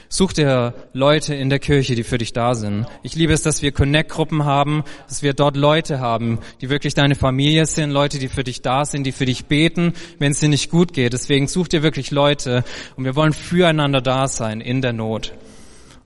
such 0.08 0.32
dir 0.32 0.72
Leute 0.94 1.34
in 1.34 1.50
der 1.50 1.58
Kirche, 1.58 1.94
die 1.94 2.04
für 2.04 2.16
dich 2.16 2.32
da 2.32 2.54
sind. 2.54 2.86
Ich 3.02 3.14
liebe 3.14 3.34
es, 3.34 3.42
dass 3.42 3.60
wir 3.60 3.72
Connect-Gruppen 3.72 4.46
haben, 4.46 4.82
dass 5.08 5.22
wir 5.22 5.34
dort 5.34 5.58
Leute 5.58 6.00
haben, 6.00 6.38
die 6.62 6.70
wirklich 6.70 6.94
deine 6.94 7.16
Familie 7.16 7.66
sind, 7.66 7.90
Leute, 7.90 8.18
die 8.18 8.28
für 8.28 8.44
dich 8.44 8.62
da 8.62 8.86
sind, 8.86 9.04
die 9.04 9.12
für 9.12 9.26
dich 9.26 9.44
beten, 9.44 9.92
wenn 10.18 10.32
es 10.32 10.40
dir 10.40 10.48
nicht 10.48 10.70
gut 10.70 10.94
geht. 10.94 11.12
Deswegen 11.12 11.48
such 11.48 11.68
dir 11.68 11.82
wirklich 11.82 12.10
Leute 12.10 12.64
und 12.96 13.04
wir 13.04 13.14
wollen 13.14 13.34
füreinander 13.34 14.00
da 14.00 14.26
sein 14.26 14.62
in 14.62 14.80
der 14.80 14.94
Not. 14.94 15.34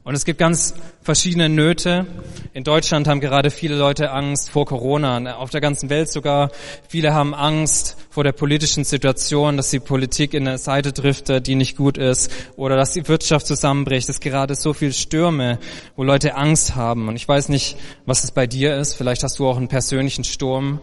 Und 0.07 0.15
es 0.15 0.25
gibt 0.25 0.39
ganz 0.39 0.73
verschiedene 1.03 1.49
Nöte. 1.49 2.07
In 2.53 2.63
Deutschland 2.63 3.09
haben 3.09 3.19
gerade 3.19 3.51
viele 3.51 3.75
Leute 3.75 4.13
Angst 4.13 4.51
vor 4.51 4.65
Corona, 4.65 5.35
auf 5.35 5.51
der 5.51 5.61
ganzen 5.61 5.91
Welt 5.91 6.13
sogar. 6.13 6.53
Viele 6.89 7.13
haben 7.13 7.35
Angst 7.35 7.97
vor 8.09 8.23
der 8.23 8.31
politischen 8.31 8.85
Situation, 8.85 9.57
dass 9.57 9.71
die 9.71 9.81
Politik 9.81 10.33
in 10.33 10.47
eine 10.47 10.59
Seite 10.59 10.93
driftet, 10.93 11.49
die 11.49 11.57
nicht 11.57 11.77
gut 11.77 11.99
ist, 11.99 12.31
oder 12.55 12.77
dass 12.77 12.93
die 12.93 13.09
Wirtschaft 13.09 13.49
zusammenbricht. 13.49 14.09
Es 14.09 14.19
ist 14.19 14.21
gerade 14.21 14.55
so 14.55 14.75
viel 14.75 14.93
Stürme, 14.93 15.59
wo 15.97 16.05
Leute 16.05 16.37
Angst 16.37 16.77
haben. 16.77 17.09
Und 17.09 17.17
ich 17.17 17.27
weiß 17.27 17.49
nicht, 17.49 17.77
was 18.05 18.23
es 18.23 18.31
bei 18.31 18.47
dir 18.47 18.77
ist. 18.77 18.95
Vielleicht 18.95 19.25
hast 19.25 19.41
du 19.41 19.49
auch 19.49 19.57
einen 19.57 19.67
persönlichen 19.67 20.23
Sturm. 20.23 20.79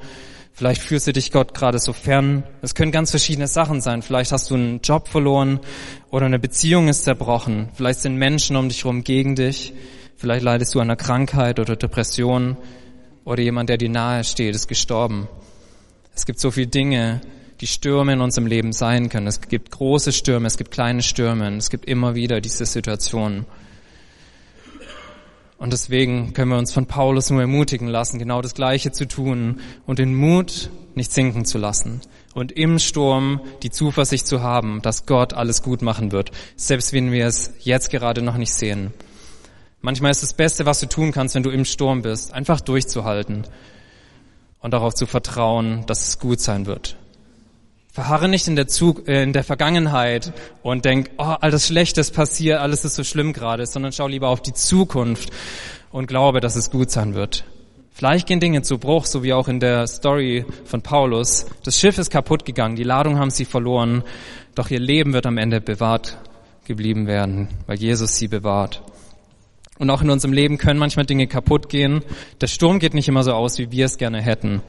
Vielleicht 0.56 0.84
fühlst 0.84 1.08
du 1.08 1.14
dich 1.14 1.32
Gott 1.32 1.56
gerade 1.56 1.80
so 1.80 1.94
fern. 1.94 2.44
Es 2.62 2.76
können 2.76 2.92
ganz 2.92 3.10
verschiedene 3.10 3.48
Sachen 3.48 3.82
sein. 3.82 4.04
Vielleicht 4.04 4.32
hast 4.32 4.52
du 4.52 4.56
einen 4.56 4.82
Job 4.82 5.08
verloren 5.08 5.60
oder 6.12 6.28
eine 6.28 6.38
Beziehung 6.38 6.90
ist 6.90 7.06
zerbrochen. 7.06 7.70
Vielleicht 7.74 8.02
sind 8.02 8.18
Menschen 8.18 8.56
um 8.56 8.70
dich 8.70 8.84
herum 8.84 9.04
gegen 9.04 9.36
dich. 9.36 9.74
Vielleicht 10.16 10.44
leidest 10.44 10.76
du 10.76 10.80
an 10.80 10.88
einer 10.90 10.96
Krankheit 10.96 11.60
oder 11.60 11.76
Depression 11.76 12.56
oder 13.26 13.42
jemand, 13.42 13.70
der 13.70 13.78
dir 13.78 13.90
nahe 13.90 14.24
steht, 14.24 14.54
ist 14.54 14.68
gestorben. 14.68 15.28
Es 16.16 16.28
gibt 16.28 16.40
so 16.40 16.52
viele 16.52 16.68
Dinge, 16.68 17.22
die 17.60 17.68
Stürme 17.68 18.14
in 18.14 18.22
unserem 18.22 18.46
Leben 18.46 18.74
sein 18.74 19.10
können. 19.10 19.26
Es 19.26 19.42
gibt 19.42 19.72
große 19.72 20.12
Stürme, 20.12 20.46
es 20.46 20.58
gibt 20.58 20.70
kleine 20.70 21.02
Stürme. 21.02 21.56
Es 21.58 21.72
gibt 21.72 21.86
immer 21.86 22.14
wieder 22.14 22.42
diese 22.42 22.68
Situationen. 22.68 23.48
Und 25.64 25.72
deswegen 25.72 26.34
können 26.34 26.52
wir 26.52 26.58
uns 26.58 26.74
von 26.74 26.88
Paulus 26.88 27.30
nur 27.30 27.40
ermutigen 27.40 27.88
lassen, 27.88 28.20
genau 28.20 28.42
das 28.42 28.54
Gleiche 28.54 28.92
zu 28.92 29.08
tun 29.08 29.62
und 29.86 29.98
den 29.98 30.14
Mut 30.14 30.70
nicht 30.94 31.14
sinken 31.14 31.46
zu 31.46 31.58
lassen 31.58 32.02
und 32.34 32.52
im 32.52 32.80
Sturm 32.80 33.40
die 33.64 33.70
Zuversicht 33.70 34.28
zu 34.28 34.42
haben, 34.42 34.82
dass 34.82 35.06
Gott 35.06 35.32
alles 35.32 35.64
gut 35.64 35.82
machen 35.82 36.12
wird, 36.12 36.32
selbst 36.58 36.92
wenn 36.92 37.14
wir 37.14 37.28
es 37.28 37.54
jetzt 37.60 37.92
gerade 37.92 38.22
noch 38.22 38.36
nicht 38.36 38.54
sehen. 38.54 38.94
Manchmal 39.80 40.12
ist 40.12 40.22
das 40.22 40.34
Beste, 40.34 40.66
was 40.66 40.82
du 40.82 40.90
tun 40.90 41.14
kannst, 41.14 41.34
wenn 41.34 41.44
du 41.44 41.50
im 41.50 41.64
Sturm 41.64 42.02
bist, 42.02 42.34
einfach 42.34 42.60
durchzuhalten 42.60 43.46
und 44.60 44.74
darauf 44.74 44.94
zu 44.94 45.06
vertrauen, 45.06 45.86
dass 45.86 46.10
es 46.10 46.20
gut 46.20 46.42
sein 46.42 46.66
wird. 46.66 46.98
Verharre 47.94 48.28
nicht 48.28 48.48
in 48.48 48.56
der, 48.56 48.68
Zug, 48.68 49.08
äh, 49.08 49.22
in 49.22 49.34
der 49.34 49.44
Vergangenheit 49.44 50.34
und 50.64 50.84
denk, 50.84 51.12
oh, 51.20 51.36
alles 51.40 51.68
Schlechtes 51.68 52.10
passiert, 52.10 52.60
alles 52.60 52.84
ist 52.86 52.96
so 52.96 53.04
schlimm 53.04 53.34
gerade, 53.34 53.68
sondern 53.68 53.92
schau 53.92 54.08
lieber 54.08 54.30
auf 54.30 54.42
die 54.42 54.54
Zukunft 54.54 55.30
und 55.92 56.08
glaube, 56.08 56.40
dass 56.40 56.56
es 56.56 56.72
gut 56.72 56.90
sein 56.90 57.14
wird. 57.14 57.46
Vielleicht 57.92 58.26
gehen 58.26 58.40
Dinge 58.40 58.64
zu 58.64 58.80
Bruch, 58.80 59.06
so 59.06 59.22
wie 59.22 59.32
auch 59.32 59.48
in 59.48 59.60
der 59.60 59.86
Story 59.86 60.44
von 60.66 60.82
Paulus. 60.82 61.46
Das 61.64 61.80
Schiff 61.80 62.00
ist 62.00 62.10
kaputt 62.10 62.46
gegangen, 62.46 62.76
die 62.76 62.84
Ladung 62.84 63.20
haben 63.20 63.30
sie 63.30 63.46
verloren, 63.46 64.04
doch 64.56 64.72
ihr 64.72 64.80
Leben 64.80 65.14
wird 65.14 65.28
am 65.28 65.38
Ende 65.38 65.62
bewahrt 65.62 66.18
geblieben 66.66 67.06
werden, 67.06 67.48
weil 67.68 67.78
Jesus 67.78 68.18
sie 68.18 68.28
bewahrt. 68.28 68.82
Und 69.78 69.92
auch 69.92 70.02
in 70.02 70.10
unserem 70.10 70.34
Leben 70.34 70.58
können 70.58 70.80
manchmal 70.80 71.06
Dinge 71.06 71.28
kaputt 71.28 71.70
gehen. 71.70 72.02
Der 72.42 72.48
Sturm 72.48 72.80
geht 72.80 72.96
nicht 72.96 73.08
immer 73.08 73.22
so 73.22 73.34
aus, 73.34 73.60
wie 73.60 73.70
wir 73.70 73.86
es 73.86 74.00
gerne 74.00 74.20
hätten. 74.20 74.64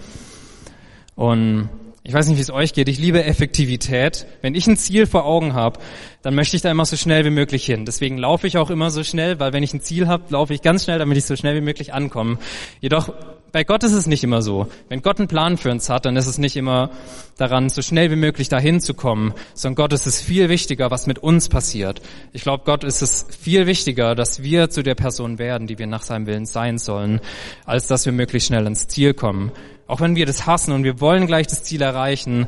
Und 1.14 1.70
ich 2.06 2.12
weiß 2.12 2.28
nicht, 2.28 2.36
wie 2.36 2.42
es 2.42 2.50
euch 2.50 2.74
geht. 2.74 2.86
Ich 2.90 2.98
liebe 2.98 3.24
Effektivität. 3.24 4.26
Wenn 4.42 4.54
ich 4.54 4.66
ein 4.66 4.76
Ziel 4.76 5.06
vor 5.06 5.24
Augen 5.24 5.54
habe, 5.54 5.80
dann 6.20 6.34
möchte 6.34 6.54
ich 6.54 6.60
da 6.60 6.70
immer 6.70 6.84
so 6.84 6.96
schnell 6.96 7.24
wie 7.24 7.30
möglich 7.30 7.64
hin. 7.64 7.86
Deswegen 7.86 8.18
laufe 8.18 8.46
ich 8.46 8.58
auch 8.58 8.68
immer 8.68 8.90
so 8.90 9.02
schnell, 9.02 9.40
weil 9.40 9.54
wenn 9.54 9.62
ich 9.62 9.72
ein 9.72 9.80
Ziel 9.80 10.06
habe, 10.06 10.24
laufe 10.28 10.52
ich 10.52 10.60
ganz 10.60 10.84
schnell, 10.84 10.98
damit 10.98 11.16
ich 11.16 11.24
so 11.24 11.34
schnell 11.34 11.56
wie 11.56 11.62
möglich 11.62 11.94
ankomme. 11.94 12.36
Jedoch 12.82 13.10
bei 13.52 13.62
Gott 13.62 13.84
ist 13.84 13.92
es 13.92 14.08
nicht 14.08 14.24
immer 14.24 14.42
so. 14.42 14.66
Wenn 14.88 15.00
Gott 15.00 15.20
einen 15.20 15.28
Plan 15.28 15.56
für 15.56 15.70
uns 15.70 15.88
hat, 15.88 16.06
dann 16.06 16.16
ist 16.16 16.26
es 16.26 16.38
nicht 16.38 16.56
immer 16.56 16.90
daran, 17.38 17.70
so 17.70 17.82
schnell 17.82 18.10
wie 18.10 18.16
möglich 18.16 18.48
dahin 18.48 18.80
zu 18.80 18.94
kommen, 18.94 19.32
sondern 19.54 19.76
Gott 19.76 19.92
ist 19.92 20.08
es 20.08 20.20
viel 20.20 20.48
wichtiger, 20.48 20.90
was 20.90 21.06
mit 21.06 21.20
uns 21.20 21.48
passiert. 21.48 22.02
Ich 22.32 22.42
glaube, 22.42 22.64
Gott 22.66 22.82
ist 22.82 23.00
es 23.00 23.28
viel 23.40 23.68
wichtiger, 23.68 24.16
dass 24.16 24.42
wir 24.42 24.70
zu 24.70 24.82
der 24.82 24.96
Person 24.96 25.38
werden, 25.38 25.68
die 25.68 25.78
wir 25.78 25.86
nach 25.86 26.02
seinem 26.02 26.26
Willen 26.26 26.46
sein 26.46 26.78
sollen, 26.78 27.20
als 27.64 27.86
dass 27.86 28.04
wir 28.06 28.12
möglichst 28.12 28.48
schnell 28.48 28.66
ins 28.66 28.88
Ziel 28.88 29.14
kommen. 29.14 29.52
Auch 29.86 30.00
wenn 30.00 30.16
wir 30.16 30.24
das 30.24 30.46
hassen 30.46 30.72
und 30.72 30.84
wir 30.84 31.00
wollen 31.00 31.26
gleich 31.26 31.46
das 31.46 31.62
Ziel 31.62 31.82
erreichen, 31.82 32.46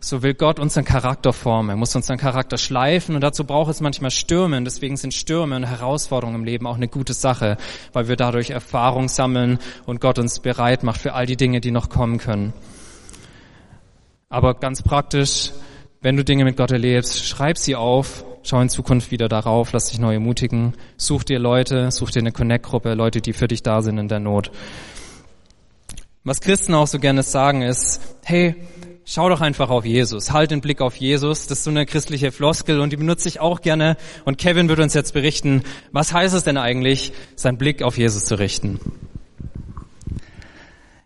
so 0.00 0.22
will 0.22 0.32
Gott 0.34 0.58
unseren 0.58 0.84
Charakter 0.84 1.32
formen. 1.34 1.70
Er 1.70 1.76
muss 1.76 1.94
unseren 1.94 2.16
Charakter 2.16 2.56
schleifen 2.56 3.14
und 3.14 3.20
dazu 3.20 3.44
braucht 3.44 3.70
es 3.70 3.80
manchmal 3.80 4.10
Stürme. 4.10 4.56
Und 4.56 4.64
deswegen 4.64 4.96
sind 4.96 5.12
Stürme 5.12 5.56
und 5.56 5.64
Herausforderungen 5.64 6.36
im 6.36 6.44
Leben 6.44 6.66
auch 6.66 6.76
eine 6.76 6.88
gute 6.88 7.12
Sache, 7.12 7.58
weil 7.92 8.08
wir 8.08 8.16
dadurch 8.16 8.50
Erfahrung 8.50 9.08
sammeln 9.08 9.58
und 9.84 10.00
Gott 10.00 10.18
uns 10.18 10.40
bereit 10.40 10.82
macht 10.82 11.00
für 11.00 11.12
all 11.12 11.26
die 11.26 11.36
Dinge, 11.36 11.60
die 11.60 11.70
noch 11.70 11.90
kommen 11.90 12.18
können. 12.18 12.54
Aber 14.30 14.54
ganz 14.54 14.82
praktisch, 14.82 15.52
wenn 16.00 16.16
du 16.16 16.24
Dinge 16.24 16.44
mit 16.44 16.56
Gott 16.56 16.70
erlebst, 16.70 17.26
schreib 17.26 17.58
sie 17.58 17.76
auf, 17.76 18.24
schau 18.42 18.60
in 18.60 18.68
Zukunft 18.68 19.10
wieder 19.10 19.28
darauf, 19.28 19.72
lass 19.72 19.86
dich 19.86 19.98
neu 19.98 20.14
ermutigen, 20.14 20.74
such 20.96 21.24
dir 21.24 21.38
Leute, 21.38 21.90
such 21.90 22.10
dir 22.10 22.20
eine 22.20 22.32
Connect-Gruppe, 22.32 22.94
Leute, 22.94 23.20
die 23.20 23.32
für 23.32 23.48
dich 23.48 23.62
da 23.62 23.82
sind 23.82 23.98
in 23.98 24.08
der 24.08 24.20
Not. 24.20 24.50
Was 26.28 26.42
Christen 26.42 26.74
auch 26.74 26.86
so 26.86 26.98
gerne 26.98 27.22
sagen 27.22 27.62
ist, 27.62 28.02
hey, 28.22 28.54
schau 29.06 29.30
doch 29.30 29.40
einfach 29.40 29.70
auf 29.70 29.86
Jesus, 29.86 30.30
halt 30.30 30.50
den 30.50 30.60
Blick 30.60 30.82
auf 30.82 30.94
Jesus. 30.96 31.46
Das 31.46 31.56
ist 31.56 31.64
so 31.64 31.70
eine 31.70 31.86
christliche 31.86 32.32
Floskel 32.32 32.80
und 32.80 32.92
die 32.92 32.98
benutze 32.98 33.28
ich 33.28 33.40
auch 33.40 33.62
gerne. 33.62 33.96
Und 34.26 34.36
Kevin 34.36 34.68
wird 34.68 34.78
uns 34.78 34.92
jetzt 34.92 35.14
berichten, 35.14 35.62
was 35.90 36.12
heißt 36.12 36.34
es 36.34 36.44
denn 36.44 36.58
eigentlich, 36.58 37.12
seinen 37.34 37.56
Blick 37.56 37.82
auf 37.82 37.96
Jesus 37.96 38.26
zu 38.26 38.38
richten? 38.38 38.78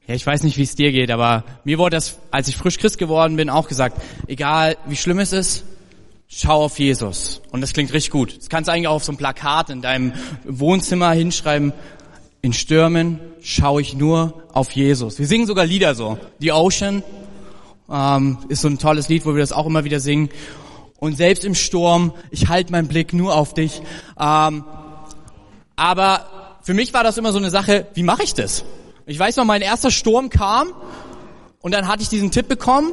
Ja, 0.09 0.17
ich 0.17 0.27
weiß 0.27 0.43
nicht, 0.43 0.59
wie 0.59 0.65
es 0.65 0.75
dir 0.75 0.91
geht, 0.91 1.13
aber 1.13 1.45
mir 1.63 1.79
wurde 1.79 1.99
das, 1.99 2.19
als 2.33 2.49
ich 2.49 2.57
frisch 2.57 2.79
Christ 2.79 2.99
geworden 2.99 3.37
bin, 3.37 3.49
auch 3.49 3.69
gesagt, 3.69 4.03
egal 4.27 4.77
wie 4.87 4.97
schlimm 4.97 5.21
es 5.21 5.33
ist, 5.33 5.63
schau 6.27 6.65
auf 6.65 6.81
Jesus. 6.81 7.43
Und 7.53 7.61
das 7.61 7.73
klingt 7.73 7.93
richtig 7.93 8.11
gut. 8.11 8.37
Das 8.39 8.49
kannst 8.49 8.67
du 8.67 8.73
eigentlich 8.73 8.89
auch 8.89 8.97
auf 8.97 9.05
so 9.05 9.13
einem 9.13 9.19
Plakat 9.19 9.71
in 9.71 9.83
deinem 9.83 10.15
Wohnzimmer 10.43 11.13
hinschreiben, 11.13 11.73
in 12.43 12.53
Stürmen 12.53 13.21
schaue 13.41 13.81
ich 13.81 13.95
nur 13.95 14.43
auf 14.53 14.73
Jesus. 14.73 15.19
Wir 15.21 15.27
singen 15.27 15.47
sogar 15.47 15.65
Lieder 15.65 15.95
so. 15.95 16.19
The 16.41 16.51
Ocean 16.51 17.05
ähm, 17.89 18.39
ist 18.49 18.63
so 18.63 18.69
ein 18.69 18.79
tolles 18.79 19.09
Lied, 19.09 19.25
wo 19.25 19.35
wir 19.35 19.41
das 19.41 19.53
auch 19.53 19.67
immer 19.67 19.85
wieder 19.85 20.01
singen. 20.01 20.29
Und 20.99 21.17
selbst 21.17 21.45
im 21.45 21.55
Sturm, 21.55 22.13
ich 22.33 22.49
halte 22.49 22.73
meinen 22.73 22.89
Blick 22.89 23.13
nur 23.13 23.37
auf 23.37 23.55
dich. 23.55 23.81
Ähm, 24.19 24.65
aber 25.77 26.27
für 26.63 26.75
mich 26.75 26.93
war 26.93 27.05
das 27.05 27.17
immer 27.17 27.33
so 27.33 27.39
eine 27.39 27.51
Sache, 27.51 27.87
wie 27.95 28.03
mache 28.03 28.25
ich 28.25 28.35
das? 28.35 28.65
Ich 29.07 29.19
weiß 29.19 29.37
noch, 29.37 29.45
mein 29.45 29.63
erster 29.63 29.93
Sturm 29.93 30.29
kam 30.29 30.73
und 31.61 31.73
dann 31.73 31.87
hatte 31.87 32.03
ich 32.03 32.09
diesen 32.09 32.33
Tipp 32.33 32.49
bekommen 32.49 32.93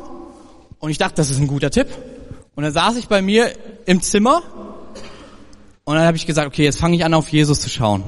und 0.78 0.92
ich 0.92 1.00
dachte, 1.00 1.16
das 1.16 1.32
ist 1.32 1.40
ein 1.40 1.48
guter 1.48 1.72
Tipp. 1.72 1.88
Und 2.56 2.64
dann 2.64 2.74
saß 2.74 2.98
ich 2.98 3.08
bei 3.08 3.24
mir 3.24 3.52
im 3.86 4.02
Zimmer 4.02 4.44
und 5.86 5.96
dann 5.96 6.06
habe 6.06 6.18
ich 6.18 6.28
gesagt, 6.28 6.48
okay, 6.48 6.66
jetzt 6.66 6.80
fange 6.80 6.96
ich 6.96 7.04
an, 7.04 7.16
auf 7.16 7.30
Jesus 7.30 7.62
zu 7.62 7.70
schauen. 7.70 8.04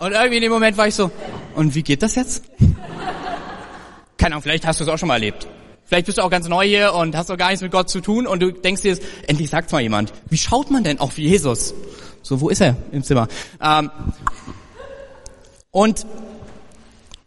Und 0.00 0.12
irgendwie 0.12 0.36
in 0.36 0.42
dem 0.42 0.52
Moment 0.52 0.76
war 0.76 0.88
ich 0.88 0.94
so, 0.94 1.10
und 1.54 1.74
wie 1.74 1.82
geht 1.82 2.02
das 2.02 2.14
jetzt? 2.14 2.44
Keine 4.16 4.34
Ahnung, 4.34 4.42
vielleicht 4.42 4.66
hast 4.66 4.80
du 4.80 4.84
es 4.84 4.90
auch 4.90 4.98
schon 4.98 5.08
mal 5.08 5.14
erlebt. 5.14 5.46
Vielleicht 5.84 6.06
bist 6.06 6.18
du 6.18 6.22
auch 6.22 6.30
ganz 6.30 6.48
neu 6.48 6.66
hier 6.66 6.94
und 6.94 7.14
hast 7.16 7.30
doch 7.30 7.36
gar 7.36 7.48
nichts 7.48 7.62
mit 7.62 7.70
Gott 7.70 7.90
zu 7.90 8.00
tun 8.00 8.26
und 8.26 8.40
du 8.40 8.52
denkst 8.52 8.82
dir, 8.82 8.98
endlich 9.26 9.50
sagt's 9.50 9.72
mal 9.72 9.82
jemand. 9.82 10.12
Wie 10.30 10.38
schaut 10.38 10.70
man 10.70 10.82
denn 10.82 10.98
auf 10.98 11.18
Jesus? 11.18 11.74
So, 12.22 12.40
wo 12.40 12.48
ist 12.48 12.60
er 12.60 12.76
im 12.90 13.02
Zimmer? 13.04 13.28
Ähm, 13.60 13.90
und 15.70 16.06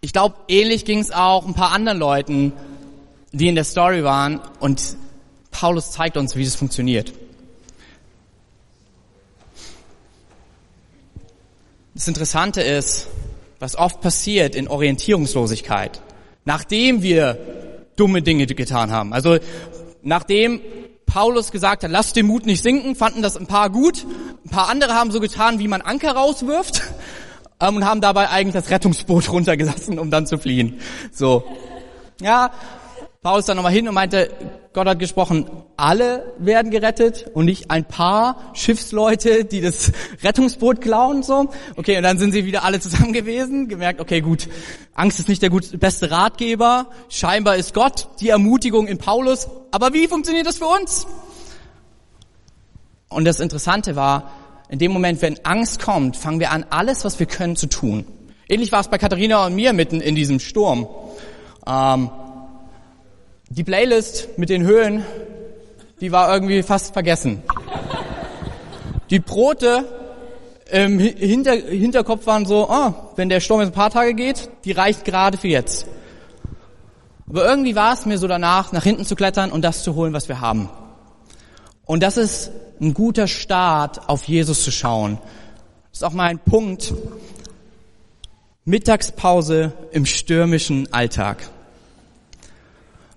ich 0.01 0.12
glaube, 0.12 0.36
ähnlich 0.47 0.86
ging 0.86 0.99
es 0.99 1.12
auch 1.12 1.45
ein 1.45 1.53
paar 1.53 1.71
anderen 1.71 1.99
Leuten, 1.99 2.53
die 3.32 3.47
in 3.47 3.56
der 3.56 3.63
Story 3.63 4.03
waren 4.03 4.41
und 4.60 4.97
Paulus 5.51 5.91
zeigt 5.91 6.17
uns, 6.17 6.36
wie 6.36 6.43
das 6.43 6.56
funktioniert. 6.56 7.13
Das 11.97 12.07
Interessante 12.07 12.62
ist, 12.62 13.07
was 13.57 13.75
oft 13.75 14.01
passiert 14.01 14.55
in 14.55 14.67
Orientierungslosigkeit, 14.67 15.99
nachdem 16.45 17.01
wir 17.01 17.39
dumme 17.95 18.21
Dinge 18.21 18.45
getan 18.45 18.91
haben. 18.91 19.13
Also 19.13 19.39
nachdem 20.03 20.62
Paulus 21.07 21.51
gesagt 21.51 21.83
hat, 21.83 21.89
lasst 21.89 22.15
den 22.15 22.27
Mut 22.27 22.45
nicht 22.45 22.62
sinken, 22.62 22.95
fanden 22.95 23.23
das 23.23 23.36
ein 23.36 23.47
paar 23.47 23.71
gut. 23.71 24.05
Ein 24.45 24.49
paar 24.51 24.69
andere 24.69 24.93
haben 24.93 25.10
so 25.10 25.19
getan, 25.19 25.57
wie 25.57 25.67
man 25.67 25.81
Anker 25.81 26.12
rauswirft 26.12 26.83
ähm, 27.60 27.77
und 27.77 27.86
haben 27.86 27.99
dabei 27.99 28.29
eigentlich 28.29 28.53
das 28.53 28.69
Rettungsboot 28.69 29.31
runtergelassen, 29.31 29.97
um 29.97 30.12
dann 30.12 30.27
zu 30.27 30.38
fliehen. 30.38 30.79
So. 31.12 31.45
Ja, 32.21 32.51
Paulus 33.21 33.45
dann 33.45 33.58
nochmal 33.58 33.73
hin 33.73 33.88
und 33.88 33.95
meinte, 33.95 34.30
Gott 34.73 34.88
hat 34.88 34.99
gesprochen, 34.99 35.49
alle 35.75 36.34
werden 36.38 36.69
gerettet 36.69 37.30
und 37.34 37.45
nicht 37.45 37.71
ein 37.71 37.84
paar 37.84 38.51
Schiffsleute, 38.53 39.43
die 39.43 39.60
das 39.60 39.91
Rettungsboot 40.23 40.82
klauen 40.82 41.23
so. 41.23 41.49
Okay, 41.75 41.97
und 41.97 42.03
dann 42.03 42.19
sind 42.19 42.32
sie 42.32 42.45
wieder 42.45 42.63
alle 42.63 42.80
zusammen 42.80 43.13
gewesen, 43.13 43.67
gemerkt, 43.67 43.99
okay, 43.99 44.21
gut, 44.21 44.47
Angst 44.93 45.19
ist 45.19 45.30
nicht 45.30 45.41
der 45.41 45.49
gut, 45.49 45.80
beste 45.80 46.12
Ratgeber, 46.12 46.88
scheinbar 47.10 47.56
ist 47.56 47.73
Gott 47.73 48.08
die 48.21 48.30
Ermutigung 48.30 48.88
in 48.88 48.97
Paulus, 48.97 49.47
aber 49.71 49.93
wie 49.93 50.08
funktioniert 50.08 50.45
das 50.45 50.60
für 50.60 50.67
uns? 50.67 51.08
Und 53.10 53.25
das 53.25 53.39
Interessante 53.39 53.95
war, 53.95 54.32
in 54.69 54.80
dem 54.80 54.91
Moment, 54.91 55.21
wenn 55.21 55.43
Angst 55.45 55.82
kommt, 55.82 56.17
fangen 56.17 56.39
wir 56.39 56.51
an, 56.51 56.65
alles, 56.69 57.06
was 57.06 57.19
wir 57.19 57.25
können, 57.25 57.56
zu 57.56 57.67
tun. 57.67 58.06
Ähnlich 58.49 58.71
war 58.71 58.82
es 58.82 58.89
bei 58.89 58.97
Katharina 58.97 59.45
und 59.45 59.56
mir 59.56 59.73
mitten 59.73 60.01
in 60.01 60.15
diesem 60.15 60.39
Sturm. 60.39 60.88
Ähm, 61.65 62.10
die 63.49 63.63
Playlist 63.63 64.38
mit 64.38 64.49
den 64.49 64.63
Höhen, 64.63 65.05
die 66.01 66.12
war 66.12 66.33
irgendwie 66.33 66.63
fast 66.63 66.93
vergessen. 66.93 67.41
Die 69.10 69.19
Brote 69.19 69.86
im 70.69 70.99
Hinter 70.99 71.53
Hinterkopf 71.53 72.27
waren 72.27 72.45
so, 72.45 72.69
ah, 72.69 73.12
wenn 73.15 73.29
der 73.29 73.39
Sturm 73.39 73.62
jetzt 73.62 73.69
ein 73.69 73.73
paar 73.73 73.89
Tage 73.89 74.13
geht, 74.13 74.49
die 74.65 74.73
reicht 74.73 75.05
gerade 75.05 75.38
für 75.38 75.47
jetzt. 75.47 75.88
Aber 77.29 77.45
irgendwie 77.45 77.75
war 77.75 77.93
es 77.93 78.05
mir 78.05 78.17
so 78.17 78.27
danach, 78.27 78.71
nach 78.71 78.83
hinten 78.83 79.05
zu 79.05 79.15
klettern 79.15 79.51
und 79.51 79.62
das 79.62 79.83
zu 79.83 79.95
holen, 79.95 80.13
was 80.13 80.27
wir 80.27 80.41
haben. 80.41 80.69
Und 81.86 82.03
das 82.03 82.17
ist 82.17 82.51
ein 82.81 82.93
guter 82.93 83.27
Start, 83.27 84.10
auf 84.10 84.25
Jesus 84.25 84.63
zu 84.63 84.71
schauen. 84.71 85.17
Das 85.91 85.99
ist 85.99 86.03
auch 86.03 86.13
mal 86.13 86.29
ein 86.29 86.39
Punkt. 86.39 86.93
Mittagspause 88.65 89.71
im 89.91 90.05
stürmischen 90.05 90.91
Alltag. 90.91 91.49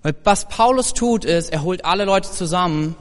Weil 0.03 0.15
was 0.23 0.47
Paulus 0.47 0.93
tut, 0.93 1.25
ist, 1.25 1.51
er 1.51 1.63
holt 1.63 1.85
alle 1.85 2.05
Leute 2.05 2.31
zusammen 2.31 2.95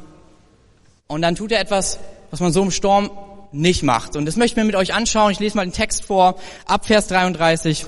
und 1.07 1.23
dann 1.23 1.35
tut 1.35 1.53
er 1.53 1.61
etwas, 1.61 1.99
was 2.31 2.41
man 2.41 2.53
so 2.53 2.63
im 2.63 2.71
Sturm 2.71 3.11
nicht 3.53 3.83
macht. 3.83 4.17
Und 4.17 4.27
das 4.27 4.37
möchte 4.37 4.53
ich 4.53 4.57
mir 4.57 4.65
mit 4.65 4.77
euch 4.77 4.95
anschauen. 4.95 5.33
Ich 5.33 5.41
lese 5.41 5.57
mal 5.57 5.65
den 5.67 5.73
Text 5.73 6.05
vor, 6.05 6.37
ab 6.67 6.87
Vers 6.87 7.09
33. 7.09 7.87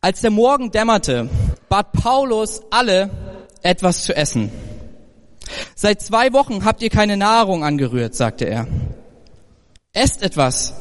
Als 0.00 0.20
der 0.20 0.30
Morgen 0.30 0.70
dämmerte, 0.70 1.28
bat 1.68 1.92
Paulus 1.92 2.62
alle, 2.70 3.10
etwas 3.62 4.02
zu 4.02 4.14
essen. 4.14 4.50
Seit 5.74 6.00
zwei 6.00 6.32
Wochen 6.32 6.64
habt 6.64 6.82
ihr 6.82 6.90
keine 6.90 7.16
Nahrung 7.16 7.64
angerührt, 7.64 8.14
sagte 8.14 8.44
er. 8.44 8.66
Esst 9.92 10.22
etwas, 10.22 10.74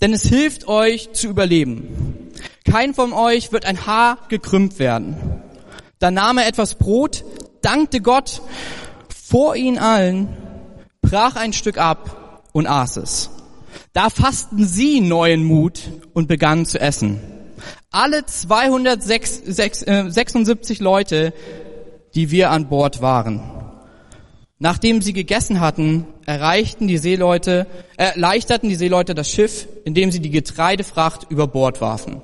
denn 0.00 0.12
es 0.12 0.22
hilft 0.22 0.66
euch 0.68 1.12
zu 1.12 1.28
überleben. 1.28 2.32
Kein 2.64 2.94
von 2.94 3.12
euch 3.12 3.52
wird 3.52 3.64
ein 3.64 3.86
Haar 3.86 4.18
gekrümmt 4.28 4.78
werden. 4.78 5.42
Dann 5.98 6.14
nahm 6.14 6.38
er 6.38 6.46
etwas 6.46 6.74
Brot, 6.74 7.24
dankte 7.62 8.00
Gott 8.00 8.42
vor 9.08 9.56
ihnen 9.56 9.78
allen, 9.78 10.28
brach 11.00 11.36
ein 11.36 11.52
Stück 11.52 11.78
ab 11.78 12.42
und 12.52 12.66
aß 12.66 12.96
es. 12.98 13.30
Da 13.92 14.10
fassten 14.10 14.66
sie 14.66 15.00
neuen 15.00 15.44
Mut 15.44 15.80
und 16.12 16.28
begannen 16.28 16.66
zu 16.66 16.78
essen. 16.80 17.20
Alle 17.90 18.26
276 18.26 19.88
äh, 19.88 20.82
Leute, 20.82 21.32
die 22.14 22.30
wir 22.30 22.50
an 22.50 22.68
Bord 22.68 23.00
waren. 23.00 23.40
Nachdem 24.58 25.02
sie 25.02 25.12
gegessen 25.12 25.60
hatten, 25.60 26.06
erreichten 26.24 26.88
die 26.88 26.98
Seeleute, 26.98 27.66
erleichterten 27.96 28.68
die 28.68 28.74
Seeleute 28.74 29.14
das 29.14 29.30
Schiff, 29.30 29.68
indem 29.84 30.10
sie 30.10 30.20
die 30.20 30.30
Getreidefracht 30.30 31.30
über 31.30 31.46
Bord 31.46 31.80
warfen. 31.80 32.22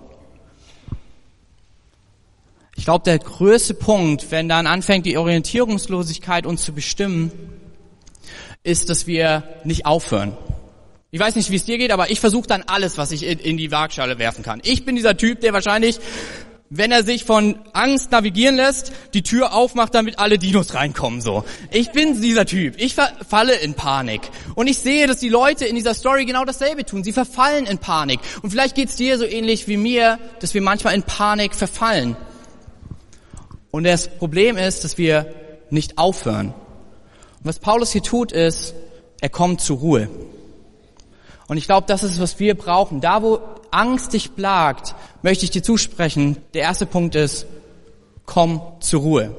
Ich 2.77 2.85
glaube, 2.85 3.05
der 3.05 3.19
größte 3.19 3.75
Punkt, 3.75 4.31
wenn 4.31 4.49
dann 4.49 4.67
anfängt, 4.67 5.07
die 5.07 5.19
Orientierungslosigkeit 5.19 6.47
uns 6.47 6.65
zu 6.65 6.73
bestimmen, 6.73 7.31
ist, 8.65 8.89
dass 8.89 9.07
wir 9.07 9.43
nicht 9.65 9.87
aufhören. 9.87 10.37
Ich 11.11 11.21
weiß 11.21 11.37
nicht, 11.37 11.51
wie 11.51 11.57
es 11.57 11.65
dir 11.65 11.77
geht, 11.77 11.91
aber 11.91 12.11
ich 12.11 12.21
versuche 12.21 12.47
dann 12.47 12.63
alles, 12.63 12.97
was 12.97 13.13
ich 13.13 13.25
in 13.25 13.59
die 13.59 13.71
Waagschale 13.71 14.19
werfen 14.19 14.43
kann. 14.43 14.61
Ich 14.65 14.87
bin 14.87 14.97
dieser 14.97 15.17
Typ, 15.17 15.41
der 15.41 15.53
wahrscheinlich, 15.53 16.01
wenn 16.71 16.91
er 16.91 17.05
sich 17.05 17.25
von 17.25 17.59
Angst 17.75 18.11
navigieren 18.13 18.57
lässt, 18.57 18.93
die 19.13 19.23
Tür 19.23 19.53
aufmacht, 19.53 19.95
damit 19.95 20.19
alle 20.19 20.39
Dinos 20.39 20.73
reinkommen. 20.73 21.21
So, 21.21 21.45
ich 21.71 21.93
bin 21.93 22.23
dieser 22.23 22.47
Typ. 22.47 22.77
Ich 22.79 22.95
falle 22.95 23.57
in 23.57 23.75
Panik 23.75 24.23
und 24.55 24.69
ich 24.69 24.79
sehe, 24.79 25.07
dass 25.07 25.19
die 25.19 25.29
Leute 25.29 25.67
in 25.67 25.75
dieser 25.75 25.93
Story 25.93 26.25
genau 26.25 26.47
dasselbe 26.47 26.87
tun. 26.87 27.05
Sie 27.05 27.13
verfallen 27.13 27.67
in 27.67 27.77
Panik 27.77 28.21
und 28.41 28.49
vielleicht 28.49 28.75
geht's 28.75 28.97
dir 28.97 29.19
so 29.19 29.27
ähnlich 29.27 29.69
wie 29.69 29.77
mir, 29.77 30.19
dass 30.41 30.55
wir 30.55 30.63
manchmal 30.63 30.95
in 30.95 31.03
Panik 31.03 31.55
verfallen. 31.55 32.17
Und 33.73 33.85
das 33.85 34.07
Problem 34.07 34.57
ist, 34.57 34.85
dass 34.85 34.99
wir 34.99 35.35
nicht 35.71 35.99
aufhören. 35.99 36.49
Und 36.49 37.45
was 37.45 37.59
Paulus 37.59 37.91
hier 37.91 38.03
tut, 38.03 38.31
ist, 38.31 38.75
er 39.21 39.31
kommt 39.31 39.63
zur 39.63 39.79
Ruhe. 39.79 40.09
Und 41.49 41.57
ich 41.57 41.65
glaube, 41.65 41.87
das 41.89 42.03
ist, 42.03 42.21
was 42.21 42.39
wir 42.39 42.55
brauchen. 42.55 43.01
Da, 43.01 43.23
wo 43.23 43.41
Angst 43.71 44.13
dich 44.13 44.37
plagt, 44.37 44.95
möchte 45.23 45.45
ich 45.45 45.51
dir 45.51 45.63
zusprechen. 45.63 46.37
Der 46.53 46.63
erste 46.63 46.85
Punkt 46.85 47.15
ist, 47.15 47.47
komm 48.27 48.61
zur 48.81 49.01
Ruhe. 49.01 49.35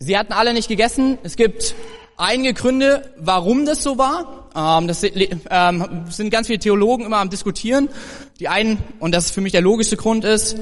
Sie 0.00 0.18
hatten 0.18 0.32
alle 0.32 0.52
nicht 0.52 0.68
gegessen. 0.68 1.18
Es 1.22 1.36
gibt 1.36 1.76
einige 2.16 2.52
Gründe, 2.52 3.08
warum 3.16 3.64
das 3.64 3.82
so 3.82 3.96
war. 3.96 4.48
Ähm, 4.56 4.88
das 4.88 5.04
ähm, 5.04 6.04
sind 6.10 6.30
ganz 6.30 6.48
viele 6.48 6.58
Theologen 6.58 7.06
immer 7.06 7.18
am 7.18 7.30
diskutieren. 7.30 7.88
Die 8.40 8.48
einen, 8.48 8.78
und 8.98 9.14
das 9.14 9.26
ist 9.26 9.30
für 9.30 9.40
mich 9.40 9.52
der 9.52 9.62
logischste 9.62 9.96
Grund 9.96 10.24
ist, 10.24 10.56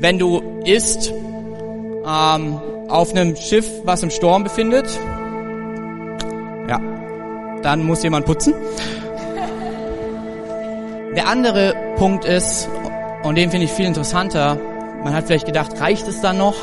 wenn 0.00 0.18
du 0.18 0.40
isst, 0.64 1.12
ähm, 2.06 2.60
auf 2.88 3.10
einem 3.10 3.36
Schiff, 3.36 3.68
was 3.84 4.02
im 4.02 4.10
Sturm 4.10 4.44
befindet. 4.44 4.86
Ja, 6.68 6.80
dann 7.62 7.84
muss 7.84 8.02
jemand 8.02 8.26
putzen. 8.26 8.54
Der 11.16 11.28
andere 11.28 11.74
Punkt 11.96 12.24
ist, 12.24 12.68
und 13.22 13.36
den 13.36 13.50
finde 13.50 13.64
ich 13.64 13.72
viel 13.72 13.86
interessanter, 13.86 14.58
man 15.02 15.14
hat 15.14 15.26
vielleicht 15.26 15.46
gedacht, 15.46 15.80
reicht 15.80 16.06
es 16.06 16.20
dann 16.20 16.38
noch? 16.38 16.56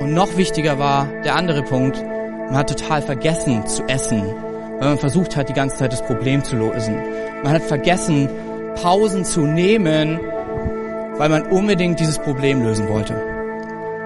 Und 0.00 0.12
noch 0.12 0.36
wichtiger 0.36 0.78
war 0.78 1.08
der 1.24 1.34
andere 1.36 1.62
Punkt, 1.62 2.02
man 2.46 2.56
hat 2.56 2.68
total 2.68 3.02
vergessen 3.02 3.66
zu 3.66 3.82
essen, 3.84 4.22
weil 4.78 4.90
man 4.90 4.98
versucht 4.98 5.36
hat, 5.36 5.48
die 5.48 5.54
ganze 5.54 5.78
Zeit 5.78 5.92
das 5.92 6.04
Problem 6.04 6.44
zu 6.44 6.56
lösen. 6.56 6.96
Man 7.42 7.52
hat 7.52 7.62
vergessen, 7.62 8.28
Pausen 8.80 9.24
zu 9.24 9.40
nehmen, 9.40 10.20
weil 11.16 11.28
man 11.28 11.42
unbedingt 11.44 11.98
dieses 11.98 12.18
Problem 12.18 12.62
lösen 12.62 12.88
wollte 12.88 13.35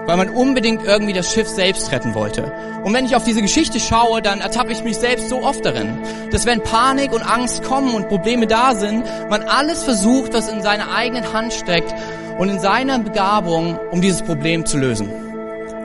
weil 0.05 0.17
man 0.17 0.29
unbedingt 0.29 0.83
irgendwie 0.83 1.13
das 1.13 1.31
Schiff 1.31 1.47
selbst 1.47 1.91
retten 1.91 2.13
wollte. 2.13 2.51
Und 2.83 2.93
wenn 2.93 3.05
ich 3.05 3.15
auf 3.15 3.23
diese 3.23 3.41
Geschichte 3.41 3.79
schaue, 3.79 4.21
dann 4.21 4.41
ertappe 4.41 4.71
ich 4.71 4.83
mich 4.83 4.97
selbst 4.97 5.29
so 5.29 5.43
oft 5.43 5.63
darin, 5.65 5.99
dass 6.31 6.45
wenn 6.45 6.61
Panik 6.61 7.13
und 7.13 7.21
Angst 7.21 7.63
kommen 7.63 7.93
und 7.93 8.09
Probleme 8.09 8.47
da 8.47 8.73
sind, 8.73 9.05
man 9.29 9.43
alles 9.43 9.83
versucht, 9.83 10.33
was 10.33 10.49
in 10.49 10.61
seiner 10.61 10.93
eigenen 10.93 11.31
Hand 11.33 11.53
steckt 11.53 11.93
und 12.37 12.49
in 12.49 12.59
seiner 12.59 12.99
Begabung, 12.99 13.77
um 13.91 14.01
dieses 14.01 14.21
Problem 14.21 14.65
zu 14.65 14.77
lösen. 14.77 15.09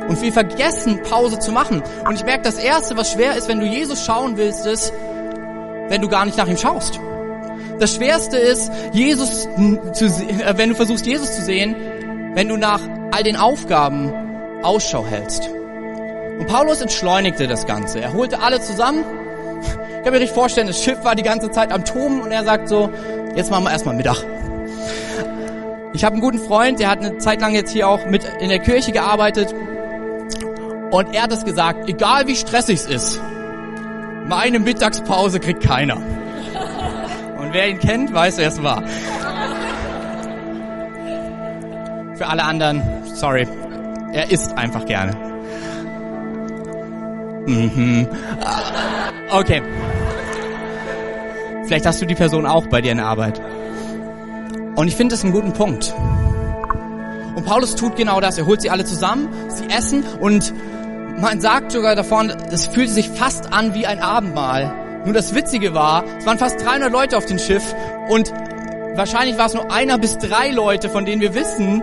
Und 0.09 0.22
wir 0.22 0.33
vergessen, 0.33 1.02
Pause 1.02 1.38
zu 1.38 1.52
machen. 1.52 1.83
Und 2.07 2.14
ich 2.14 2.24
merke, 2.24 2.42
das 2.42 2.59
Erste, 2.59 2.96
was 2.96 3.12
schwer 3.12 3.37
ist, 3.37 3.48
wenn 3.48 3.61
du 3.61 3.66
Jesus 3.66 4.05
schauen 4.05 4.37
willst, 4.37 4.64
ist, 4.64 4.92
wenn 5.88 6.00
du 6.00 6.09
gar 6.09 6.24
nicht 6.24 6.38
nach 6.38 6.46
ihm 6.46 6.57
schaust. 6.57 7.00
Das 7.79 7.94
Schwerste 7.94 8.38
ist, 8.38 8.70
Jesus 8.92 9.48
zu, 9.92 10.07
äh, 10.07 10.55
wenn 10.57 10.70
du 10.70 10.74
versuchst, 10.74 11.05
Jesus 11.05 11.35
zu 11.35 11.42
sehen, 11.42 11.74
wenn 12.37 12.49
du 12.49 12.59
nach 12.59 12.83
all 13.12 13.22
den 13.22 13.35
Aufgaben 13.35 14.12
Ausschau 14.62 15.07
hältst. 15.07 15.49
Und 16.38 16.46
Paulus 16.46 16.83
entschleunigte 16.83 17.46
das 17.46 17.66
Ganze. 17.66 17.99
Er 18.01 18.12
holte 18.12 18.40
alle 18.40 18.61
zusammen. 18.61 19.05
Ich 19.62 20.05
kann 20.05 20.12
mir 20.12 20.20
richtig 20.20 20.33
vorstellen, 20.35 20.66
das 20.66 20.85
Schiff 20.85 21.03
war 21.03 21.14
die 21.14 21.22
ganze 21.22 21.51
Zeit 21.51 21.72
am 21.72 21.87
Turm 21.87 22.20
und 22.20 22.31
er 22.31 22.44
sagt 22.44 22.68
so, 22.68 22.90
jetzt 23.35 23.51
machen 23.51 23.64
wir 23.64 23.70
erstmal 23.70 23.96
Mittag. 23.96 24.18
Ich 25.94 26.05
habe 26.05 26.12
einen 26.12 26.20
guten 26.20 26.38
Freund, 26.38 26.79
der 26.79 26.90
hat 26.90 26.99
eine 26.99 27.16
Zeit 27.16 27.40
lang 27.40 27.55
jetzt 27.55 27.70
hier 27.70 27.88
auch 27.88 28.05
mit 28.05 28.22
in 28.38 28.51
der 28.51 28.59
Kirche 28.59 28.92
gearbeitet 28.92 29.55
und 30.90 31.14
er 31.14 31.22
hat 31.22 31.33
es 31.33 31.42
gesagt, 31.42 31.88
egal 31.88 32.27
wie 32.27 32.37
stressig 32.37 32.81
es 32.81 32.87
ist, 32.87 33.20
meine 34.27 34.59
Mittagspause 34.59 35.40
kriegt 35.40 35.62
keiner. 35.62 35.96
Und 35.96 37.53
wer 37.55 37.66
ihn 37.70 37.79
kennt, 37.79 38.12
weiß, 38.12 38.37
wer 38.37 38.49
es 38.49 38.62
war. 38.62 38.83
Für 42.16 42.29
alle 42.29 42.44
anderen, 42.44 42.83
sorry, 43.14 43.46
er 44.12 44.31
isst 44.31 44.57
einfach 44.57 44.85
gerne. 44.87 45.14
Mhm. 47.46 48.09
Okay. 49.31 49.62
Vielleicht 51.66 51.87
hast 51.87 52.00
du 52.00 52.07
die 52.07 52.14
Person 52.14 52.46
auch 52.46 52.66
bei 52.66 52.81
dir 52.81 52.92
in 52.92 52.98
der 52.98 53.07
Arbeit. 53.07 53.40
Und 54.76 54.88
ich 54.88 54.96
finde 54.96 55.14
das 55.14 55.24
einen 55.24 55.33
guten 55.33 55.52
Punkt. 55.52 55.94
Und 57.35 57.44
Paulus 57.44 57.74
tut 57.74 57.96
genau 57.96 58.20
das. 58.20 58.38
Er 58.38 58.46
holt 58.46 58.62
sie 58.62 58.70
alle 58.70 58.85
zusammen, 58.85 59.29
sie 59.48 59.68
essen 59.68 60.05
und 60.20 60.55
man 61.18 61.40
sagt 61.40 61.72
sogar 61.72 61.96
davon, 61.96 62.31
es 62.50 62.66
fühlte 62.66 62.92
sich 62.92 63.09
fast 63.09 63.52
an 63.52 63.74
wie 63.74 63.87
ein 63.87 64.00
Abendmahl. 64.00 64.72
Nur 65.05 65.14
das 65.14 65.35
Witzige 65.35 65.72
war, 65.74 66.05
es 66.18 66.26
waren 66.26 66.38
fast 66.38 66.64
300 66.64 66.90
Leute 66.90 67.16
auf 67.16 67.26
dem 67.26 67.38
Schiff 67.38 67.74
und 68.09 68.33
wahrscheinlich 68.96 69.38
war 69.38 69.46
es 69.46 69.54
nur 69.54 69.70
einer 69.70 69.98
bis 69.98 70.18
drei 70.18 70.50
Leute, 70.50 70.88
von 70.88 71.04
denen 71.04 71.20
wir 71.20 71.35
wissen, 71.35 71.82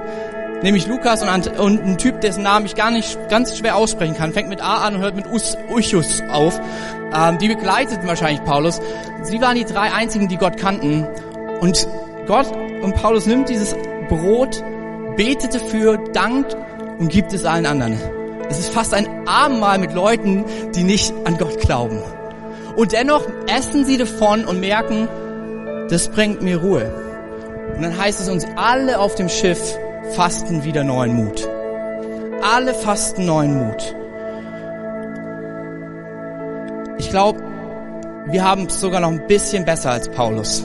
nämlich 0.62 0.88
Lukas 0.88 1.22
und, 1.22 1.60
und 1.60 1.84
ein 1.84 1.98
Typ, 1.98 2.22
dessen 2.22 2.44
Namen 2.44 2.66
ich 2.66 2.76
gar 2.76 2.92
nicht 2.92 3.18
ganz 3.30 3.58
schwer 3.58 3.76
aussprechen 3.76 4.16
kann, 4.16 4.34
fängt 4.34 4.50
mit 4.50 4.62
A 4.62 4.78
an 4.78 4.96
und 4.96 5.02
hört 5.02 5.16
mit 5.16 5.28
Us, 5.28 5.58
Uchus 5.70 6.22
auf. 6.30 6.60
Ähm, 7.14 7.38
die 7.38 7.50
begleiteten 7.50 8.08
wahrscheinlich 8.08 8.44
Paulus. 8.44 8.80
Sie 9.24 9.40
waren 9.42 9.56
die 9.56 9.66
drei 9.66 9.92
einzigen, 9.92 10.28
die 10.28 10.38
Gott 10.38 10.58
kannten. 10.58 11.08
Und 11.62 11.88
Gott 12.28 12.48
und 12.82 12.96
Paulus 12.96 13.26
nimmt 13.26 13.50
dieses 13.50 13.76
Brot, 14.10 14.64
betet 15.16 15.54
dafür, 15.54 15.98
dankt 16.14 16.58
und 17.00 17.10
gibt 17.10 17.34
es 17.34 17.46
allen 17.46 17.66
anderen. 17.66 18.00
Es 18.50 18.60
ist 18.60 18.74
fast 18.74 18.94
ein 18.94 19.28
Abendmahl 19.28 19.78
mit 19.78 19.94
Leuten, 19.94 20.46
die 20.76 20.84
nicht 20.84 21.14
an 21.26 21.38
Gott 21.38 21.60
glauben. 21.60 22.00
Und 22.76 22.92
dennoch 22.92 23.24
essen 23.48 23.86
sie 23.86 23.98
davon 23.98 24.46
und 24.46 24.60
merken, 24.60 25.08
das 25.90 26.08
bringt 26.10 26.42
mir 26.42 26.58
Ruhe. 26.58 26.92
Und 27.76 27.82
dann 27.82 27.98
heißt 27.98 28.20
es 28.20 28.30
uns, 28.30 28.46
alle 28.56 29.00
auf 29.00 29.16
dem 29.16 29.30
Schiff 29.30 29.78
fasten 30.12 30.64
wieder 30.64 30.84
neuen 30.84 31.14
Mut. 31.14 31.48
Alle 32.42 32.74
fasten 32.74 33.26
neuen 33.26 33.58
Mut. 33.58 33.96
Ich 36.98 37.10
glaube, 37.10 37.42
wir 38.28 38.44
haben 38.44 38.68
es 38.68 38.80
sogar 38.80 39.02
noch 39.02 39.12
ein 39.12 39.28
bisschen 39.28 39.66
besser 39.66 39.92
als 39.92 40.10
Paulus. 40.10 40.64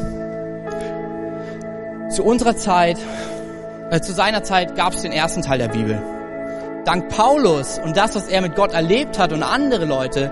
Zu 2.10 2.24
unserer 2.24 2.56
Zeit, 2.56 2.98
äh, 3.90 4.00
zu 4.00 4.12
seiner 4.12 4.42
Zeit 4.42 4.76
gab 4.76 4.92
es 4.92 5.02
den 5.02 5.12
ersten 5.12 5.42
Teil 5.42 5.58
der 5.58 5.68
Bibel. 5.68 6.00
Dank 6.84 7.08
Paulus 7.08 7.78
und 7.78 7.96
das, 7.96 8.14
was 8.14 8.28
er 8.28 8.40
mit 8.40 8.54
Gott 8.54 8.72
erlebt 8.72 9.18
hat 9.18 9.32
und 9.32 9.42
andere 9.42 9.84
Leute, 9.84 10.30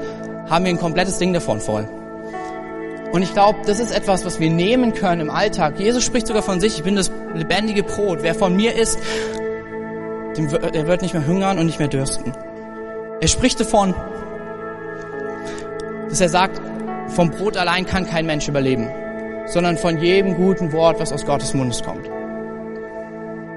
haben 0.49 0.65
wir 0.65 0.73
ein 0.73 0.79
komplettes 0.79 1.19
Ding 1.19 1.33
davon 1.33 1.61
voll. 1.61 1.89
Und 3.13 3.23
ich 3.23 3.33
glaube, 3.33 3.61
das 3.67 3.79
ist 3.79 3.93
etwas, 3.93 4.25
was 4.25 4.41
wir 4.41 4.51
nehmen 4.51 4.93
können 4.93 5.23
im 5.23 5.31
Alltag. 5.31 5.79
Jesus 5.79 6.05
spricht 6.05 6.27
sogar 6.27 6.43
von 6.43 6.61
sich, 6.61 6.79
ich 6.79 6.85
bin 6.85 6.97
das 6.97 7.11
lebendige 7.35 7.83
Brot. 7.83 8.19
Wer 8.23 8.35
von 8.35 8.55
mir 8.55 8.75
isst, 8.75 8.99
der 10.37 10.87
wird 10.87 11.03
nicht 11.03 11.15
mehr 11.15 11.27
hungern 11.27 11.59
und 11.59 11.67
nicht 11.67 11.79
mehr 11.79 11.89
dürsten. 11.89 12.33
Er 13.21 13.29
spricht 13.29 13.61
davon, 13.61 13.95
dass 16.09 16.21
er 16.21 16.29
sagt, 16.29 16.61
vom 17.09 17.31
Brot 17.31 17.57
allein 17.57 17.87
kann 17.87 18.07
kein 18.07 18.27
Mensch 18.27 18.49
überleben, 18.49 18.91
sondern 19.47 19.79
von 19.79 19.99
jedem 19.99 20.35
guten 20.35 20.73
Wort, 20.73 21.01
was 21.01 21.13
aus 21.13 21.25
Gottes 21.25 21.55
Mundes 21.55 21.83
kommt. 21.83 22.07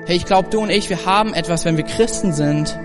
Hey, 0.06 0.16
ich 0.16 0.26
glaube, 0.26 0.50
du 0.50 0.60
und 0.60 0.70
ich, 0.70 0.90
wir 0.90 1.06
haben 1.06 1.34
etwas, 1.34 1.66
wenn 1.66 1.78
wir 1.78 1.84
Christen 1.84 2.32
sind, 2.32 2.80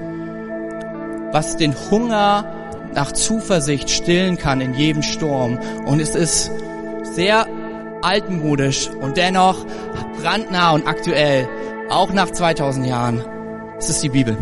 was 1.32 1.56
den 1.56 1.74
Hunger 1.90 2.63
nach 2.92 3.12
Zuversicht 3.12 3.90
stillen 3.90 4.36
kann 4.36 4.60
in 4.60 4.74
jedem 4.74 5.02
Sturm. 5.02 5.58
Und 5.84 6.00
es 6.00 6.14
ist 6.14 6.50
sehr 7.02 7.46
altmodisch 8.02 8.90
und 9.00 9.16
dennoch 9.16 9.64
brandnah 10.20 10.72
und 10.72 10.86
aktuell, 10.86 11.48
auch 11.88 12.12
nach 12.12 12.30
2000 12.30 12.86
Jahren. 12.86 13.24
Es 13.78 13.88
ist 13.88 14.02
die 14.02 14.08
Bibel. 14.08 14.36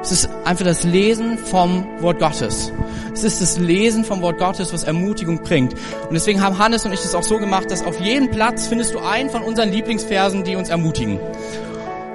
Es 0.00 0.12
ist 0.12 0.28
einfach 0.44 0.64
das 0.64 0.84
Lesen 0.84 1.38
vom 1.38 1.86
Wort 2.00 2.20
Gottes. 2.20 2.72
Es 3.12 3.24
ist 3.24 3.40
das 3.40 3.58
Lesen 3.58 4.04
vom 4.04 4.22
Wort 4.22 4.38
Gottes, 4.38 4.72
was 4.72 4.84
Ermutigung 4.84 5.42
bringt. 5.42 5.74
Und 5.74 6.14
deswegen 6.14 6.40
haben 6.40 6.58
Hannes 6.58 6.86
und 6.86 6.92
ich 6.92 7.00
das 7.00 7.14
auch 7.14 7.24
so 7.24 7.38
gemacht, 7.38 7.70
dass 7.70 7.84
auf 7.84 7.98
jedem 8.00 8.30
Platz 8.30 8.68
findest 8.68 8.94
du 8.94 9.00
einen 9.00 9.28
von 9.28 9.42
unseren 9.42 9.70
Lieblingsversen, 9.70 10.44
die 10.44 10.54
uns 10.54 10.68
ermutigen. 10.68 11.18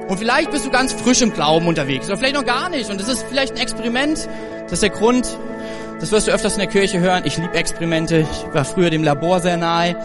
Und 0.07 0.17
vielleicht 0.17 0.51
bist 0.51 0.65
du 0.65 0.69
ganz 0.69 0.93
frisch 0.93 1.21
im 1.21 1.33
Glauben 1.33 1.67
unterwegs 1.67 2.07
oder 2.07 2.17
vielleicht 2.17 2.35
noch 2.35 2.45
gar 2.45 2.69
nicht. 2.69 2.89
Und 2.89 2.99
das 2.99 3.07
ist 3.07 3.25
vielleicht 3.27 3.53
ein 3.53 3.61
Experiment. 3.61 4.27
Das 4.63 4.73
ist 4.73 4.83
der 4.83 4.89
Grund, 4.89 5.37
das 5.99 6.11
wirst 6.11 6.27
du 6.27 6.31
öfters 6.31 6.53
in 6.53 6.59
der 6.59 6.67
Kirche 6.67 6.99
hören. 6.99 7.23
Ich 7.25 7.37
liebe 7.37 7.53
Experimente. 7.53 8.19
Ich 8.29 8.53
war 8.53 8.65
früher 8.65 8.89
dem 8.89 9.03
Labor 9.03 9.39
sehr 9.39 9.57
nahe. 9.57 9.95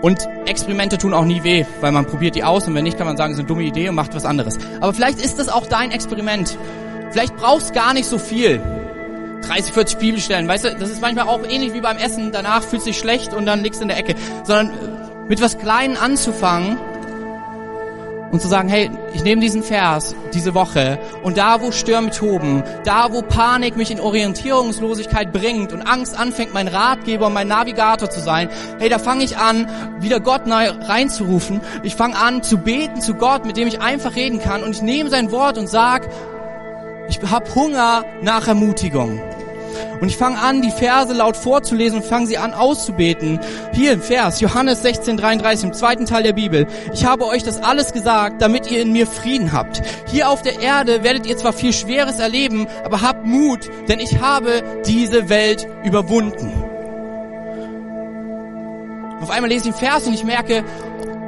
Und 0.00 0.26
Experimente 0.46 0.96
tun 0.96 1.12
auch 1.12 1.24
nie 1.24 1.42
weh, 1.42 1.66
weil 1.80 1.92
man 1.92 2.06
probiert 2.06 2.36
die 2.36 2.44
aus 2.44 2.66
und 2.68 2.74
wenn 2.74 2.84
nicht, 2.84 2.96
kann 2.96 3.06
man 3.06 3.16
sagen, 3.16 3.32
es 3.32 3.38
ist 3.38 3.42
eine 3.42 3.48
dumme 3.48 3.64
Idee 3.64 3.88
und 3.88 3.96
macht 3.96 4.14
was 4.14 4.24
anderes. 4.24 4.56
Aber 4.80 4.94
vielleicht 4.94 5.20
ist 5.20 5.38
das 5.38 5.48
auch 5.48 5.66
dein 5.66 5.90
Experiment. 5.90 6.56
Vielleicht 7.10 7.36
brauchst 7.36 7.74
gar 7.74 7.94
nicht 7.94 8.06
so 8.06 8.18
viel. 8.18 8.60
30, 9.42 9.72
40 9.72 9.98
Bibelstellen, 9.98 10.48
weißt 10.48 10.64
du, 10.64 10.74
das 10.76 10.90
ist 10.90 11.00
manchmal 11.00 11.28
auch 11.28 11.40
ähnlich 11.48 11.72
wie 11.72 11.80
beim 11.80 11.96
Essen. 11.96 12.32
Danach 12.32 12.62
fühlst 12.62 12.86
du 12.86 12.90
dich 12.90 12.98
schlecht 12.98 13.34
und 13.34 13.46
dann 13.46 13.62
liegst 13.62 13.80
du 13.80 13.82
in 13.82 13.88
der 13.88 13.98
Ecke. 13.98 14.14
Sondern 14.44 14.72
mit 15.28 15.40
was 15.40 15.58
Kleinen 15.58 15.96
anzufangen 15.96 16.78
und 18.30 18.42
zu 18.42 18.48
sagen, 18.48 18.68
hey, 18.68 18.90
ich 19.14 19.24
nehme 19.24 19.40
diesen 19.40 19.62
Vers 19.62 20.14
diese 20.34 20.54
Woche 20.54 20.98
und 21.22 21.38
da, 21.38 21.60
wo 21.60 21.70
Stürme 21.70 22.10
toben, 22.10 22.62
da, 22.84 23.12
wo 23.12 23.22
Panik 23.22 23.76
mich 23.76 23.90
in 23.90 24.00
Orientierungslosigkeit 24.00 25.32
bringt 25.32 25.72
und 25.72 25.82
Angst 25.82 26.18
anfängt, 26.18 26.52
mein 26.52 26.68
Ratgeber 26.68 27.28
und 27.28 27.32
mein 27.32 27.48
Navigator 27.48 28.10
zu 28.10 28.20
sein, 28.20 28.48
hey, 28.78 28.88
da 28.88 28.98
fange 28.98 29.24
ich 29.24 29.38
an, 29.38 29.68
wieder 30.00 30.20
Gott 30.20 30.46
neu 30.46 30.68
reinzurufen. 30.68 31.60
Ich 31.82 31.96
fange 31.96 32.16
an 32.16 32.42
zu 32.42 32.58
beten 32.58 33.00
zu 33.00 33.14
Gott, 33.14 33.46
mit 33.46 33.56
dem 33.56 33.68
ich 33.68 33.80
einfach 33.80 34.16
reden 34.16 34.40
kann 34.40 34.62
und 34.62 34.70
ich 34.70 34.82
nehme 34.82 35.10
sein 35.10 35.30
Wort 35.30 35.58
und 35.58 35.68
sag, 35.68 36.08
ich 37.08 37.20
habe 37.22 37.54
Hunger 37.54 38.04
nach 38.22 38.48
Ermutigung. 38.48 39.20
Und 40.00 40.08
ich 40.08 40.16
fange 40.16 40.38
an, 40.38 40.62
die 40.62 40.70
Verse 40.70 41.12
laut 41.12 41.36
vorzulesen 41.36 42.00
und 42.00 42.04
fange 42.04 42.26
sie 42.26 42.38
an 42.38 42.54
auszubeten. 42.54 43.40
Hier 43.72 43.92
im 43.92 44.02
Vers, 44.02 44.40
Johannes 44.40 44.82
16, 44.82 45.16
33, 45.16 45.64
im 45.64 45.72
zweiten 45.72 46.06
Teil 46.06 46.22
der 46.22 46.32
Bibel. 46.32 46.66
Ich 46.92 47.04
habe 47.04 47.26
euch 47.26 47.42
das 47.42 47.62
alles 47.62 47.92
gesagt, 47.92 48.40
damit 48.40 48.70
ihr 48.70 48.82
in 48.82 48.92
mir 48.92 49.06
Frieden 49.06 49.52
habt. 49.52 49.82
Hier 50.06 50.28
auf 50.28 50.42
der 50.42 50.60
Erde 50.60 51.02
werdet 51.02 51.26
ihr 51.26 51.36
zwar 51.36 51.52
viel 51.52 51.72
Schweres 51.72 52.18
erleben, 52.18 52.66
aber 52.84 53.02
habt 53.02 53.26
Mut, 53.26 53.60
denn 53.88 54.00
ich 54.00 54.20
habe 54.20 54.62
diese 54.86 55.28
Welt 55.28 55.66
überwunden. 55.84 56.52
Auf 59.20 59.30
einmal 59.30 59.50
lese 59.50 59.68
ich 59.68 59.74
den 59.74 59.78
Vers 59.78 60.06
und 60.06 60.14
ich 60.14 60.24
merke, 60.24 60.64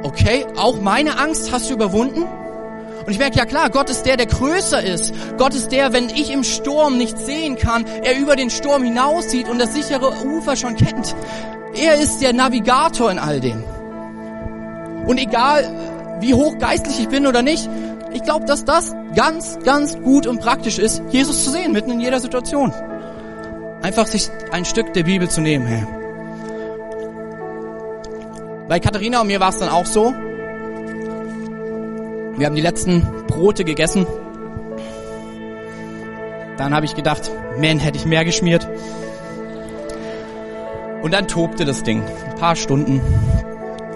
okay, 0.03 0.45
auch 0.55 0.79
meine 0.79 1.19
Angst 1.19 1.51
hast 1.51 1.69
du 1.69 1.73
überwunden? 1.73 2.25
Und 3.05 3.11
ich 3.11 3.19
merke, 3.19 3.37
ja 3.37 3.45
klar, 3.45 3.69
Gott 3.69 3.89
ist 3.89 4.03
der, 4.03 4.17
der 4.17 4.27
größer 4.27 4.83
ist. 4.83 5.13
Gott 5.37 5.53
ist 5.55 5.71
der, 5.71 5.93
wenn 5.93 6.09
ich 6.09 6.31
im 6.31 6.43
Sturm 6.43 6.97
nicht 6.97 7.17
sehen 7.17 7.57
kann, 7.57 7.85
er 8.03 8.17
über 8.17 8.35
den 8.35 8.49
Sturm 8.49 8.83
hinaussieht 8.83 9.49
und 9.49 9.59
das 9.59 9.73
sichere 9.73 10.25
Ufer 10.25 10.55
schon 10.55 10.75
kennt. 10.75 11.15
Er 11.75 11.95
ist 11.95 12.21
der 12.21 12.33
Navigator 12.33 13.11
in 13.11 13.19
all 13.19 13.39
dem. 13.39 13.63
Und 15.07 15.17
egal, 15.17 16.17
wie 16.19 16.33
hoch 16.33 16.57
geistlich 16.59 16.99
ich 16.99 17.07
bin 17.07 17.25
oder 17.25 17.41
nicht, 17.41 17.67
ich 18.13 18.23
glaube, 18.23 18.45
dass 18.45 18.65
das 18.65 18.93
ganz, 19.15 19.57
ganz 19.63 19.97
gut 19.99 20.27
und 20.27 20.41
praktisch 20.41 20.77
ist, 20.77 21.01
Jesus 21.09 21.43
zu 21.43 21.49
sehen, 21.49 21.71
mitten 21.71 21.91
in 21.91 21.99
jeder 21.99 22.19
Situation. 22.19 22.73
Einfach 23.81 24.05
sich 24.05 24.29
ein 24.51 24.65
Stück 24.65 24.93
der 24.93 25.03
Bibel 25.03 25.29
zu 25.29 25.41
nehmen, 25.41 25.65
hey. 25.65 25.87
Bei 28.67 28.79
Katharina 28.79 29.21
und 29.21 29.27
mir 29.27 29.39
war 29.39 29.49
es 29.49 29.57
dann 29.57 29.69
auch 29.69 29.85
so, 29.85 30.13
wir 32.37 32.45
haben 32.45 32.55
die 32.55 32.61
letzten 32.61 33.25
Brote 33.27 33.63
gegessen. 33.63 34.05
Dann 36.57 36.73
habe 36.73 36.85
ich 36.85 36.95
gedacht, 36.95 37.31
man, 37.59 37.79
hätte 37.79 37.97
ich 37.97 38.05
mehr 38.05 38.25
geschmiert. 38.25 38.67
Und 41.01 41.13
dann 41.13 41.27
tobte 41.27 41.65
das 41.65 41.83
Ding. 41.83 42.03
Ein 42.03 42.35
paar 42.35 42.55
Stunden. 42.55 43.01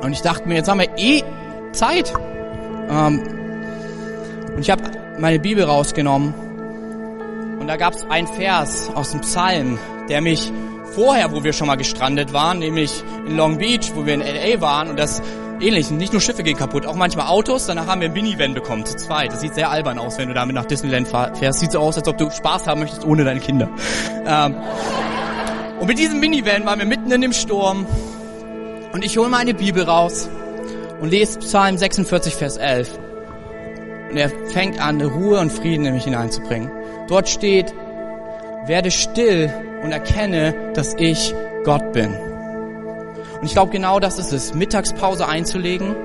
Und 0.02 0.12
ich 0.12 0.22
dachte 0.22 0.48
mir, 0.48 0.56
jetzt 0.56 0.70
haben 0.70 0.80
wir 0.80 0.90
eh 0.98 1.24
Zeit. 1.72 2.14
Ähm, 2.90 3.22
und 4.56 4.60
ich 4.60 4.70
habe 4.70 4.84
meine 5.20 5.40
Bibel 5.40 5.64
rausgenommen. 5.64 6.34
Und 7.60 7.68
da 7.68 7.78
gab 7.78 7.94
es 7.94 8.04
einen 8.10 8.28
Vers 8.28 8.90
aus 8.94 9.12
dem 9.12 9.22
Psalm, 9.22 9.80
der 10.10 10.22
mich 10.22 10.52
vorher, 10.94 11.32
wo 11.32 11.44
wir 11.44 11.54
schon 11.54 11.68
mal 11.68 11.76
gestrandet 11.76 12.34
waren, 12.34 12.60
nämlich 12.60 13.04
in 13.28 13.36
Long 13.36 13.58
Beach, 13.58 13.92
wo 13.96 14.06
wir 14.06 14.14
in 14.14 14.22
LA 14.22 14.62
waren, 14.62 14.90
und 14.90 15.00
das 15.00 15.22
ähnlich. 15.60 15.90
Nicht 15.92 16.14
nur 16.14 16.22
Schiffe 16.22 16.44
gehen 16.44 16.58
kaputt, 16.58 16.86
auch 16.86 16.96
manchmal 16.96 17.28
Autos. 17.28 17.66
Danach 17.66 17.88
haben 17.88 18.02
wir 18.02 18.10
ein 18.10 18.14
Minivan 18.14 18.54
bekommen, 18.54 18.86
zu 18.86 18.96
zweit. 18.96 19.32
Das 19.32 19.42
sieht 19.42 19.56
sehr 19.56 19.70
albern 19.70 19.98
aus, 19.98 20.18
wenn 20.18 20.28
du 20.28 20.34
damit 20.34 20.56
nach 20.56 20.66
Disneyland 20.66 21.08
fährst. 21.08 21.60
Sieht 21.60 21.72
so 21.72 21.80
aus, 21.80 21.98
als 21.98 22.08
ob 22.08 22.18
du 22.18 22.30
Spaß 22.30 22.68
haben 22.68 22.82
möchtest 22.82 23.06
ohne 23.06 23.24
deine 23.24 23.40
Kinder. 23.40 23.70
Ähm, 24.26 24.56
und 25.80 25.88
mit 25.88 26.00
diesem 26.00 26.20
Minivan 26.20 26.66
waren 26.66 26.80
wir 26.80 26.86
mitten 26.86 27.12
in 27.12 27.22
dem 27.22 27.34
Sturm. 27.34 27.86
Und 28.94 29.04
ich 29.04 29.18
hole 29.18 29.30
meine 29.30 29.54
Bibel 29.54 29.84
raus 29.84 30.30
und 31.02 31.10
lese 31.10 31.40
Psalm 31.40 31.78
46, 31.78 32.34
Vers 32.36 32.58
11. 32.58 32.98
Und 34.10 34.18
er 34.18 34.30
fängt 34.54 34.80
an, 34.80 35.02
Ruhe 35.02 35.40
und 35.40 35.52
Frieden 35.52 35.86
in 35.86 35.94
mich 35.94 36.06
hineinzubringen. 36.06 36.72
Dort 37.08 37.28
steht, 37.28 37.74
werde 38.66 38.92
still 38.92 39.54
und 39.84 39.92
erkenne, 39.92 40.72
dass 40.74 40.96
ich 40.98 41.34
Gott 41.66 41.92
bin. 41.94 42.16
Und 43.40 43.46
ich 43.46 43.54
glaube, 43.54 43.72
genau 43.72 44.00
das 44.00 44.20
ist 44.20 44.32
es, 44.32 44.54
Mittagspause 44.54 45.28
einzulegen 45.28 45.96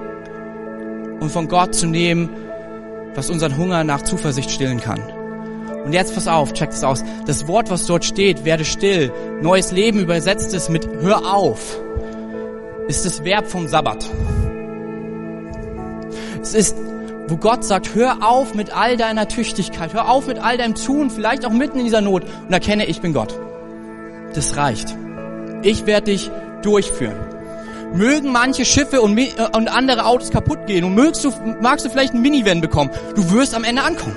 und 1.21 1.31
von 1.31 1.49
Gott 1.49 1.75
zu 1.75 1.87
nehmen, 1.87 2.29
was 3.15 3.31
unseren 3.31 3.57
Hunger 3.57 3.85
nach 3.85 4.03
Zuversicht 4.03 4.51
stillen 4.51 4.81
kann. 4.81 5.01
Und 5.85 5.93
jetzt 5.93 6.15
pass 6.15 6.29
auf, 6.29 6.53
check 6.53 6.71
das 6.71 6.85
aus. 6.85 7.03
Das 7.27 7.47
Wort, 7.49 7.71
was 7.71 7.87
dort 7.87 8.05
steht, 8.05 8.45
werde 8.45 8.65
still, 8.65 9.13
neues 9.41 9.73
Leben 9.73 10.01
übersetzt 10.01 10.53
es 10.55 10.69
mit 10.69 10.87
hör 11.01 11.35
auf, 11.35 11.79
ist 12.89 13.07
das 13.07 13.25
Verb 13.25 13.47
vom 13.47 13.67
Sabbat. 13.67 14.05
Es 16.43 16.55
ist, 16.55 16.77
wo 17.29 17.37
Gott 17.37 17.65
sagt, 17.65 17.95
hör 17.95 18.19
auf 18.23 18.55
mit 18.55 18.77
all 18.77 18.97
deiner 18.97 19.29
Tüchtigkeit, 19.29 19.95
hör 19.95 20.11
auf 20.11 20.27
mit 20.27 20.39
all 20.39 20.59
deinem 20.59 20.75
Tun, 20.75 21.11
vielleicht 21.11 21.45
auch 21.47 21.53
mitten 21.53 21.79
in 21.79 21.85
dieser 21.85 22.01
Not 22.01 22.25
und 22.47 22.53
erkenne, 22.53 22.87
ich 22.87 23.01
bin 23.01 23.13
Gott. 23.13 23.39
Das 24.35 24.57
reicht. 24.57 24.97
Ich 25.63 25.87
werde 25.87 26.13
dich 26.13 26.31
durchführen. 26.63 27.17
Mögen 27.93 28.31
manche 28.31 28.65
Schiffe 28.65 29.01
und, 29.01 29.19
äh, 29.19 29.31
und 29.55 29.69
andere 29.69 30.07
Autos 30.07 30.31
kaputt 30.31 30.67
gehen 30.67 30.85
und 30.85 30.95
mögst 30.95 31.25
du, 31.25 31.33
magst 31.61 31.85
du 31.85 31.91
vielleicht 31.91 32.15
ein 32.15 32.23
Minivan 32.23 32.61
bekommen. 32.61 32.91
Du 33.17 33.31
wirst 33.33 33.55
am 33.55 33.65
Ende 33.65 33.83
ankommen. 33.83 34.17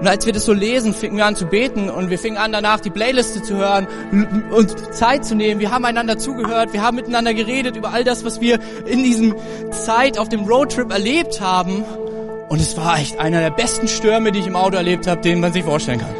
Und 0.00 0.08
als 0.08 0.24
wir 0.24 0.32
das 0.32 0.46
so 0.46 0.54
lesen, 0.54 0.94
fingen 0.94 1.18
wir 1.18 1.26
an 1.26 1.36
zu 1.36 1.44
beten 1.44 1.90
und 1.90 2.08
wir 2.08 2.18
fingen 2.18 2.38
an 2.38 2.52
danach 2.52 2.80
die 2.80 2.88
Playliste 2.88 3.42
zu 3.42 3.56
hören 3.56 3.86
und 4.50 4.94
Zeit 4.94 5.26
zu 5.26 5.34
nehmen. 5.34 5.60
Wir 5.60 5.70
haben 5.70 5.84
einander 5.84 6.16
zugehört, 6.16 6.72
wir 6.72 6.80
haben 6.80 6.96
miteinander 6.96 7.34
geredet 7.34 7.76
über 7.76 7.92
all 7.92 8.02
das, 8.02 8.24
was 8.24 8.40
wir 8.40 8.60
in 8.86 9.02
diesem 9.02 9.34
Zeit 9.72 10.18
auf 10.18 10.30
dem 10.30 10.44
Roadtrip 10.44 10.90
erlebt 10.90 11.42
haben. 11.42 11.84
Und 12.48 12.60
es 12.60 12.78
war 12.78 12.98
echt 12.98 13.18
einer 13.18 13.40
der 13.40 13.50
besten 13.50 13.88
Stürme, 13.88 14.32
die 14.32 14.40
ich 14.40 14.46
im 14.46 14.56
Auto 14.56 14.76
erlebt 14.76 15.06
habe, 15.06 15.20
den 15.20 15.38
man 15.38 15.52
sich 15.52 15.64
vorstellen 15.64 16.00
kann. 16.00 16.14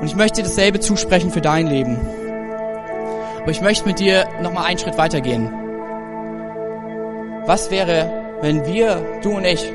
Und 0.00 0.06
ich 0.06 0.16
möchte 0.16 0.42
dasselbe 0.42 0.80
zusprechen 0.80 1.30
für 1.30 1.42
dein 1.42 1.66
Leben. 1.66 1.98
Aber 3.48 3.56
ich 3.56 3.62
möchte 3.62 3.86
mit 3.86 3.98
dir 3.98 4.28
nochmal 4.42 4.66
einen 4.66 4.78
Schritt 4.78 4.98
weitergehen. 4.98 5.50
Was 7.46 7.70
wäre, 7.70 8.36
wenn 8.42 8.66
wir, 8.66 9.20
du 9.22 9.38
und 9.38 9.46
ich, 9.46 9.72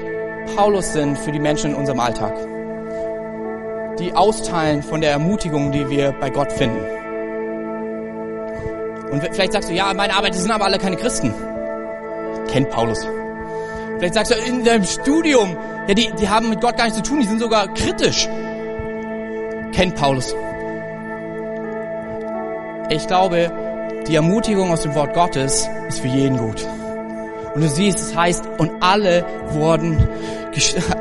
Paulus 0.55 0.93
sind 0.93 1.17
für 1.17 1.31
die 1.31 1.39
Menschen 1.39 1.71
in 1.71 1.77
unserem 1.77 1.99
Alltag? 1.99 2.35
die 3.97 4.13
austeilen 4.13 4.83
von 4.83 5.01
der 5.01 5.09
Ermutigung, 5.09 5.71
die 5.71 5.89
wir 5.89 6.11
bei 6.11 6.29
Gott 6.29 6.51
finden. 6.51 6.77
Und 9.11 9.23
vielleicht 9.31 9.53
sagst 9.53 9.69
du, 9.69 9.73
ja, 9.73 9.91
meine 9.95 10.15
Arbeit, 10.15 10.35
die 10.35 10.39
sind 10.39 10.51
aber 10.51 10.65
alle 10.65 10.77
keine 10.77 10.95
Christen. 10.95 11.33
Kennt 12.51 12.69
Paulus. 12.69 13.07
Vielleicht 13.97 14.13
sagst 14.13 14.31
du, 14.31 14.35
in 14.35 14.63
deinem 14.63 14.85
Studium, 14.85 15.57
ja, 15.87 15.95
die, 15.95 16.11
die 16.11 16.29
haben 16.29 16.49
mit 16.49 16.61
Gott 16.61 16.77
gar 16.77 16.83
nichts 16.85 16.97
zu 16.97 17.03
tun, 17.03 17.21
die 17.21 17.27
sind 17.27 17.39
sogar 17.39 17.73
kritisch. 17.73 18.27
Kennt 19.71 19.95
Paulus. 19.95 20.35
Ich 22.89 23.07
glaube, 23.07 23.51
die 24.07 24.15
Ermutigung 24.15 24.71
aus 24.71 24.81
dem 24.81 24.93
Wort 24.95 25.13
Gottes 25.13 25.69
ist 25.87 25.99
für 26.01 26.07
jeden 26.07 26.37
gut. 26.37 26.67
Und 27.55 27.61
du 27.61 27.69
siehst, 27.69 27.99
es 27.99 28.15
heißt, 28.15 28.45
und 28.57 28.71
alle 28.81 29.25
wurden 29.49 30.07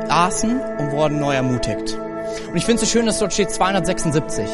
aßen 0.07 0.59
und 0.59 0.91
wurden 0.91 1.19
neu 1.19 1.33
ermutigt. 1.33 1.97
Und 2.47 2.55
ich 2.55 2.65
finde 2.65 2.81
es 2.81 2.89
so 2.89 2.97
schön, 2.97 3.05
dass 3.05 3.19
dort 3.19 3.33
steht 3.33 3.51
276. 3.51 4.45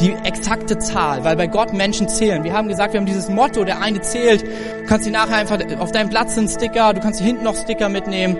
Die 0.00 0.14
exakte 0.24 0.78
Zahl, 0.78 1.24
weil 1.24 1.36
bei 1.36 1.46
Gott 1.46 1.72
Menschen 1.72 2.08
zählen. 2.08 2.44
Wir 2.44 2.52
haben 2.52 2.68
gesagt, 2.68 2.92
wir 2.92 3.00
haben 3.00 3.06
dieses 3.06 3.28
Motto, 3.28 3.64
der 3.64 3.80
eine 3.80 4.00
zählt. 4.02 4.42
Du 4.42 4.86
kannst 4.86 5.06
dir 5.06 5.10
nachher 5.10 5.36
einfach 5.36 5.58
auf 5.78 5.90
deinem 5.90 6.10
Platz 6.10 6.36
einen 6.36 6.48
Sticker, 6.48 6.92
du 6.92 7.00
kannst 7.00 7.18
hier 7.18 7.28
hinten 7.28 7.44
noch 7.44 7.56
Sticker 7.56 7.88
mitnehmen. 7.88 8.36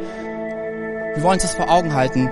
Wir 1.14 1.22
wollen 1.22 1.34
uns 1.34 1.42
das 1.42 1.54
vor 1.54 1.70
Augen 1.70 1.94
halten. 1.94 2.30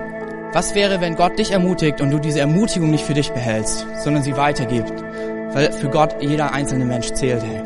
Was 0.53 0.75
wäre, 0.75 1.01
wenn 1.01 1.15
Gott 1.15 1.37
dich 1.39 1.51
ermutigt 1.51 2.01
und 2.01 2.11
du 2.11 2.19
diese 2.19 2.39
Ermutigung 2.39 2.91
nicht 2.91 3.03
für 3.03 3.15
dich 3.15 3.31
behältst, 3.31 3.85
sondern 4.03 4.23
sie 4.23 4.37
weitergibst? 4.37 5.04
Weil 5.55 5.71
für 5.71 5.87
Gott 5.87 6.17
jeder 6.19 6.51
einzelne 6.51 6.83
Mensch 6.83 7.13
zählt. 7.13 7.41
Hey. 7.41 7.61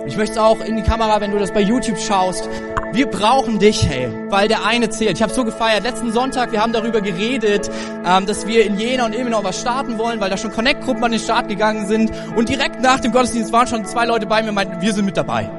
Und 0.00 0.06
ich 0.06 0.16
möchte 0.16 0.40
auch 0.40 0.60
in 0.60 0.76
die 0.76 0.84
Kamera, 0.84 1.20
wenn 1.20 1.32
du 1.32 1.38
das 1.40 1.50
bei 1.50 1.60
YouTube 1.60 1.98
schaust, 1.98 2.48
wir 2.92 3.06
brauchen 3.06 3.58
dich, 3.58 3.84
hey, 3.88 4.08
weil 4.28 4.46
der 4.46 4.64
eine 4.64 4.88
zählt. 4.88 5.16
Ich 5.16 5.22
habe 5.22 5.32
so 5.32 5.44
gefeiert. 5.44 5.82
Letzten 5.82 6.12
Sonntag, 6.12 6.52
wir 6.52 6.62
haben 6.62 6.72
darüber 6.72 7.00
geredet, 7.00 7.68
ähm, 8.06 8.24
dass 8.26 8.46
wir 8.46 8.64
in 8.64 8.78
Jena 8.78 9.06
und 9.06 9.16
Ilmenau 9.16 9.42
was 9.42 9.60
starten 9.60 9.98
wollen, 9.98 10.20
weil 10.20 10.30
da 10.30 10.36
schon 10.36 10.52
Connect-Gruppen 10.52 11.02
an 11.02 11.10
den 11.10 11.20
Start 11.20 11.48
gegangen 11.48 11.88
sind. 11.88 12.12
Und 12.36 12.48
direkt 12.48 12.80
nach 12.80 13.00
dem 13.00 13.10
Gottesdienst 13.10 13.52
waren 13.52 13.66
schon 13.66 13.84
zwei 13.84 14.06
Leute 14.06 14.26
bei 14.26 14.40
mir 14.40 14.50
und 14.50 14.54
meinten, 14.54 14.80
wir 14.80 14.94
sind 14.94 15.06
mit 15.06 15.16
dabei. 15.16 15.50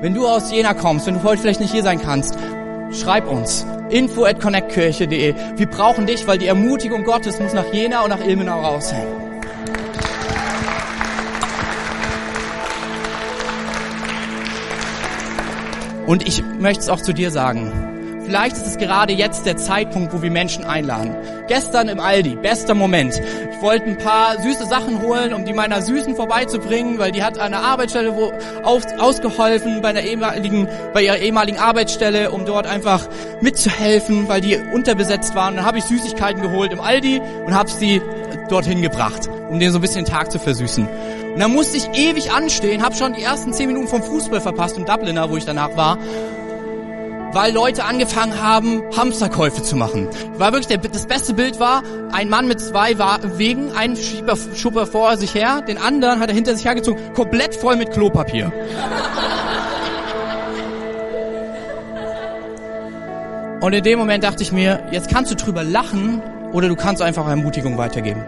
Wenn 0.00 0.14
du 0.14 0.26
aus 0.26 0.50
Jena 0.50 0.74
kommst, 0.74 1.06
wenn 1.06 1.14
du 1.14 1.22
heute 1.22 1.40
vielleicht 1.40 1.60
nicht 1.60 1.72
hier 1.72 1.84
sein 1.84 2.02
kannst, 2.02 2.36
schreib 2.90 3.30
uns. 3.30 3.64
Info 3.90 4.24
at 4.24 4.40
connectkirche.de. 4.40 5.34
Wir 5.54 5.66
brauchen 5.66 6.06
dich, 6.06 6.26
weil 6.26 6.38
die 6.38 6.48
Ermutigung 6.48 7.04
Gottes 7.04 7.38
muss 7.38 7.52
nach 7.52 7.72
Jena 7.72 8.02
und 8.02 8.10
nach 8.10 8.26
Ilmenau 8.26 8.60
raus. 8.60 8.92
Hey. 8.92 9.29
Und 16.10 16.26
ich 16.26 16.42
möchte 16.58 16.82
es 16.82 16.88
auch 16.88 17.00
zu 17.00 17.12
dir 17.12 17.30
sagen. 17.30 17.70
Vielleicht 18.24 18.56
ist 18.56 18.66
es 18.66 18.78
gerade 18.78 19.12
jetzt 19.12 19.46
der 19.46 19.56
Zeitpunkt, 19.56 20.12
wo 20.12 20.22
wir 20.22 20.30
Menschen 20.32 20.64
einladen. 20.64 21.14
Gestern 21.46 21.88
im 21.88 22.00
Aldi, 22.00 22.34
bester 22.34 22.74
Moment. 22.74 23.14
Ich 23.52 23.62
wollte 23.62 23.84
ein 23.84 23.96
paar 23.96 24.42
süße 24.42 24.66
Sachen 24.66 25.02
holen, 25.02 25.32
um 25.32 25.44
die 25.44 25.52
meiner 25.52 25.80
Süßen 25.80 26.16
vorbeizubringen, 26.16 26.98
weil 26.98 27.12
die 27.12 27.22
hat 27.22 27.38
an 27.38 27.52
der 27.52 27.60
Arbeitsstelle 27.60 28.16
wo 28.16 28.32
auf, 28.64 28.82
ausgeholfen 28.98 29.82
bei, 29.82 29.90
einer 29.90 30.02
ehemaligen, 30.02 30.66
bei 30.92 31.04
ihrer 31.04 31.18
ehemaligen 31.18 31.58
Arbeitsstelle, 31.58 32.32
um 32.32 32.44
dort 32.44 32.66
einfach 32.66 33.06
mitzuhelfen, 33.40 34.26
weil 34.26 34.40
die 34.40 34.56
unterbesetzt 34.56 35.36
waren. 35.36 35.54
Dann 35.54 35.64
habe 35.64 35.78
ich 35.78 35.84
Süßigkeiten 35.84 36.42
geholt 36.42 36.72
im 36.72 36.80
Aldi 36.80 37.22
und 37.46 37.54
habe 37.54 37.70
sie 37.70 38.02
dorthin 38.50 38.82
gebracht, 38.82 39.28
um 39.48 39.58
denen 39.58 39.72
so 39.72 39.78
ein 39.78 39.82
bisschen 39.82 40.04
den 40.04 40.12
Tag 40.12 40.30
zu 40.30 40.38
versüßen. 40.38 40.86
Und 41.34 41.40
dann 41.40 41.52
musste 41.52 41.76
ich 41.76 41.88
ewig 41.94 42.32
anstehen, 42.32 42.82
habe 42.82 42.94
schon 42.94 43.14
die 43.14 43.22
ersten 43.22 43.52
zehn 43.52 43.68
Minuten 43.68 43.88
vom 43.88 44.02
Fußball 44.02 44.40
verpasst 44.40 44.76
im 44.76 44.84
Dubliner, 44.84 45.30
wo 45.30 45.36
ich 45.36 45.44
danach 45.44 45.76
war, 45.76 45.98
weil 47.32 47.52
Leute 47.52 47.84
angefangen 47.84 48.42
haben, 48.42 48.82
Hamsterkäufe 48.96 49.62
zu 49.62 49.76
machen. 49.76 50.08
War 50.36 50.52
wirklich 50.52 50.66
der, 50.66 50.78
das 50.78 51.06
beste 51.06 51.34
Bild 51.34 51.60
war 51.60 51.82
ein 52.12 52.28
Mann 52.28 52.48
mit 52.48 52.60
zwei 52.60 52.98
Wegen, 52.98 53.72
einen 53.72 53.96
schiebt 53.96 54.28
er 54.28 54.86
vor 54.86 55.16
sich 55.16 55.34
her, 55.34 55.62
den 55.62 55.78
anderen 55.78 56.20
hat 56.20 56.28
er 56.28 56.34
hinter 56.34 56.56
sich 56.56 56.64
hergezogen, 56.64 57.00
komplett 57.14 57.54
voll 57.54 57.76
mit 57.76 57.92
Klopapier. 57.92 58.52
Und 63.60 63.74
in 63.74 63.84
dem 63.84 63.98
Moment 63.98 64.24
dachte 64.24 64.42
ich 64.42 64.52
mir, 64.52 64.82
jetzt 64.90 65.10
kannst 65.10 65.30
du 65.30 65.36
drüber 65.36 65.62
lachen 65.62 66.22
oder 66.52 66.68
du 66.68 66.76
kannst 66.76 67.02
einfach 67.02 67.28
Ermutigung 67.28 67.76
weitergeben. 67.76 68.24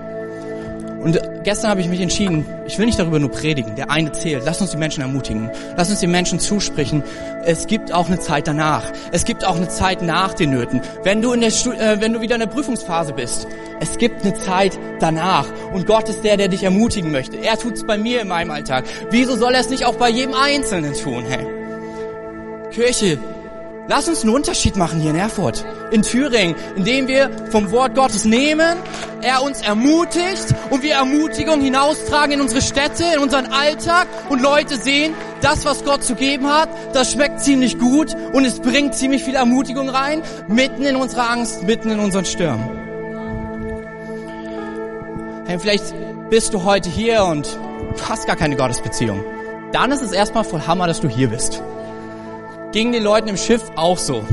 Und 1.03 1.21
gestern 1.43 1.71
habe 1.71 1.81
ich 1.81 1.89
mich 1.89 2.01
entschieden, 2.01 2.47
ich 2.67 2.79
will 2.79 2.87
nicht 2.87 2.99
darüber 2.99 3.19
nur 3.19 3.31
predigen, 3.31 3.75
der 3.75 3.91
eine 3.91 4.13
zählt. 4.13 4.45
Lass 4.47 4.61
uns 4.61 4.71
die 4.71 4.77
Menschen 4.77 5.03
ermutigen. 5.03 5.51
Lass 5.77 5.91
uns 5.91 5.99
den 5.99 6.13
Menschen 6.13 6.39
zusprechen. 6.39 7.03
Es 7.45 7.67
gibt 7.67 7.93
auch 7.93 8.07
eine 8.07 8.21
Zeit 8.21 8.47
danach. 8.47 8.85
Es 9.11 9.25
gibt 9.25 9.45
auch 9.45 9.57
eine 9.57 9.69
Zeit 9.69 10.03
nach 10.03 10.33
den 10.33 10.51
Nöten. 10.51 10.81
Wenn 11.03 11.21
du, 11.21 11.33
in 11.33 11.41
der, 11.41 11.51
äh, 11.51 12.01
wenn 12.01 12.13
du 12.13 12.21
wieder 12.21 12.37
in 12.37 12.41
der 12.41 12.47
Prüfungsphase 12.47 13.13
bist, 13.15 13.49
es 13.81 13.99
gibt 13.99 14.25
eine 14.25 14.35
Zeit 14.35 14.79
danach. 15.01 15.47
Und 15.73 15.87
Gott 15.87 16.09
ist 16.09 16.23
der, 16.23 16.37
der 16.37 16.47
dich 16.47 16.63
ermutigen 16.63 17.11
möchte. 17.11 17.37
Er 17.37 17.59
tut 17.59 17.75
es 17.75 17.85
bei 17.85 17.99
mir 17.99 18.21
in 18.21 18.29
meinem 18.29 18.53
Alltag. 18.53 18.85
Wieso 19.11 19.35
soll 19.35 19.55
er 19.55 19.61
es 19.61 19.71
nicht 19.71 19.85
auch 19.85 19.97
bei 19.97 20.09
jedem 20.09 20.35
Einzelnen 20.35 20.95
tun? 20.95 21.25
Hey? 21.29 21.47
Kirche 22.71 23.19
Lass 23.89 24.09
uns 24.09 24.23
einen 24.23 24.33
Unterschied 24.33 24.77
machen 24.77 25.01
hier 25.01 25.11
in 25.11 25.17
Erfurt, 25.17 25.65
in 25.91 26.03
Thüringen, 26.03 26.55
indem 26.77 27.09
wir 27.09 27.31
vom 27.51 27.73
Wort 27.73 27.97
Gottes 27.97 28.25
nehmen, 28.25 28.79
er 29.23 29.43
uns 29.43 29.61
ermutigt 29.61 30.55
und 30.71 30.85
wir 30.85 30.95
Ermutigung 30.95 31.61
hinaustragen 31.61 32.35
in 32.35 32.41
unsere 32.41 32.63
Städte, 32.63 33.05
in 33.15 33.19
unseren 33.19 33.47
Alltag 33.47 34.07
und 34.29 34.41
Leute 34.41 34.77
sehen, 34.77 35.15
das, 35.41 35.65
was 35.65 35.85
Gott 35.85 36.05
zu 36.05 36.15
geben 36.15 36.47
hat, 36.47 36.69
das 36.93 37.11
schmeckt 37.13 37.41
ziemlich 37.41 37.77
gut 37.81 38.15
und 38.33 38.45
es 38.45 38.61
bringt 38.61 38.95
ziemlich 38.95 39.25
viel 39.25 39.35
Ermutigung 39.35 39.89
rein, 39.89 40.23
mitten 40.47 40.85
in 40.85 40.95
unserer 40.95 41.29
Angst, 41.29 41.65
mitten 41.65 41.91
in 41.91 41.99
unseren 41.99 42.25
Stürmen. 42.25 42.69
Hey, 45.47 45.59
vielleicht 45.59 45.93
bist 46.31 46.55
du 46.55 46.63
heute 46.63 46.89
hier 46.89 47.25
und 47.25 47.49
hast 48.09 48.29
gar 48.29 48.37
keine 48.37 48.55
Gottesbeziehung. 48.55 49.25
Dann 49.73 49.91
ist 49.91 50.03
es 50.03 50.13
erstmal 50.13 50.45
voll 50.45 50.63
Hammer, 50.69 50.87
dass 50.87 51.01
du 51.01 51.09
hier 51.09 51.29
bist 51.29 51.61
ging 52.73 52.93
den 52.93 53.03
Leuten 53.03 53.29
im 53.29 53.37
Schiff 53.37 53.63
auch 53.77 53.99
so. 53.99 54.25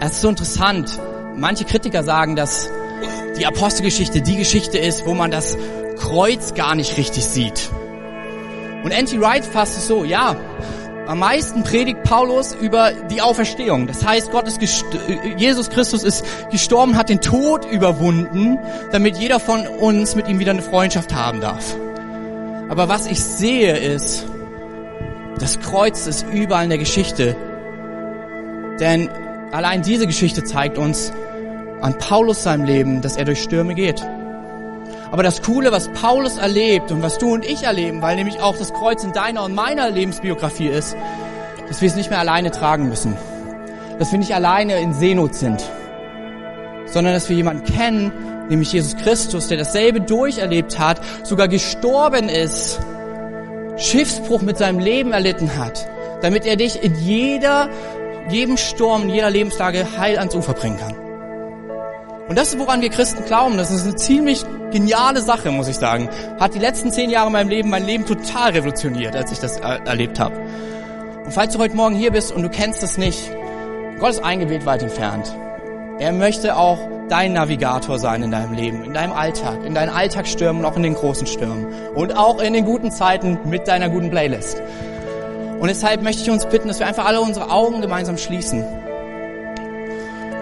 Es 0.00 0.12
ist 0.12 0.20
so 0.20 0.28
interessant. 0.28 0.98
Manche 1.36 1.64
Kritiker 1.64 2.02
sagen, 2.02 2.36
dass 2.36 2.70
die 3.38 3.46
Apostelgeschichte 3.46 4.20
die 4.20 4.36
Geschichte 4.36 4.78
ist, 4.78 5.06
wo 5.06 5.14
man 5.14 5.30
das 5.30 5.56
Kreuz 5.98 6.54
gar 6.54 6.74
nicht 6.74 6.96
richtig 6.96 7.24
sieht. 7.24 7.70
Und 8.82 8.90
N.T. 8.90 9.20
Wright 9.20 9.44
fasst 9.44 9.76
es 9.76 9.86
so, 9.86 10.04
ja, 10.04 10.36
am 11.06 11.18
meisten 11.18 11.64
predigt 11.64 12.02
Paulus 12.02 12.54
über 12.54 12.92
die 12.92 13.20
Auferstehung. 13.20 13.86
Das 13.86 14.06
heißt, 14.06 14.30
Gott 14.30 14.46
ist 14.46 14.60
Jesus 15.36 15.68
Christus 15.68 16.04
ist 16.04 16.24
gestorben, 16.50 16.96
hat 16.96 17.08
den 17.08 17.20
Tod 17.20 17.64
überwunden, 17.64 18.58
damit 18.92 19.16
jeder 19.16 19.40
von 19.40 19.66
uns 19.66 20.14
mit 20.14 20.28
ihm 20.28 20.38
wieder 20.38 20.52
eine 20.52 20.62
Freundschaft 20.62 21.14
haben 21.14 21.40
darf. 21.40 21.76
Aber 22.68 22.88
was 22.88 23.06
ich 23.06 23.20
sehe 23.20 23.76
ist, 23.76 24.24
das 25.40 25.58
Kreuz 25.58 26.06
ist 26.06 26.26
überall 26.30 26.64
in 26.64 26.70
der 26.70 26.78
Geschichte. 26.78 27.34
Denn 28.78 29.08
allein 29.52 29.82
diese 29.82 30.06
Geschichte 30.06 30.44
zeigt 30.44 30.76
uns 30.76 31.12
an 31.80 31.96
Paulus 31.98 32.42
seinem 32.42 32.64
Leben, 32.64 33.00
dass 33.00 33.16
er 33.16 33.24
durch 33.24 33.42
Stürme 33.42 33.74
geht. 33.74 34.06
Aber 35.10 35.22
das 35.22 35.42
Coole, 35.42 35.72
was 35.72 35.88
Paulus 35.88 36.36
erlebt 36.36 36.92
und 36.92 37.02
was 37.02 37.18
du 37.18 37.32
und 37.32 37.44
ich 37.44 37.62
erleben, 37.62 38.02
weil 38.02 38.16
nämlich 38.16 38.40
auch 38.40 38.56
das 38.56 38.72
Kreuz 38.72 39.02
in 39.02 39.12
deiner 39.12 39.42
und 39.44 39.54
meiner 39.54 39.90
Lebensbiografie 39.90 40.68
ist, 40.68 40.94
dass 41.68 41.80
wir 41.80 41.88
es 41.88 41.96
nicht 41.96 42.10
mehr 42.10 42.20
alleine 42.20 42.50
tragen 42.50 42.88
müssen. 42.88 43.16
Dass 43.98 44.12
wir 44.12 44.18
nicht 44.18 44.34
alleine 44.34 44.78
in 44.80 44.92
Seenot 44.92 45.34
sind, 45.34 45.64
sondern 46.86 47.14
dass 47.14 47.28
wir 47.28 47.36
jemanden 47.36 47.64
kennen, 47.64 48.12
nämlich 48.48 48.72
Jesus 48.72 48.96
Christus, 48.96 49.48
der 49.48 49.58
dasselbe 49.58 50.00
durcherlebt 50.00 50.78
hat, 50.78 51.00
sogar 51.24 51.48
gestorben 51.48 52.28
ist 52.28 52.80
Schiffsbruch 53.80 54.42
mit 54.42 54.58
seinem 54.58 54.78
Leben 54.78 55.12
erlitten 55.12 55.56
hat, 55.56 55.88
damit 56.22 56.44
er 56.44 56.56
dich 56.56 56.82
in 56.82 56.94
jeder, 56.96 57.68
jedem 58.28 58.56
Sturm, 58.56 59.04
in 59.04 59.10
jeder 59.10 59.30
Lebenslage 59.30 59.86
heil 59.98 60.18
ans 60.18 60.34
Ufer 60.34 60.52
bringen 60.52 60.78
kann. 60.78 60.94
Und 62.28 62.38
das 62.38 62.52
ist, 62.52 62.60
woran 62.60 62.80
wir 62.80 62.90
Christen 62.90 63.24
glauben. 63.24 63.56
Das 63.56 63.72
ist 63.72 63.84
eine 63.84 63.96
ziemlich 63.96 64.44
geniale 64.70 65.20
Sache, 65.20 65.50
muss 65.50 65.66
ich 65.66 65.76
sagen. 65.76 66.08
Hat 66.38 66.54
die 66.54 66.60
letzten 66.60 66.92
zehn 66.92 67.10
Jahre 67.10 67.26
in 67.26 67.32
meinem 67.32 67.48
Leben 67.48 67.70
mein 67.70 67.84
Leben 67.84 68.06
total 68.06 68.52
revolutioniert, 68.52 69.16
als 69.16 69.32
ich 69.32 69.40
das 69.40 69.56
erlebt 69.56 70.20
habe. 70.20 70.36
Und 71.24 71.32
falls 71.32 71.54
du 71.54 71.58
heute 71.58 71.74
Morgen 71.74 71.96
hier 71.96 72.12
bist 72.12 72.30
und 72.30 72.42
du 72.42 72.48
kennst 72.48 72.84
es 72.84 72.98
nicht, 72.98 73.32
Gott 73.98 74.10
ist 74.10 74.22
eingewählt 74.22 74.64
weit 74.64 74.82
entfernt. 74.82 75.34
Er 75.98 76.12
möchte 76.12 76.56
auch 76.56 76.78
dein 77.10 77.32
Navigator 77.32 77.98
sein 77.98 78.22
in 78.22 78.30
deinem 78.30 78.52
Leben, 78.52 78.84
in 78.84 78.94
deinem 78.94 79.12
Alltag, 79.12 79.64
in 79.64 79.74
deinen 79.74 79.90
Alltagsstürmen 79.90 80.64
und 80.64 80.70
auch 80.70 80.76
in 80.76 80.82
den 80.82 80.94
großen 80.94 81.26
Stürmen 81.26 81.66
und 81.94 82.16
auch 82.16 82.40
in 82.40 82.52
den 82.52 82.64
guten 82.64 82.90
Zeiten 82.90 83.38
mit 83.44 83.66
deiner 83.68 83.88
guten 83.88 84.10
Playlist. 84.10 84.62
Und 85.58 85.68
deshalb 85.68 86.02
möchte 86.02 86.22
ich 86.22 86.30
uns 86.30 86.46
bitten, 86.46 86.68
dass 86.68 86.78
wir 86.78 86.86
einfach 86.86 87.04
alle 87.06 87.20
unsere 87.20 87.50
Augen 87.50 87.80
gemeinsam 87.80 88.16
schließen. 88.16 88.64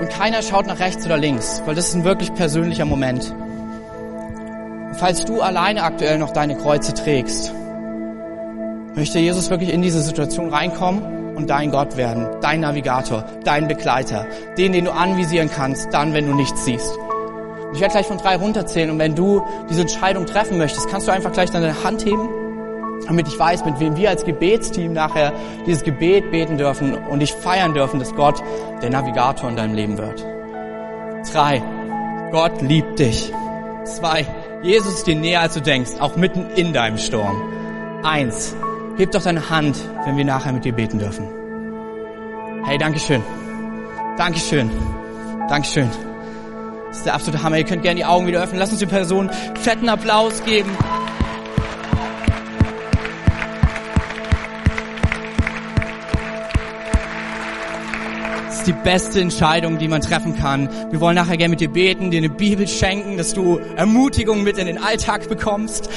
Und 0.00 0.10
keiner 0.10 0.42
schaut 0.42 0.66
nach 0.66 0.78
rechts 0.78 1.04
oder 1.06 1.16
links, 1.16 1.62
weil 1.66 1.74
das 1.74 1.88
ist 1.88 1.94
ein 1.94 2.04
wirklich 2.04 2.32
persönlicher 2.34 2.84
Moment. 2.84 3.34
Und 4.90 4.94
falls 4.96 5.24
du 5.24 5.40
alleine 5.40 5.82
aktuell 5.82 6.18
noch 6.18 6.30
deine 6.32 6.56
Kreuze 6.56 6.94
trägst, 6.94 7.52
möchte 8.94 9.18
Jesus 9.18 9.50
wirklich 9.50 9.72
in 9.72 9.82
diese 9.82 10.02
Situation 10.02 10.50
reinkommen 10.50 11.28
und 11.39 11.49
dein 11.49 11.70
Gott 11.70 11.97
werden, 11.97 12.26
dein 12.41 12.61
Navigator, 12.61 13.24
dein 13.45 13.68
Begleiter, 13.68 14.26
den, 14.59 14.72
den 14.72 14.84
du 14.86 14.93
anvisieren 14.93 15.49
kannst, 15.49 15.95
dann, 15.95 16.12
wenn 16.12 16.26
du 16.26 16.34
nichts 16.34 16.64
siehst. 16.64 16.99
Ich 17.72 17.80
werde 17.80 17.93
gleich 17.93 18.07
von 18.07 18.18
drei 18.18 18.36
runterzählen 18.36 18.91
und 18.91 18.99
wenn 18.99 19.14
du 19.14 19.43
diese 19.70 19.82
Entscheidung 19.82 20.26
treffen 20.26 20.59
möchtest, 20.59 20.89
kannst 20.91 21.07
du 21.07 21.12
einfach 21.12 21.32
gleich 21.32 21.51
deine 21.51 21.84
Hand 21.84 22.05
heben, 22.05 22.28
damit 23.07 23.28
ich 23.28 23.39
weiß, 23.39 23.64
mit 23.64 23.78
wem 23.78 23.97
wir 23.97 24.11
als 24.11 24.24
Gebetsteam 24.24 24.93
nachher 24.93 25.32
dieses 25.64 25.84
Gebet 25.84 26.30
beten 26.32 26.59
dürfen 26.59 26.95
und 26.95 27.20
dich 27.20 27.32
feiern 27.32 27.72
dürfen, 27.72 28.01
dass 28.01 28.12
Gott 28.14 28.43
der 28.82 28.91
Navigator 28.91 29.49
in 29.49 29.57
deinem 29.57 29.74
Leben 29.74 29.97
wird. 29.97 30.26
Drei. 31.32 31.62
Gott 32.32 32.61
liebt 32.62 32.99
dich. 32.99 33.32
Zwei. 33.84 34.26
Jesus 34.62 34.95
ist 34.95 35.07
dir 35.07 35.14
näher, 35.14 35.43
als 35.43 35.55
du 35.55 35.61
denkst, 35.61 35.93
auch 36.01 36.16
mitten 36.16 36.51
in 36.57 36.72
deinem 36.72 36.99
Sturm. 36.99 37.41
Eins. 38.03 38.57
Heb 38.99 39.12
doch 39.12 39.22
deine 39.22 39.49
Hand, 39.49 39.78
wenn 40.07 40.16
wir 40.16 40.24
nachher 40.24 40.53
mit 40.53 40.64
dir 40.64 40.72
beten 40.72 40.99
dürfen. 40.99 41.24
Hey, 42.64 42.78
Dankeschön. 42.78 43.22
Dankeschön. 44.16 44.68
Dankeschön. 45.49 45.88
Das 46.88 46.96
ist 46.96 47.07
der 47.07 47.14
absolute 47.14 47.44
Hammer. 47.44 47.59
Ihr 47.59 47.64
könnt 47.64 47.82
gerne 47.82 47.94
die 47.94 48.05
Augen 48.05 48.26
wieder 48.26 48.42
öffnen. 48.42 48.59
Lass 48.59 48.70
uns 48.70 48.80
die 48.80 48.86
Person 48.86 49.30
fetten 49.55 49.88
Applaus 49.88 50.42
geben. 50.44 50.70
Das 58.46 58.59
ist 58.59 58.66
die 58.66 58.72
beste 58.72 59.20
Entscheidung, 59.20 59.78
die 59.78 59.86
man 59.86 60.01
treffen 60.01 60.36
kann. 60.36 60.68
Wir 60.90 61.01
wollen 61.01 61.14
nachher 61.14 61.36
gerne 61.36 61.51
mit 61.51 61.61
dir 61.61 61.70
beten, 61.70 62.11
dir 62.11 62.18
eine 62.18 62.30
Bibel 62.30 62.66
schenken, 62.66 63.16
dass 63.16 63.32
du 63.32 63.61
Ermutigung 63.76 64.42
mit 64.42 64.59
in 64.59 64.66
den 64.66 64.82
Alltag 64.82 65.28
bekommst. 65.28 65.88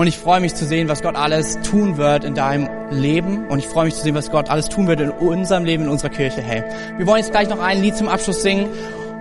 Und 0.00 0.06
ich 0.06 0.16
freue 0.16 0.40
mich 0.40 0.54
zu 0.54 0.64
sehen, 0.64 0.88
was 0.88 1.02
Gott 1.02 1.14
alles 1.14 1.58
tun 1.60 1.98
wird 1.98 2.24
in 2.24 2.34
deinem 2.34 2.70
Leben. 2.90 3.46
Und 3.48 3.58
ich 3.58 3.66
freue 3.66 3.84
mich 3.84 3.96
zu 3.96 4.00
sehen, 4.00 4.14
was 4.14 4.30
Gott 4.30 4.48
alles 4.48 4.70
tun 4.70 4.86
wird 4.86 4.98
in 4.98 5.10
unserem 5.10 5.66
Leben, 5.66 5.84
in 5.84 5.90
unserer 5.90 6.08
Kirche. 6.08 6.40
Hey, 6.40 6.64
wir 6.96 7.06
wollen 7.06 7.18
jetzt 7.18 7.32
gleich 7.32 7.50
noch 7.50 7.58
ein 7.58 7.82
Lied 7.82 7.98
zum 7.98 8.08
Abschluss 8.08 8.40
singen. 8.40 8.70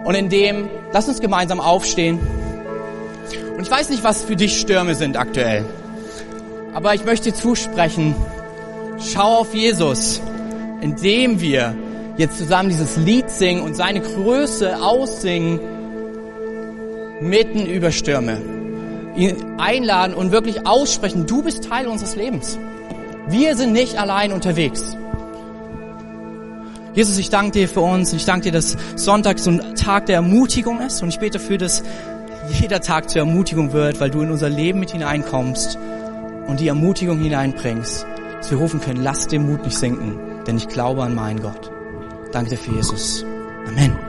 Und 0.06 0.16
in 0.16 0.30
dem, 0.30 0.70
lass 0.94 1.10
uns 1.10 1.20
gemeinsam 1.20 1.60
aufstehen. 1.60 2.18
Und 3.58 3.62
ich 3.62 3.70
weiß 3.70 3.90
nicht, 3.90 4.06
was 4.06 4.24
für 4.24 4.38
dich 4.38 4.58
Stürme 4.58 4.96
sind 4.96 5.18
aktuell. 5.18 5.66
Aber 6.74 6.94
ich 6.94 7.04
möchte 7.04 7.32
dir 7.32 7.36
zusprechen, 7.36 8.16
schau 9.00 9.40
auf 9.40 9.54
Jesus, 9.54 10.22
indem 10.80 11.42
wir 11.42 11.76
jetzt 12.16 12.38
zusammen 12.38 12.70
dieses 12.70 12.96
Lied 12.96 13.30
singen 13.30 13.64
und 13.64 13.76
seine 13.76 14.00
Größe 14.00 14.82
aussingen, 14.82 15.60
mitten 17.20 17.66
über 17.66 17.92
Stürme. 17.92 18.59
Ihn 19.16 19.60
einladen 19.60 20.14
und 20.14 20.32
wirklich 20.32 20.66
aussprechen, 20.66 21.26
du 21.26 21.44
bist 21.44 21.64
Teil 21.66 21.88
unseres 21.88 22.16
Lebens. 22.16 22.58
Wir 23.28 23.56
sind 23.56 23.74
nicht 23.74 23.98
allein 23.98 24.32
unterwegs. 24.32 24.98
Jesus, 26.94 27.18
ich 27.18 27.30
danke 27.30 27.52
dir 27.52 27.70
für 27.70 27.82
uns. 27.82 28.14
Ich 28.14 28.26
danke 28.26 28.46
dir, 28.46 28.52
dass 28.52 28.76
Sonntag 28.96 29.40
so 29.40 29.52
ein 29.52 29.76
Tag 29.76 30.08
der 30.08 30.16
Ermutigung 30.16 30.82
ist. 30.82 31.04
Und 31.04 31.10
ich 31.10 31.20
bete 31.20 31.38
dafür, 31.38 31.58
dass 31.58 31.84
jeder 32.60 32.82
Tag 32.82 33.10
zur 33.10 33.20
Ermutigung 33.20 33.74
wird, 33.74 34.00
weil 34.00 34.10
du 34.10 34.22
in 34.22 34.32
unser 34.32 34.50
Leben 34.50 34.80
mit 34.80 34.92
hineinkommst 34.92 35.78
und 36.48 36.60
die 36.60 36.68
Ermutigung 36.68 37.20
hineinbringst. 37.20 38.06
Dass 38.38 38.52
wir 38.52 38.58
rufen 38.58 38.82
können, 38.82 39.04
lass 39.04 39.28
den 39.28 39.46
Mut 39.50 39.64
nicht 39.64 39.78
sinken, 39.78 40.18
denn 40.48 40.58
ich 40.58 40.68
glaube 40.68 41.04
an 41.04 41.14
meinen 41.14 41.42
Gott. 41.42 41.72
Danke 42.32 42.52
dir 42.52 42.58
für 42.58 42.72
Jesus. 42.72 43.26
Amen. 43.68 44.09